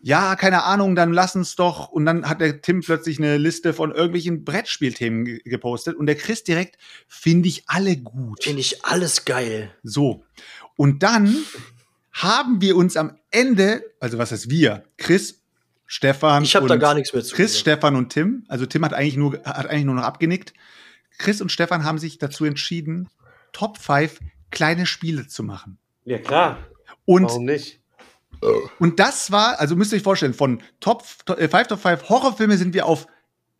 [0.00, 1.88] Ja, keine Ahnung, dann lass uns doch.
[1.88, 6.14] Und dann hat der Tim plötzlich eine Liste von irgendwelchen Brettspielthemen ge- gepostet und der
[6.14, 6.76] Chris direkt,
[7.08, 8.44] finde ich alle gut.
[8.44, 9.74] Finde ich alles geil.
[9.82, 10.24] So.
[10.76, 11.36] Und dann
[12.14, 14.84] haben wir uns am Ende, also was heißt wir?
[14.96, 15.42] Chris,
[15.86, 16.44] Stefan.
[16.44, 17.60] Ich habe da gar nichts mehr zu Chris, gesagt.
[17.60, 18.44] Stefan und Tim.
[18.48, 20.54] Also Tim hat eigentlich nur, hat eigentlich nur noch abgenickt.
[21.18, 23.08] Chris und Stefan haben sich dazu entschieden,
[23.52, 24.20] Top 5
[24.50, 25.78] kleine Spiele zu machen.
[26.04, 26.58] Ja, klar.
[27.04, 27.80] Und, Warum nicht?
[28.78, 31.04] und das war, also müsst ihr euch vorstellen, von Top,
[31.36, 33.06] äh, 5 Top 5 Horrorfilme sind wir auf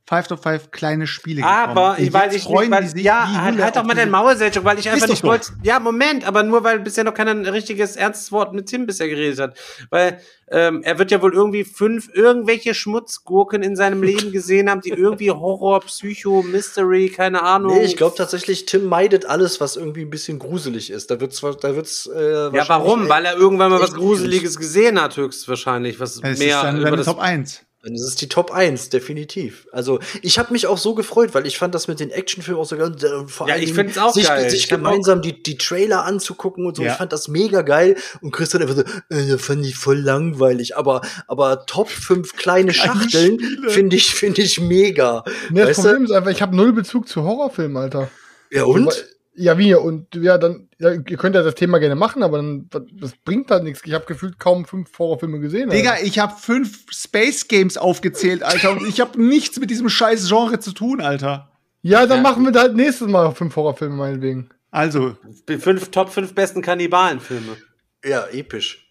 [0.07, 2.89] 5 Top 5 kleine Spiele Aber Und ich weiß jetzt ich freuen nicht, weil, die
[2.91, 5.53] sich ja, halt, halt doch mal dein Maulsätschung, weil ich einfach nicht wollte.
[5.63, 9.09] Ja, Moment, aber nur weil bisher noch keiner ein richtiges ernstes Wort mit Tim bisher
[9.09, 9.57] geredet hat.
[9.89, 10.21] Weil
[10.51, 14.91] ähm, er wird ja wohl irgendwie fünf irgendwelche Schmutzgurken in seinem Leben gesehen haben, die
[14.91, 17.79] irgendwie Horror, Psycho, Mystery, keine Ahnung.
[17.79, 21.11] Nee, ich glaube tatsächlich, Tim meidet alles, was irgendwie ein bisschen gruselig ist.
[21.11, 22.07] Da wird's, da wird's.
[22.15, 23.09] Äh, Ja, warum?
[23.09, 25.99] Weil er irgendwann mal was Gruseliges gesehen hat, höchstwahrscheinlich.
[25.99, 27.65] Was Es mehr ist dann über das Top 1.
[27.85, 29.67] Dann ist es die Top 1, definitiv.
[29.71, 32.67] Also, ich habe mich auch so gefreut, weil ich fand das mit den Actionfilmen auch
[32.67, 34.49] so ganz, äh, vor Ja, allen ich Dingen find's auch sich, geil.
[34.49, 36.83] sich gemeinsam die, die Trailer anzugucken und so.
[36.83, 36.93] Ja.
[36.93, 37.97] Ich fand das mega geil.
[38.23, 40.79] Und Chris hat einfach so, äh, das fand ich voll langweilig.
[40.79, 43.39] Aber, aber Top 5 kleine Schachteln
[43.69, 45.23] finde ich, finde ich mega.
[45.51, 45.83] Nee, das Weißt du?
[45.83, 48.09] Problem ist einfach, ich habe null Bezug zu Horrorfilmen, Alter.
[48.51, 49.14] Ja, und?
[49.37, 49.75] Ja, wie?
[49.75, 53.51] Und ja, dann, ja, ihr könnt ja das Thema gerne machen, aber dann, das bringt
[53.51, 53.83] halt nichts.
[53.85, 55.71] Ich habe gefühlt kaum fünf Horrorfilme gesehen.
[55.71, 55.77] Alter.
[55.77, 60.29] Digga, ich habe fünf Space Games aufgezählt, Alter, und ich habe nichts mit diesem scheiß
[60.29, 61.51] Genre zu tun, Alter.
[61.83, 62.23] Ja, dann Ja.
[62.23, 64.51] machen wir da halt nächstes Mal fünf Horrorfilme, meinetwegen.
[64.71, 65.17] Also,
[65.59, 67.57] fünf, Top 5 besten Kannibalenfilme.
[68.05, 68.84] Ja, episch.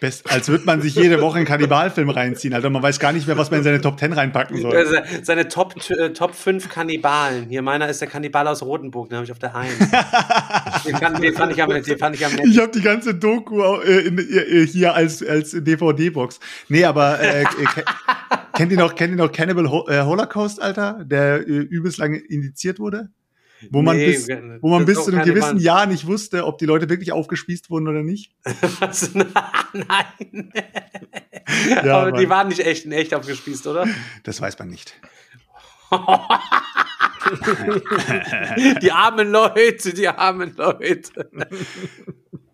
[0.00, 2.54] Best, als würde man sich jede Woche einen Kannibalfilm reinziehen.
[2.54, 4.74] Also man weiß gar nicht mehr, was man in seine Top Ten reinpacken soll.
[4.74, 7.48] Also seine Top, äh, Top 5 Kannibalen.
[7.48, 9.78] Hier, meiner ist der Kannibal aus Rotenburg, den habe ich auf der 1.
[10.86, 13.60] den, kann, den, fand ich am, den fand ich am Ich habe die ganze Doku
[13.82, 16.40] äh, in, äh, hier als, als DVD-Box.
[16.68, 17.84] Nee, aber äh, äh, ke-
[18.54, 21.04] kennt ihr noch, kennt ihr noch Cannibal äh, Holocaust, Alter?
[21.04, 23.10] Der äh, übelst lange indiziert wurde?
[23.70, 24.28] Wo man Nee, bis,
[24.60, 25.60] wo man bis zu einem gewissen Wand.
[25.62, 28.32] Jahr nicht wusste, ob die Leute wirklich aufgespießt wurden oder nicht.
[28.80, 29.12] Was?
[29.72, 30.52] Nein.
[31.84, 32.30] Ja, Aber die Mann.
[32.38, 33.86] waren nicht echt in echt aufgespießt, oder?
[34.22, 34.94] Das weiß man nicht.
[38.82, 41.30] Die armen Leute, die armen Leute.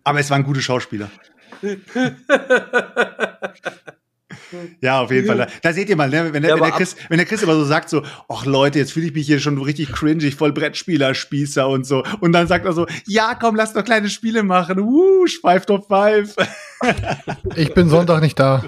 [0.03, 1.09] Aber es waren gute Schauspieler.
[4.81, 5.37] Ja, auf jeden Fall.
[5.37, 6.33] Da, da seht ihr mal, ne?
[6.33, 8.79] wenn, der, Ja, wenn, der Chris, wenn der Chris immer so sagt, so, ach Leute,
[8.79, 12.03] jetzt fühle ich mich hier schon richtig cringig, voll Brettspieler, Spießer und so.
[12.19, 14.79] Und dann sagt er so, ja, komm, lass doch kleine Spiele machen.
[14.79, 16.35] Uh, Five Top Five.
[17.55, 18.63] Ich bin Sonntag nicht da.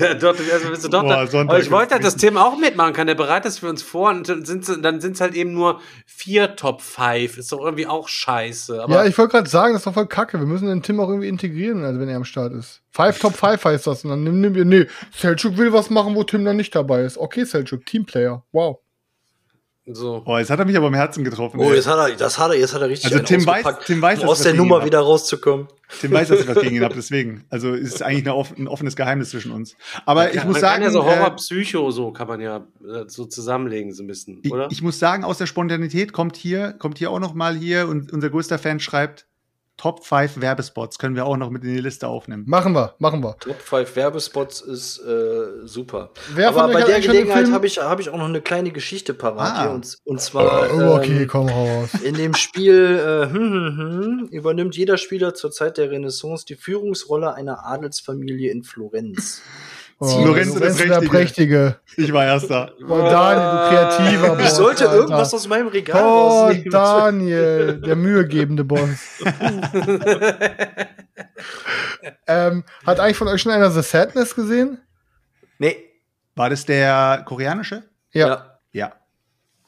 [0.00, 1.26] Ja, dort, also bist du doch Boah, da.
[1.26, 3.06] Sonntag Aber ich wollte halt das Thema auch mitmachen kann.
[3.06, 6.80] Der bereitet das für uns vor und dann sind sind's halt eben nur vier Top
[6.80, 7.38] 5.
[7.38, 8.82] Ist doch irgendwie auch scheiße.
[8.82, 10.38] Aber ja, ich wollte gerade sagen, das ist doch voll kacke.
[10.38, 12.80] Wir müssen den Tim auch irgendwie integrieren, also wenn er am Start ist.
[12.90, 14.04] Five Top Five heißt das.
[14.04, 17.02] Und dann nimm, nimm wir, nee, Selchuk will was machen, wo Tim dann nicht dabei
[17.02, 17.18] ist.
[17.18, 18.44] Okay, Selchuk, Teamplayer.
[18.52, 18.78] Wow.
[19.86, 20.22] So.
[20.24, 21.58] Oh, jetzt hat er mich aber im Herzen getroffen.
[21.58, 21.76] Oh, ey.
[21.76, 24.20] jetzt hat er, das hat er, jetzt hat er richtig Also Tim weiß- Tim weiß,
[24.20, 25.68] um dass aus ich der was gegen ihn Nummer wieder rauszukommen.
[26.00, 27.44] Tim weiß, dass ich was gegen ihn habe, deswegen.
[27.50, 29.76] Also es ist eigentlich off ein offenes Geheimnis zwischen uns.
[30.06, 33.04] Aber ich man muss kann sagen, ja so äh, Horror-Psycho, so kann man ja äh,
[33.08, 34.68] so zusammenlegen, so ein bisschen, ich, oder?
[34.70, 38.12] ich muss sagen, aus der Spontanität kommt hier, kommt hier auch noch mal hier und
[38.12, 39.26] unser größter Fan schreibt,
[39.82, 42.44] Top 5 Werbespots können wir auch noch mit in die Liste aufnehmen.
[42.46, 43.36] Machen wir, machen wir.
[43.40, 46.10] Top 5 Werbespots ist äh, super.
[46.32, 49.56] Wer Aber bei der Gelegenheit habe ich, hab ich auch noch eine kleine Geschichte parat
[49.56, 49.62] Ah.
[49.62, 49.70] hier.
[49.72, 51.88] Und, und zwar Oh, okay, ähm, komm raus.
[52.04, 56.54] in dem Spiel äh, hm, hm, hm, übernimmt jeder Spieler zur Zeit der Renaissance die
[56.54, 59.42] Führungsrolle einer Adelsfamilie in Florenz.
[59.98, 61.76] Oh, Lorenzo der der Prächtige.
[61.96, 62.72] Ich war erster.
[62.88, 64.44] Oh, Daniel, du kreativer Boss.
[64.44, 64.96] Ich sollte Alter.
[65.00, 66.70] irgendwas aus meinem Regal Oh, rausnehmen.
[66.70, 68.88] Daniel, der mühegebende Boss.
[72.26, 74.78] ähm, hat eigentlich von euch schon einer The Sadness gesehen?
[75.58, 75.76] Nee.
[76.34, 77.84] War das der koreanische?
[78.12, 78.26] Ja.
[78.28, 78.58] Ja.
[78.72, 78.92] Ja.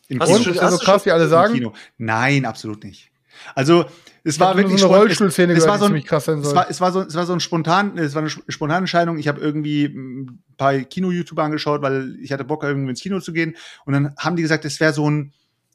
[0.08, 1.54] Im Hast du Und schon- ist er so du krass, wie alle Im sagen?
[1.54, 1.72] Kino.
[1.98, 3.10] Nein, absolut nicht.
[3.54, 3.84] Also,
[4.26, 6.56] es war wirklich so eine Rollstuhlszene es, es war so ein, krass sein es soll.
[6.56, 9.18] war, es war so, es war so ein spontan, es war eine spontane Entscheidung.
[9.18, 13.34] Ich habe irgendwie ein paar Kino-YouTuber angeschaut, weil ich hatte Bock, irgendwie ins Kino zu
[13.34, 13.54] gehen.
[13.84, 15.32] Und dann haben die gesagt, es wäre so ein,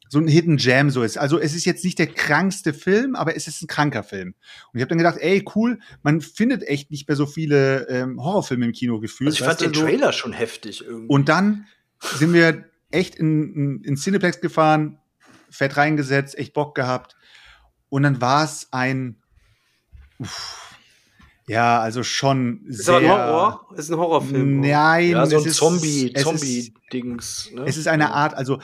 [0.10, 1.20] so ein Hidden Jam so ist.
[1.20, 4.30] Also es ist jetzt nicht der krankste Film, aber es ist ein kranker Film.
[4.74, 8.22] Und ich habe dann gedacht, ey, cool, man findet echt nicht mehr so viele ähm,
[8.22, 9.28] Horrorfilme im Kino gefühlt.
[9.28, 9.82] Also ich fand den so.
[9.82, 11.08] Trailer schon heftig irgendwie.
[11.08, 11.68] Und dann
[12.00, 14.98] sind wir echt in, in, in Cineplex gefahren,
[15.52, 17.16] fett reingesetzt, echt Bock gehabt.
[17.90, 19.18] Und dann war es ein,
[20.20, 20.78] uff,
[21.48, 22.98] ja, also schon ist sehr.
[22.98, 23.68] ein Horror?
[23.76, 24.60] Ist ein Horrorfilm.
[24.60, 27.52] Nein, ja, so es ein Zombie, Zombie-Dings.
[27.56, 27.64] Ne?
[27.66, 28.60] Es ist eine Art, also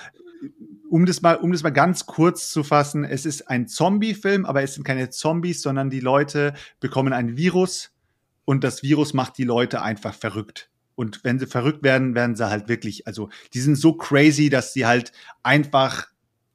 [0.90, 4.62] um das mal, um das mal ganz kurz zu fassen, es ist ein Zombie-Film, aber
[4.62, 7.92] es sind keine Zombies, sondern die Leute bekommen ein Virus
[8.46, 10.70] und das Virus macht die Leute einfach verrückt.
[10.94, 14.74] Und wenn sie verrückt werden, werden sie halt wirklich, also die sind so crazy, dass
[14.74, 15.12] sie halt
[15.44, 16.08] einfach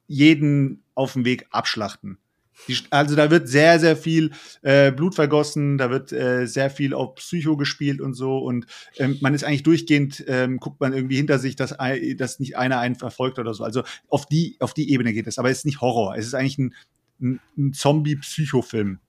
[0.07, 2.17] jeden auf dem Weg abschlachten.
[2.67, 4.31] Die, also da wird sehr, sehr viel
[4.61, 8.37] äh, Blut vergossen, da wird äh, sehr viel auf Psycho gespielt und so.
[8.37, 8.65] Und
[8.97, 11.75] ähm, man ist eigentlich durchgehend, ähm, guckt man irgendwie hinter sich, dass,
[12.17, 13.63] dass nicht einer einen verfolgt oder so.
[13.63, 15.39] Also auf die, auf die Ebene geht es.
[15.39, 16.15] Aber es ist nicht Horror.
[16.15, 16.75] Es ist eigentlich ein,
[17.19, 18.99] ein, ein Zombie-Psycho-Film.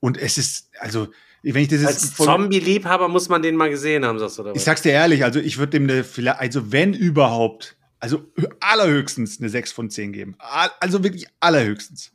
[0.00, 1.08] Und es ist, also,
[1.42, 4.62] wenn ich das Als Zombie-Liebhaber muss man den mal gesehen haben, sagst du, oder ich
[4.62, 8.24] sag's dir ehrlich, also ich würde dem eine, vielleicht, also wenn überhaupt, also
[8.58, 10.34] allerhöchstens eine 6 von 10 geben.
[10.38, 12.10] Al- Also wirklich allerhöchstens.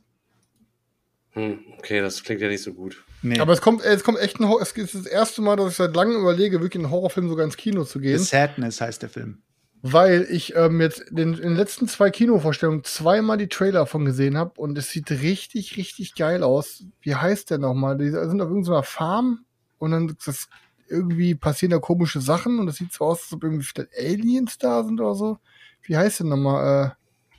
[1.38, 3.04] Hm, okay, das klingt ja nicht so gut.
[3.22, 3.38] Nee.
[3.38, 4.60] Aber es kommt, es kommt echt ein Horror.
[4.60, 7.56] Es ist das erste Mal, dass ich seit langem überlege, wirklich einen Horrorfilm sogar ins
[7.56, 8.18] Kino zu The gehen.
[8.18, 9.38] Sadness heißt der Film.
[9.80, 14.36] Weil ich ähm, jetzt den, in den letzten zwei Kinovorstellungen zweimal die Trailer von gesehen
[14.36, 16.84] habe und es sieht richtig, richtig geil aus.
[17.00, 17.96] Wie heißt der nochmal?
[17.96, 19.44] Die sind auf irgendeiner Farm
[19.78, 20.48] und dann das
[20.88, 24.58] irgendwie passieren da komische Sachen und es sieht so aus, als ob irgendwie vielleicht Aliens
[24.58, 25.38] da sind oder so.
[25.82, 26.86] Wie heißt der nochmal?
[26.86, 27.38] Äh,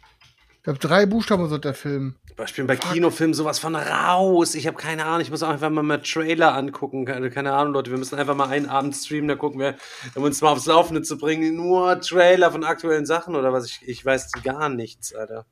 [0.56, 2.16] ich glaube, drei Buchstaben so der Film.
[2.46, 4.56] Ich bin bei Kinofilmen sowas von raus.
[4.56, 5.22] Ich habe keine Ahnung.
[5.22, 7.06] Ich muss auch einfach mal mal Trailer angucken.
[7.06, 7.92] Keine, keine Ahnung, Leute.
[7.92, 9.28] Wir müssen einfach mal einen Abend streamen.
[9.28, 9.76] Da gucken wir,
[10.16, 11.56] um uns mal aufs Laufende zu bringen.
[11.56, 13.66] Nur Trailer von aktuellen Sachen oder was?
[13.66, 15.46] Ich, ich weiß gar nichts, Alter.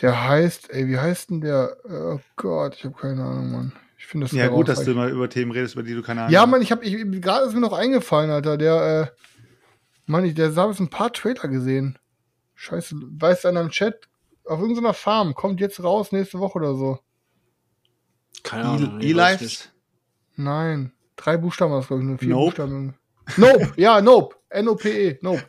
[0.00, 1.76] Der heißt, ey, wie heißt denn der?
[1.84, 3.72] Oh Gott, ich habe keine Ahnung, Mann.
[3.98, 6.02] Ich finde das Ja, sehr gut, dass du mal über Themen redest, über die du
[6.02, 6.50] keine Ahnung Ja, hast.
[6.50, 8.56] Mann, ich habe ich, gerade ist mir noch eingefallen, Alter.
[8.56, 9.22] Der, äh,
[10.06, 11.98] Mann, ich, der habe jetzt ein paar Trailer gesehen.
[12.54, 14.07] Scheiße, weiß einer im Chat,
[14.48, 16.98] auf irgendeiner Farm, kommt jetzt raus nächste Woche oder so.
[18.42, 18.98] Keine Ahnung.
[18.98, 19.08] nicht.
[19.10, 19.68] E-Lives?
[20.36, 20.92] Nein.
[21.16, 22.44] Drei Buchstaben war das, glaube ich, nur vier Nope.
[22.46, 22.94] Buchstaben.
[23.36, 24.36] Nope, ja, Nope.
[24.50, 25.44] N-O-P-E, Nope.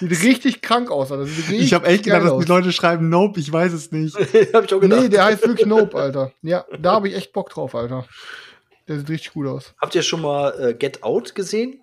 [0.00, 1.26] Sieht richtig krank aus, Alter.
[1.26, 2.44] Sieht richtig Ich habe echt gedacht, dass aus.
[2.44, 4.14] die Leute schreiben Nope, ich weiß es nicht.
[4.52, 5.00] Hab ich auch gedacht.
[5.02, 6.32] Nee, der heißt wirklich Nope, Alter.
[6.42, 8.06] Ja, da habe ich echt Bock drauf, Alter.
[8.88, 9.74] Der sieht richtig gut aus.
[9.80, 11.80] Habt ihr schon mal äh, Get Out gesehen?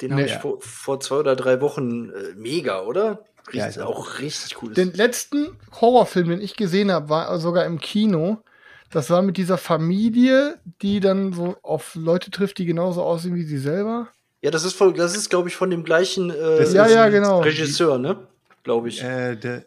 [0.00, 0.28] Den habe Nee.
[0.28, 3.24] ich vor, vor zwei oder drei Wochen äh, mega, oder?
[3.52, 4.72] Richtig, Ja, ist auch- richtig cool.
[4.74, 8.38] Den letzten Horrorfilm, den ich gesehen habe, war sogar im Kino.
[8.90, 13.44] Das war mit dieser Familie, die dann so auf Leute trifft, die genauso aussehen wie
[13.44, 14.08] sie selber.
[14.42, 17.40] ja, das ist, voll- das ist glaube ich, von dem gleichen äh, Ja, ja, genau.
[17.40, 18.26] Regisseur, ne?
[18.62, 19.02] Glaube ich.
[19.02, 19.64] Äh, der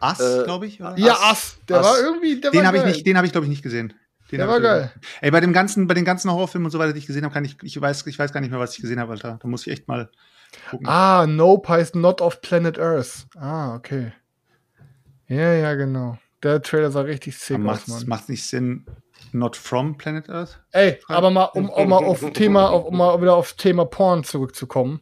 [0.00, 0.80] Ass, Äh, glaube ich.
[0.80, 0.94] Oder?
[0.98, 1.56] Ja, Ass.
[1.68, 1.86] Der Ass.
[1.86, 3.92] war irgendwie, der Den habe ich nicht, den habe ich glaube ich nicht gesehen.
[4.30, 4.90] Den Der war geil.
[5.20, 7.34] Ey, bei dem ganzen, bei den ganzen Horrorfilmen und so weiter, die ich gesehen habe,
[7.34, 9.38] kann ich, ich weiß, ich weiß gar nicht mehr, was ich gesehen habe, Alter.
[9.42, 10.10] Da muss ich echt mal
[10.70, 10.86] gucken.
[10.86, 13.26] Ah, Nope heißt Not of Planet Earth.
[13.36, 14.12] Ah, okay.
[15.26, 16.18] Ja, ja, genau.
[16.42, 18.08] Der Trailer sah richtig sick macht aus, Mann.
[18.08, 18.86] macht nicht Sinn,
[19.32, 20.60] Not from Planet Earth?
[20.72, 24.24] Ey, aber mal, um, um mal auf Thema, auf, um mal wieder aufs Thema Porn
[24.24, 25.00] zurückzukommen.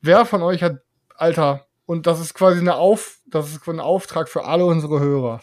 [0.00, 0.80] Wer von euch hat,
[1.16, 5.40] Alter, und das ist quasi eine Auf, das ist ein Auftrag für alle unsere Hörer.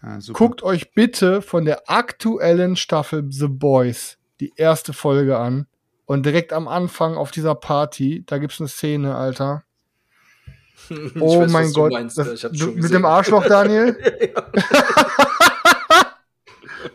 [0.00, 0.18] Ah.
[0.32, 5.66] Guckt euch bitte von der aktuellen Staffel The Boys die erste Folge an.
[6.12, 9.64] Und direkt am Anfang auf dieser Party, da gibt's eine Szene, Alter.
[11.20, 11.92] Oh weiß, mein Gott.
[11.92, 13.96] meinst, das, hab's mit dem Arschloch, Daniel?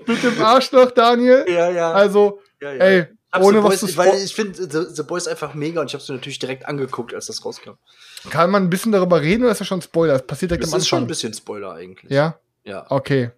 [0.05, 1.45] mit dem Arschloch, Daniel?
[1.47, 1.93] Ja, ja.
[1.93, 2.83] Also, ja, ja.
[2.83, 5.81] ey, Hab's ohne The was Boys, zu weil ich finde The, The Boys einfach mega
[5.81, 7.71] und ich habe es mir natürlich direkt angeguckt, als das rauskam.
[8.29, 10.13] Kann man ein bisschen darüber reden oder ist das schon Spoiler?
[10.13, 11.07] Das passiert direkt Das am ist schon ein Anfang.
[11.07, 12.11] bisschen Spoiler eigentlich.
[12.11, 12.37] Ja?
[12.65, 12.85] ja.
[12.89, 13.31] Okay.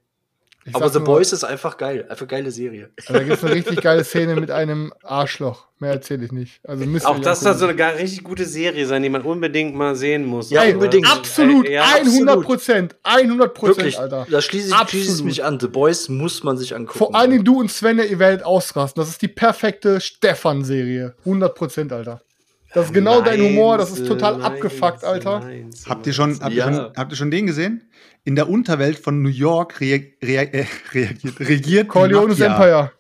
[0.70, 2.06] Ich Aber The nur, Boys ist einfach geil.
[2.10, 2.90] Einfach geile Serie.
[2.98, 5.68] also Da gibt es eine richtig geile Szene mit einem Arschloch.
[5.80, 6.60] Mehr erzähle ich nicht.
[6.68, 9.76] Also ihr Auch das soll so eine gar richtig gute Serie sein, die man unbedingt
[9.76, 10.50] mal sehen muss.
[10.50, 11.10] Ja, Ey, unbedingt.
[11.12, 13.98] Absolut, ja, 100 Prozent, 100 Prozent.
[13.98, 14.28] Alter.
[14.30, 15.60] Da schließe ich, schließe ich mich an.
[15.60, 16.98] The Boys muss man sich angucken.
[16.98, 19.02] Vor allen Dingen du und Sven, ihr werdet ausrasten.
[19.02, 21.16] Das ist die perfekte Stefan-Serie.
[21.26, 22.22] 100 Prozent, Alter.
[22.74, 25.40] Das ist genau dein Humor, das ist total Meins, abgefuckt, Alter.
[25.40, 26.72] meins, Habt ihr schon, habt, ihr Ja.
[26.74, 27.90] schon, habt ihr schon den gesehen?
[28.26, 32.40] In der Unterwelt von New York rea rea äh, reagiert, regiert die Corleone's.
[32.40, 32.92] Empire.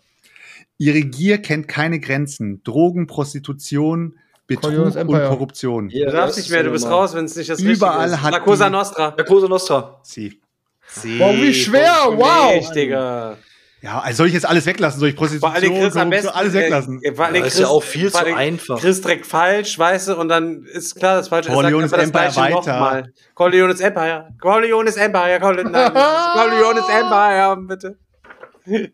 [0.77, 2.63] Ihre Gier kennt keine Grenzen.
[2.63, 4.17] Drogen, Prostitution,
[4.47, 5.27] Betrug und.
[5.27, 5.89] Korruption.
[5.89, 8.15] Ja, Du darfst nicht mehr, du ist bist raus, wenn es nicht das Überall Richtige
[8.15, 8.23] ist.
[8.23, 9.15] hat La Cosa die- Nostra.
[9.17, 9.99] Ja, Cosa Nostra.
[10.03, 10.39] Sie.
[10.87, 12.55] Sie, Wow, wie schwer, wow.
[12.55, 13.37] Mich, Digga.
[13.81, 14.99] Ja, also soll ich jetzt alles weglassen?
[14.99, 16.27] Soll ich Prostitution, allem Chris am besten.
[16.29, 16.99] alles weglassen?
[17.01, 18.79] Äh, allem Ja, ist Chris, ja auch viel zu einfach.
[18.79, 22.35] Chris direkt falsch, weißt du, und dann ist klar, das Falsche Corleone's er sagt Empire
[22.35, 22.73] weiter.
[22.73, 23.13] nochmal.
[23.35, 24.27] Corleone's Empire.
[24.41, 25.39] Corleone's Empire.
[25.39, 25.93] Corleone, nein,
[26.33, 27.97] Corleone's Empire, bitte.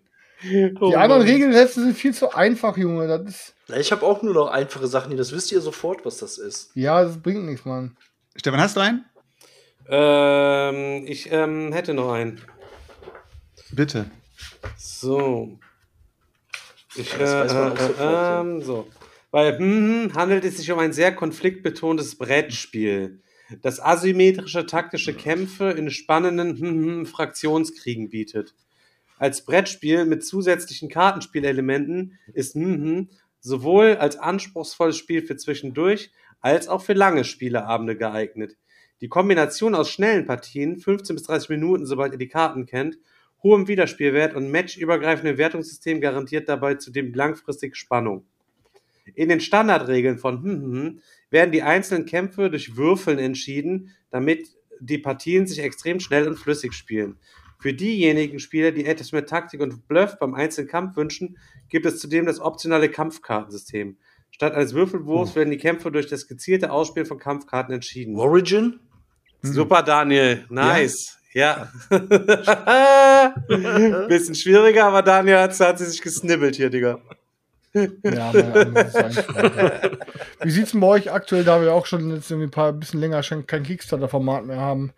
[0.80, 1.24] Oh Die anderen.
[1.24, 3.08] Regelsätze sind viel zu einfach, Junge.
[3.08, 5.18] Das ist, Ich habe auch nur noch einfache Sachen hier.
[5.18, 6.70] Das wisst ihr sofort, was das ist.
[6.76, 7.98] ja, das bringt nichts, Mann.
[8.36, 9.06] Stefan, hast du einen?
[9.90, 12.42] Ähm, ich ähm, hätte noch einen.
[13.72, 14.06] Bitte.
[14.78, 15.60] So.
[16.96, 18.42] Ich, äh, äh, sofort, ja.
[18.42, 18.88] ähm, so.
[19.32, 23.22] Bei hm, handelt es sich um ein sehr konfliktbetontes Brettspiel,
[23.62, 28.56] das asymmetrische taktische Kämpfe in spannenden hm, Fraktionskriegen bietet.
[29.18, 33.10] Als Brettspiel mit zusätzlichen Kartenspielelementen ist hm,
[33.40, 38.56] sowohl als anspruchsvolles Spiel für zwischendurch als auch für lange Spieleabende geeignet.
[39.02, 42.98] Die Kombination aus schnellen Partien, 15 bis 30 Minuten, sobald ihr die Karten kennt,
[43.46, 48.26] hohem Wiederspielwert und matchübergreifendem Wertungssystem garantiert dabei zudem langfristig Spannung.
[49.14, 54.48] In den Standardregeln von hm, hm, hm werden die einzelnen Kämpfe durch Würfeln entschieden, damit
[54.80, 57.18] die Partien sich extrem schnell und flüssig spielen.
[57.60, 61.38] Für diejenigen Spieler, die etwas mehr Taktik und Bluff beim einzelnen Kampf wünschen,
[61.70, 63.98] gibt es zudem das optionale Kampfkartensystem.
[64.32, 68.18] Statt eines Würfelwurfs werden die Kämpfe durch das gezielte Ausspielen von Kampfkarten entschieden.
[68.18, 68.80] Origin?
[69.42, 70.46] Super, Daniel.
[70.50, 71.20] Nice.
[71.20, 71.25] Ja.
[74.08, 77.00] Bisschen schwieriger, aber Daniel hat, hat sie sich gesnibbelt hier, Digga.
[77.74, 78.34] Ja,
[80.42, 83.02] Wie sieht's denn bei euch aktuell, da wir auch schon jetzt irgendwie ein paar bisschen
[83.02, 84.94] länger schon kein Kickstarter-Format mehr haben?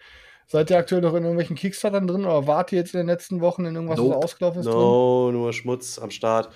[0.46, 3.42] Seid ihr aktuell noch in irgendwelchen Kickstartern drin oder wart ihr jetzt in den letzten
[3.42, 4.16] Wochen in irgendwas, Nope.
[4.16, 4.76] was ausgelaufen ist drin?
[4.76, 6.50] No, nur Schmutz am Start.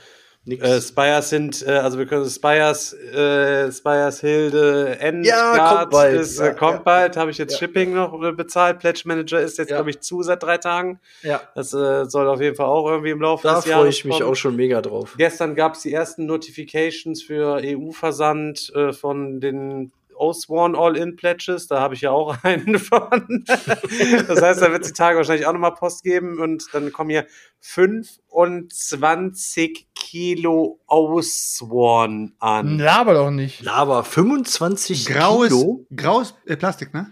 [0.44, 0.64] Nix.
[0.64, 6.20] Äh, Spires sind, äh, also wir können Spires, äh, Spires Hilde, Endstart Ja, kommt bald.
[6.20, 6.82] ist, äh, Ja, kommt ja.
[6.84, 7.58] bald, habe ich jetzt Ja.
[7.60, 8.80] Shipping noch bezahlt.
[8.80, 9.78] Pledge Manager ist jetzt, Ja.
[9.78, 11.00] glaube ich, zu seit drei Tagen.
[11.22, 13.90] ja, Das äh, soll auf jeden Fall auch irgendwie im Laufe da des Jahres freue
[13.90, 14.30] ich mich kommen.
[14.32, 15.14] auch schon mega drauf.
[15.16, 19.92] Gestern gab es die ersten Notifications für EU-Versand äh, von den
[20.22, 21.68] Oswan All-In-Pledges.
[21.68, 23.44] Da habe ich ja auch einen von.
[23.48, 27.10] das heißt, da wird es die Tage wahrscheinlich auch nochmal Post geben und dann kommen
[27.10, 27.26] hier
[27.60, 32.78] 25 Kilo Oswan an.
[32.78, 33.64] Laber doch nicht.
[33.64, 35.88] Lava, 25 Graues, Kilo.
[35.96, 37.12] graues äh, Plastik, ne?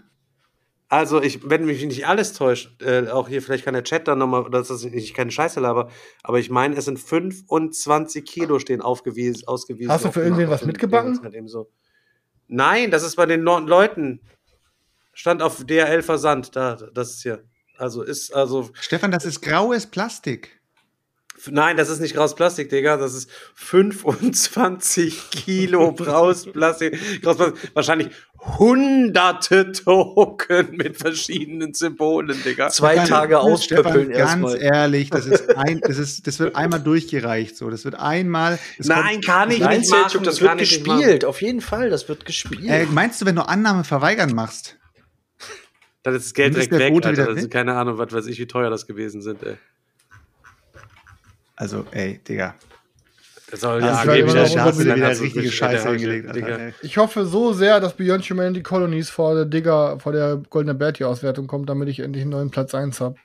[0.88, 4.18] Also, ich, wenn mich nicht alles täuscht, äh, auch hier, vielleicht kann der Chat dann
[4.18, 5.88] nochmal, dass das ich keine Scheiße laber,
[6.24, 9.92] aber ich meine, es sind 25 Kilo stehen aufgewiesen, ausgewiesen.
[9.92, 11.22] Hast du für irgendwen was mitgebacken?
[11.22, 11.70] Halt eben so.
[12.52, 14.20] Nein, das ist bei den Nor- Leuten.
[15.12, 17.44] Stand auf DHL Versand, da, das ist hier.
[17.78, 20.59] Also ist, also, Stefan, das ist graues Plastik.
[21.50, 22.96] Nein, das ist nicht graues Plastik, Digga.
[22.96, 26.98] Das ist 25 Kilo graues Plastik.
[27.22, 27.70] Graues Plastik.
[27.74, 28.08] Wahrscheinlich
[28.58, 32.68] hunderte Token mit verschiedenen Symbolen, Digga.
[32.70, 34.62] Zwei Stefan, Tage auspöppeln Stefan, ganz erstmal.
[34.62, 37.70] ehrlich, das ist ein, das ist, das wird einmal durchgereicht, so.
[37.70, 38.58] Das wird einmal.
[38.78, 40.22] es Nein, kommt- kann ich nicht machen.
[40.24, 41.24] das wird gespielt.
[41.24, 42.64] Auf jeden Fall, das wird gespielt.
[42.66, 44.76] Äh, meinst du, wenn du Annahme verweigern machst?
[46.02, 47.26] Dann ist das Geld direkt weg, Alter.
[47.34, 47.50] Das weg?
[47.50, 49.56] keine Ahnung, was weiß ich, wie teuer das gewesen sind, ey.
[51.60, 52.54] Also, ey, Digga.
[53.50, 56.28] Das soll Also, ja wieder richtige Scheiße hingelegt.
[56.28, 56.72] Alter.
[56.80, 61.46] Ich hoffe so sehr, dass Beyond Humanity Colonies vor der Digger, vor der Goldene Bertie-Auswertung
[61.48, 63.16] kommt, damit ich endlich einen neuen Platz 1 habe.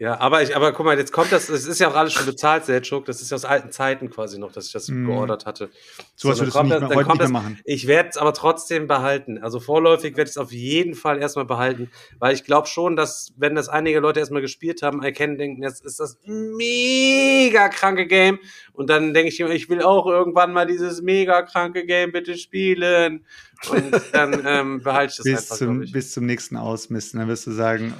[0.00, 2.24] Ja, aber ich, aber guck mal, jetzt kommt das, es ist ja auch alles schon
[2.24, 3.04] bezahlt, Selchuk.
[3.06, 5.06] Das ist ja aus alten Zeiten quasi noch, dass ich das Mhm.
[5.06, 5.70] geordert hatte.
[6.14, 7.60] Sowas dann würdest du kommt nicht das- mehr- dann heute kommt nicht mehr das- machen.
[7.64, 9.38] Ich werde es aber trotzdem behalten.
[9.38, 13.32] Also vorläufig werde ich es auf jeden Fall erstmal behalten, weil ich glaube schon, dass,
[13.36, 18.38] wenn das einige Leute erstmal gespielt haben, erkennen, denken, jetzt ist das mega kranke Game.
[18.72, 22.36] Und dann denke ich immer, ich will auch irgendwann mal dieses mega kranke Game bitte
[22.36, 23.24] spielen.
[23.70, 27.18] Und dann ähm, behalte ich das Bis einfach, zum, bis zum nächsten Ausmisten.
[27.18, 27.94] Dann wirst du sagen,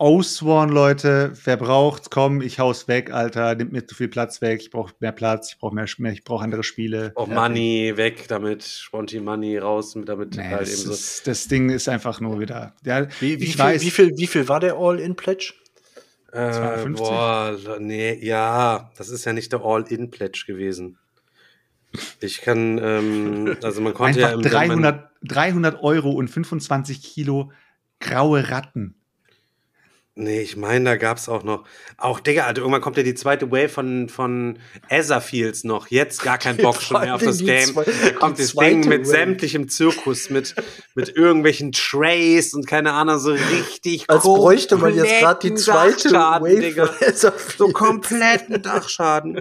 [0.00, 4.62] Osworn, Leute, wer braucht's, komm, ich hau's weg, Alter, nimmt mir zu viel Platz weg,
[4.62, 7.12] ich brauche mehr Platz, ich brauche mehr, mehr, ich brauche andere Spiele.
[7.16, 10.92] Auch Money weg damit, Sponti Money raus, damit Nee, halt das, eben so.
[10.92, 12.74] ist, das Ding ist einfach nur wieder.
[12.82, 15.52] Ja, wie, wie, ich viel, weiß, wie, viel, wie viel war der All-In-Pledge?
[16.32, 17.06] Äh, 250?
[17.06, 20.96] boah, nee, ja, das ist ja nicht der All-In-Pledge gewesen.
[22.22, 27.52] Ich kann, ähm, also man konnte einfach ja im 300, 300 Euro und 25 Kilo
[28.00, 28.94] graue Ratten.
[30.22, 31.64] Nee, ich meine, da gab's auch noch.
[31.96, 34.58] Auch, Digga, Alter, irgendwann kommt ja die zweite Wave von, von
[34.90, 35.86] Etherfields noch.
[35.88, 37.72] Jetzt gar kein Bock schon mehr auf das Game.
[37.72, 39.10] zwei- Da kommt das Ding mit Wave.
[39.10, 40.54] sämtlichem Zirkus, mit,
[40.94, 46.10] mit irgendwelchen Trays und keine Ahnung, so richtig Als bräuchte man jetzt gerade die zweite
[46.12, 46.86] Wave Digga.
[46.86, 47.56] von Etherfields.
[47.56, 49.40] So kompletten Dachschaden.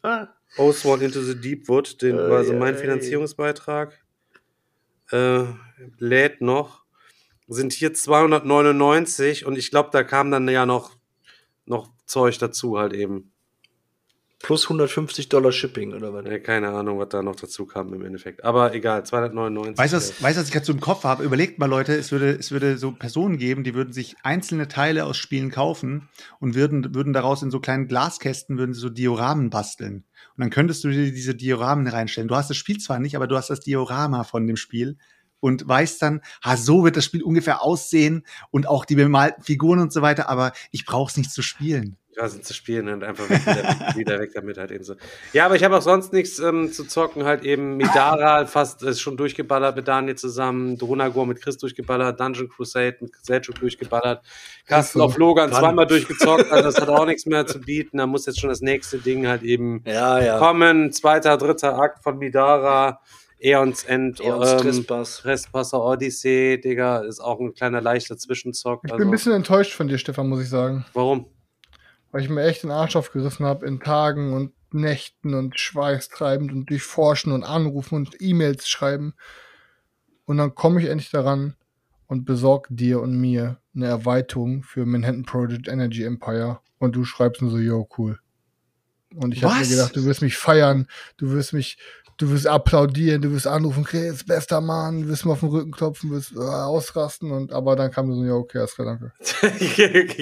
[0.56, 2.78] Oswald into the Deep Wood, den Ei, war so mein ei.
[2.78, 3.98] Finanzierungsbeitrag.
[5.10, 5.44] Äh,
[5.98, 6.83] lädt noch.
[7.46, 10.92] Sind hier 299 und ich glaube, da kam dann ja noch,
[11.66, 13.30] noch Zeug dazu halt eben.
[14.44, 16.26] Plus 150 Dollar Shipping oder was?
[16.26, 18.44] Ja, keine Ahnung, was da noch dazu kam im Endeffekt.
[18.44, 19.78] Aber egal, 299.
[19.78, 21.24] Weißt du, was, weißt, du, was ich gerade so im Kopf habe?
[21.24, 25.06] Überlegt mal, Leute, es würde, es würde so Personen geben, die würden sich einzelne Teile
[25.06, 26.10] aus Spielen kaufen
[26.40, 30.04] und würden, würden daraus in so kleinen Glaskästen würden sie so Dioramen basteln.
[30.36, 32.28] Und dann könntest du dir diese Dioramen reinstellen.
[32.28, 34.98] Du hast das Spiel zwar nicht, aber du hast das Diorama von dem Spiel
[35.44, 39.78] und weißt dann, ha, so wird das Spiel ungefähr aussehen und auch die bemalten Figuren
[39.78, 41.98] und so weiter, aber ich brauch's nicht zu spielen.
[42.16, 43.36] Ja, sind zu spielen und einfach wieder,
[43.96, 44.94] wieder weg damit halt eben so.
[45.34, 49.02] Ja, aber ich habe auch sonst nichts ähm, zu zocken, halt eben Midara fast ist
[49.02, 54.24] schon durchgeballert mit Daniel zusammen, Drunagor mit Chris durchgeballert, Dungeon Crusade mit Selchuk durchgeballert,
[54.66, 55.04] Carsten so.
[55.04, 55.60] auf Logan Wann?
[55.60, 58.62] zweimal durchgezockt, also das hat auch nichts mehr zu bieten, da muss jetzt schon das
[58.62, 60.38] nächste Ding halt eben Ja, ja.
[60.38, 63.02] kommen, zweiter, dritter Akt von Midara,
[63.44, 65.18] Eons End, Eons ähm, Trespass.
[65.18, 68.80] Trespasser Odyssey, Digga, ist auch ein kleiner leichter Zwischenzock.
[68.84, 70.86] Ich also, bin ein bisschen enttäuscht von dir, Stefan, muss ich sagen.
[70.94, 71.26] warum?
[72.10, 76.70] Weil ich mir echt den Arsch aufgerissen habe in Tagen und Nächten und schweißtreibend und
[76.70, 79.14] durchforschen und anrufen und E-Mails schreiben.
[80.24, 81.54] Und dann komme ich endlich daran
[82.06, 86.60] und besorge dir und mir eine Erweiterung für Manhattan Project Energy Empire.
[86.78, 88.18] Und du schreibst nur so, yo, cool.
[89.14, 91.78] Und ich habe mir gedacht, du wirst mich feiern, du wirst mich,
[92.16, 95.70] du wirst applaudieren, du wirst anrufen, Chris, bester Mann, du wirst mir auf den Rücken
[95.72, 97.30] klopfen, wirst äh, ausrasten.
[97.32, 99.12] Und aber dann kam so, ja, okay, alles klar, danke.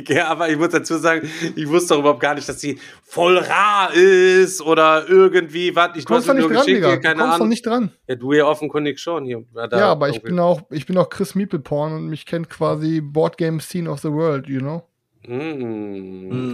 [0.13, 3.39] ja, aber ich muss dazu sagen, ich wusste doch überhaupt gar nicht, dass die voll
[3.39, 5.91] rar ist oder irgendwie, was.
[5.97, 6.95] Ich Du kommst doch nicht dran, Digga.
[6.97, 7.91] Du keine kommst doch nicht dran.
[8.09, 9.45] Ja, du ja offenkundig schon hier.
[9.55, 13.01] Da- ja, aber ich bin auch, ich bin auch Chris Meepleporn und mich kennt quasi
[13.01, 14.83] Board Game Scene of the World, you know.
[15.27, 15.33] Mm,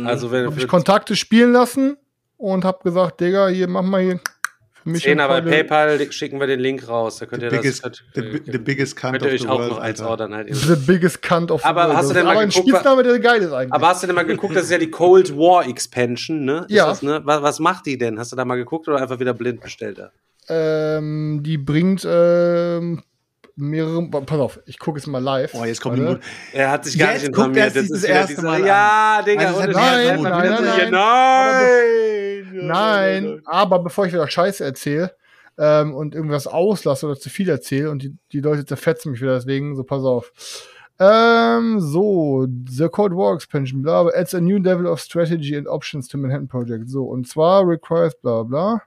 [0.00, 0.06] Mhm.
[0.06, 1.96] Also wenn Hab ich Kontakte spielen lassen
[2.36, 4.20] und hab gesagt, Digga, hier mach mal hier
[4.88, 7.18] mich Zehner bei Freunde- PayPal schicken wir den Link raus.
[7.18, 9.40] Da könnt The ihr das biggest, könnt, the, the biggest cunt könnt of ihr euch
[9.42, 10.10] the auch world, noch eins Alter.
[10.10, 10.56] ordern halt eben.
[10.56, 11.96] The biggest cunt of the Aber world.
[11.96, 13.72] hast du Das denn mal aber ein geguckt, Spitzname, der geil ist eigentlich.
[13.72, 16.66] Aber hast du denn mal geguckt, das ist ja die Cold War Expansion, ne?
[16.68, 16.86] Ist Ja.
[16.86, 17.20] Das, ne?
[17.24, 18.18] Was, was macht die denn?
[18.18, 19.98] Hast du da mal geguckt oder einfach wieder blind bestellt?
[19.98, 20.10] Da?
[20.48, 23.02] ähm, die bringt ähm,
[23.58, 24.08] mehrere.
[24.08, 25.52] Pass auf, ich gucke jetzt mal live.
[25.54, 26.20] Oh, jetzt kommt Warte.
[26.52, 27.74] Er hat sich gar Jetzt nicht informiert.
[27.74, 28.64] er sich das erste Mal.
[28.64, 29.46] Ja, Digga.
[29.48, 30.90] Also es nein, nein, nein, nein.
[30.90, 32.66] Nein!
[32.66, 35.14] Nein, aber bevor ich wieder Scheiße erzähle,
[35.58, 39.34] ähm, und irgendwas auslasse oder zu viel erzähle und die, die Leute zerfetzen mich wieder
[39.34, 40.32] deswegen, so pass auf.
[41.00, 45.68] Ähm, so, The Cold War Expansion, bla, bla, adds a new level of strategy and
[45.68, 46.88] options to Manhattan Project.
[46.88, 48.82] So, und zwar requires bla bla.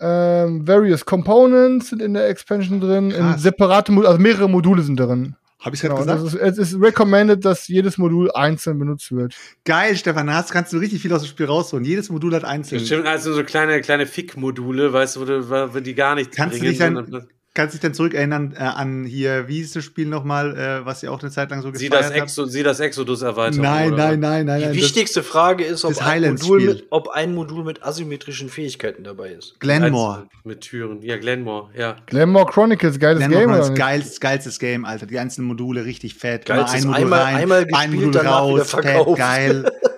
[0.00, 3.42] Ähm, various Components sind in der Expansion drin, in Krass.
[3.42, 5.34] separate Module, also mehrere Module sind darin.
[5.60, 6.40] Habe ich Genau, gerade und gesagt?
[6.44, 9.34] das ist, es ist recommended, dass jedes Modul einzeln benutzt wird.
[9.64, 11.84] Geil, Stefan, da hast, kannst du richtig viel aus dem Spiel rausholen.
[11.84, 12.78] Jedes Modul hat einzeln.
[12.80, 16.54] Bestimmt also so kleine, kleine Fick-Module, weißt du, wo, du, wo die gar nichts Kannst
[16.56, 17.26] du bringen, dich dann-
[17.58, 21.10] Kannst dich dann zurückerinnern äh, an hier, wie hieß das Spiel nochmal, äh, was ihr
[21.10, 22.10] auch eine Zeit lang so Sie gefeiert das?
[22.12, 23.64] Exo, sie das Exodus-Erweiterung.
[23.64, 24.74] Nein, oder nein, nein, nein, Die nein.
[24.76, 29.58] wichtigste Frage ist, ob ein, Modul mit, ob ein Modul mit asymmetrischen Fähigkeiten dabei ist.
[29.58, 30.28] Glenmore.
[30.44, 31.02] Mit Türen.
[31.02, 31.96] Ja, Glenmore, ja.
[32.06, 33.74] Glamour Chronicles, geiles Glenmore Game, nicht?
[33.76, 35.06] geilstes, geilstes Game, Alter.
[35.06, 36.46] Die einzelnen Module richtig fett.
[36.46, 39.72] Geilstes ein Modul einmal- rein, einmal ein gespielt, Modul danach wieder raus, fett, geil.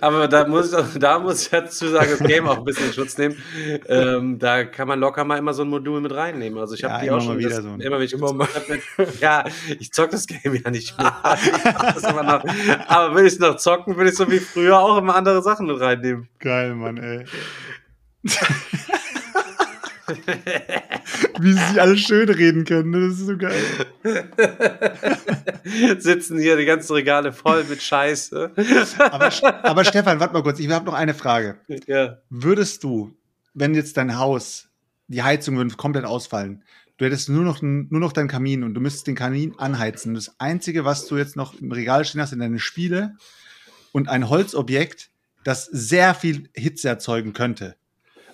[0.00, 2.92] Aber da muss, ich- da muss ich dazu sagen, das Game auch ein bisschen in
[2.92, 3.36] Schutz nehmen.
[3.88, 6.58] Ähm, da kann man locker mal immer so ein Modul mit reinnehmen.
[6.58, 8.12] Also ich Ja, habe die immer auch mal schon wieder das, so immer wenn ich
[8.12, 8.50] Immer mit,
[9.20, 9.44] ja,
[9.78, 11.12] ich zock das Game ja nicht mehr.
[12.24, 12.44] Noch,
[12.88, 15.80] aber will ich noch zocken, will ich so wie früher auch immer andere Sachen mit
[15.80, 16.28] reinnehmen.
[16.38, 17.24] Geil, Mann, ey.
[21.40, 23.08] Wie sie sich alle schön reden können, ne?
[23.08, 23.62] das ist so geil.
[25.98, 28.52] Sitzen hier die ganzen Regale voll mit Scheiße.
[28.98, 29.30] Aber,
[29.62, 31.58] aber Stefan, warte mal kurz, ich habe noch eine Frage.
[31.86, 32.18] ja.
[32.30, 33.16] Würdest du,
[33.54, 34.68] wenn jetzt dein Haus,
[35.08, 36.62] die Heizung würde komplett ausfallen,
[36.98, 40.14] du hättest nur noch, nur noch deinen Kamin und du müsstest den Kamin anheizen.
[40.14, 43.16] Das Einzige, was du jetzt noch im Regal stehen hast, sind deine Spiele
[43.92, 45.10] und ein Holzobjekt,
[45.44, 47.76] das sehr viel Hitze erzeugen könnte.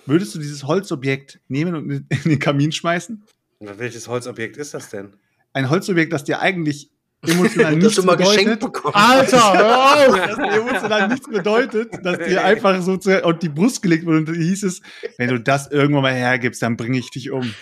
[0.05, 3.23] Würdest du dieses Holzobjekt nehmen und in den Kamin schmeißen?
[3.59, 5.15] Na, Welches Holzobjekt ist das denn?
[5.53, 6.90] Ein Holzobjekt, das dir eigentlich
[7.23, 8.59] emotional nichts du mal geschenkt bedeutet.
[8.73, 8.95] bekommen.
[8.95, 9.77] Alter, hör
[10.09, 10.17] auf!
[10.27, 14.17] das dir emotional nichts bedeutet, dass dir einfach so zu, auf die Brust gelegt wurde
[14.19, 14.81] und hieß es,
[15.17, 17.53] wenn du das irgendwann mal hergibst, dann bringe ich dich um.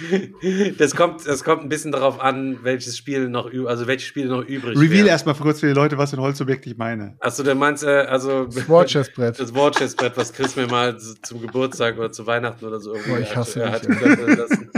[0.77, 4.30] Das kommt, das kommt ein bisschen darauf an, welches Spiel noch, ü- also welche Spiele
[4.30, 5.07] noch übrig Reveal wären.
[5.07, 7.15] erstmal kurz für die Leute, was für ein Holzobjekt ich meine.
[7.19, 9.40] Achso, der meinst, äh, also Das Warchestbrett.
[9.40, 13.11] das Warchestbrett, was Chris mir mal so zum Geburtstag oder zu Weihnachten oder so irgendwie
[13.11, 14.69] Boah, ich hasse hat, dich, hat lassen.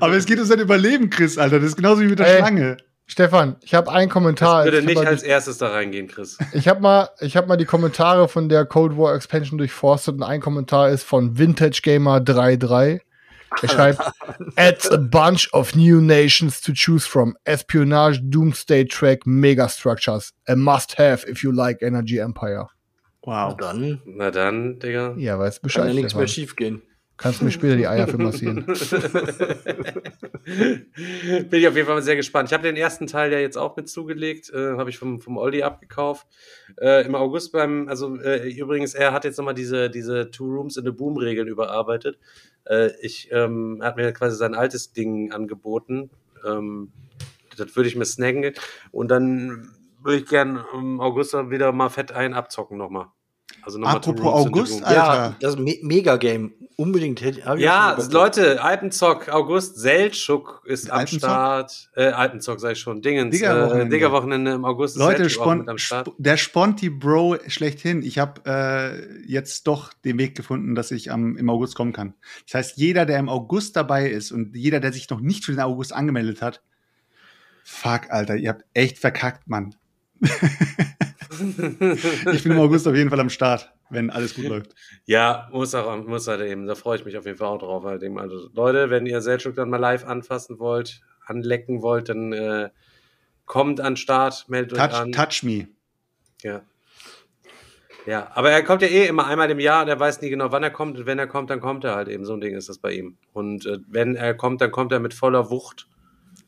[0.00, 1.58] Aber es geht um sein Überleben, Chris, Alter.
[1.60, 2.38] Das ist genauso wie mit der Ey.
[2.38, 2.76] Schlange.
[3.10, 4.60] Stefan, ich habe einen Kommentar.
[4.60, 6.38] Ich würde ich nicht habe als erstes da reingehen, Chris.
[6.38, 10.14] die- ich hab mal, ich hab mal die Kommentare von der Cold War Expansion durchforstet
[10.14, 13.00] und ein Kommentar ist von Vintage Gamer 33.
[13.62, 14.00] Er schreibt,
[14.54, 17.36] adds a bunch of new nations to choose from.
[17.44, 20.30] Espionage, Doomsday Track, Megastructures.
[20.46, 22.68] A must have if you like Energy Empire.
[23.22, 23.56] Wow.
[23.56, 25.14] Dann Na dann, Digga.
[25.18, 25.88] Ja, weißt kann Bescheid.
[25.88, 26.80] ja nichts mehr schief gehen.
[27.20, 28.64] Kannst mir später die Eier für massieren.
[28.64, 28.76] Bin
[31.50, 32.48] ich auf jeden Fall sehr gespannt.
[32.48, 35.36] Ich habe den ersten Teil ja jetzt auch mit zugelegt, äh, habe ich vom, vom
[35.36, 36.26] Olli abgekauft.
[36.80, 40.78] Äh, Im August beim, also äh, übrigens, er hat jetzt nochmal diese, diese Two Rooms
[40.78, 42.18] in the Boom Regeln überarbeitet.
[42.64, 46.08] Äh, ich ähm, er hat mir quasi sein altes Ding angeboten.
[46.42, 46.90] Ähm,
[47.58, 48.54] das würde ich mir snacken
[48.92, 49.68] und dann
[50.02, 53.08] würde ich gern im August wieder mal fett ein abzocken nochmal.
[53.62, 54.84] Also nochmal Apropos August.
[54.84, 54.94] Alter.
[54.96, 56.52] Ja, das Me Mega-Game.
[56.76, 57.20] Unbedingt.
[57.20, 57.94] hätte- hab ich Ja.
[58.10, 61.28] Leute, Alpenzock, August, Seltschuk ist am Alpenzock?
[61.30, 61.90] Start.
[61.94, 63.02] Äh, Alpenzock sag ich schon.
[63.02, 63.36] Dingens.
[63.36, 63.84] Digga-Wochenende.
[63.94, 66.08] Äh, Digga-Wochenende im August ist Leute, Spon mit am Start.
[66.08, 68.02] Sp der Sponti-Bro schlechthin.
[68.02, 72.14] Ich habe äh, jetzt doch den Weg gefunden, dass ich am, im August kommen kann.
[72.46, 75.52] Das heißt, jeder, der im August dabei ist und jeder, der sich noch nicht für
[75.52, 76.62] den August angemeldet hat,
[77.62, 79.74] fuck, Alter, ihr habt echt verkackt, Mann.
[82.32, 84.74] ich bin im August auf jeden Fall am Start, wenn alles gut läuft.
[85.06, 86.66] Ja, muss auch, muss halt eben.
[86.66, 87.84] Da freue ich mich auf jeden Fall auch drauf.
[87.84, 88.18] Halt eben.
[88.18, 92.70] Also, Leute, wenn ihr Seltschuk dann mal live anfassen wollt, anlecken wollt, dann äh,
[93.46, 95.12] kommt an Start, meldet euch Touch, an.
[95.12, 95.68] touch me.
[96.42, 96.62] Ja.
[98.06, 100.62] Ja, aber er kommt ja eh immer einmal im Jahr, der weiß nie genau, wann
[100.62, 100.98] er kommt.
[100.98, 102.24] Und wenn er kommt, dann kommt er halt eben.
[102.24, 103.16] So ein Ding ist das bei ihm.
[103.32, 105.86] Und äh, wenn er kommt, dann kommt er mit voller Wucht.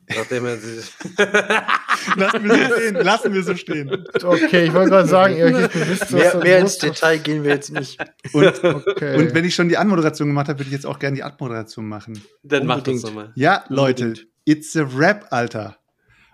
[0.09, 0.93] Nachdem er sich.
[2.17, 2.95] Lassen wir so stehen.
[2.97, 4.05] Lassen wir so stehen.
[4.23, 6.79] Okay, ich wollte gerade sagen, ihr euch jetzt wisst, was Mehr, mehr ins.
[6.79, 7.99] Detail gehen wir jetzt nicht.
[8.33, 9.17] Und, Okay.
[9.17, 11.89] und wenn ich schon die Anmoderation gemacht habe, würde ich jetzt auch gerne die Abmoderation
[11.89, 12.21] machen.
[12.43, 13.33] Dann macht das nochmal.
[13.37, 14.29] Ja, Leute, Unbedingt.
[14.45, 15.77] it's a rap, Alter.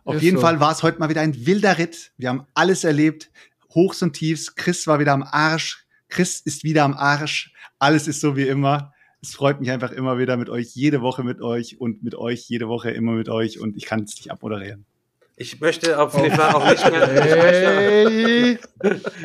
[0.04, 0.42] Auf Ist jeden so.
[0.42, 2.12] Fall war es heute mal wieder ein wilder Ritt.
[2.16, 3.30] Wir haben alles erlebt.
[3.74, 4.54] Hochs und Tiefs.
[4.54, 5.84] Chris war wieder am Arsch.
[6.08, 7.52] Chris ist wieder am Arsch.
[7.78, 8.92] Alles ist so wie immer.
[9.20, 12.48] Es freut mich einfach immer wieder mit euch, jede Woche mit euch und mit euch
[12.48, 14.84] jede Woche immer mit euch und ich kann es nicht abmoderieren.
[15.40, 17.02] Ich möchte auf jeden Fall auch nicht mehr.
[17.04, 18.58] Ich möchte, Hey,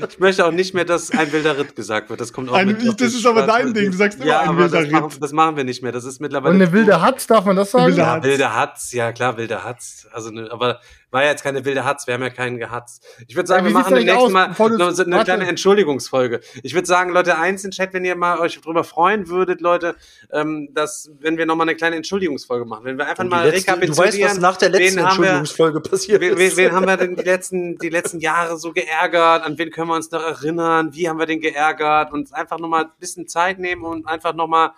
[0.09, 2.21] ich möchte auch nicht mehr, dass ein wilder Ritt gesagt wird.
[2.21, 3.89] Das kommt auch Ein- mit das ist aber dein Ding.
[3.91, 5.23] Du sagst immer ja, ein aber wilder das machen, Ritt.
[5.23, 5.91] das machen wir nicht mehr.
[5.91, 6.53] Das ist mittlerweile.
[6.55, 7.87] und eine wilde Hatz, darf man das sagen?
[7.87, 8.23] Wilde Ja, Hatz.
[8.25, 10.07] wilde Hatz, ja klar, wilde Hatz.
[10.11, 10.79] Also, ne, aber
[11.13, 13.05] war ja jetzt keine wilde Hatz, wir haben ja keinen gehatzt.
[13.27, 15.25] Ich würde sagen, Ja, wir machen demnächst aus, mal du- noch so eine warte.
[15.25, 16.39] kleine Entschuldigungsfolge.
[16.63, 19.95] Ich würde sagen, Leute, eins in Chat, wenn ihr mal euch drüber freuen würdet, Leute,
[20.31, 23.71] ähm, dass, wenn wir nochmal eine kleine Entschuldigungsfolge machen, wenn wir einfach mal letzte, du
[23.77, 26.57] rekapitulieren, weißt, was nach der letzten wen haben wir, Entschuldigungsfolge passiert Wen, ist.
[26.57, 29.43] wen, wen haben wir denn die letzten, die letzten Jahre so geärgert?
[29.43, 30.93] An wen können wir uns noch erinnern?
[30.93, 32.11] Wie haben wir den geärgert?
[32.11, 34.71] Und einfach nochmal ein bisschen Zeit nehmen und einfach nochmal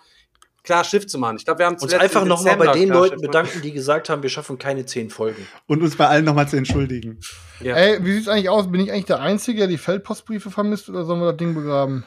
[0.66, 1.36] klar Schiff zu machen.
[1.38, 4.28] Ich glaube, wir haben uns einfach nochmal bei den Leuten bedanken, die gesagt haben, wir
[4.30, 5.46] schaffen keine zehn Folgen.
[5.66, 7.18] Und uns bei allen nochmal zu entschuldigen.
[7.60, 7.74] Ja.
[7.76, 8.70] Ey, wie sieht's eigentlich aus?
[8.70, 12.04] Bin ich eigentlich der Einzige, der die Feldpostbriefe vermisst oder sollen wir das Ding begraben?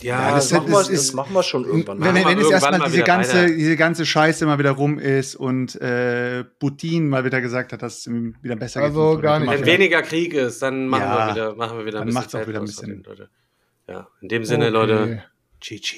[0.00, 2.00] Ja, Ja, das das ist- machen, wir, das das ist- machen wir schon irgendwann.
[2.00, 3.54] Wenn, wenn, wenn irgendwann erstmal mal diese ganze, weiter.
[3.54, 7.98] diese ganze Scheiße mal wieder rum ist und äh, Putin mal wieder gesagt hat, dass
[7.98, 9.22] es ihm wieder besser Also geht.
[9.22, 9.50] gar nicht.
[9.50, 11.26] wenn weniger Krieg ist, dann machen Ja.
[11.26, 13.02] wir wieder, machen wir wieder ein Dann bisschen macht's auch wieder ein bisschen.
[13.06, 13.28] Leute.
[13.88, 14.72] Ja, in dem Sinne, Okay.
[14.72, 15.22] Leute,
[15.60, 15.96] GG.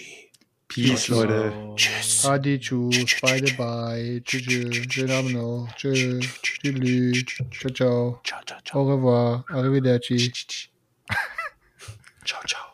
[0.74, 1.53] Peace, Leute.
[1.77, 2.24] Tschüss.
[2.24, 8.81] Adi, tschüss, beide bye, tschüss, schönen Abend noch, tschüss, tschüss, ciao, ciao, Ciao, ciao, ciao.
[8.81, 10.32] au revoir, arrivederci.
[12.24, 12.72] Ciao, ciao.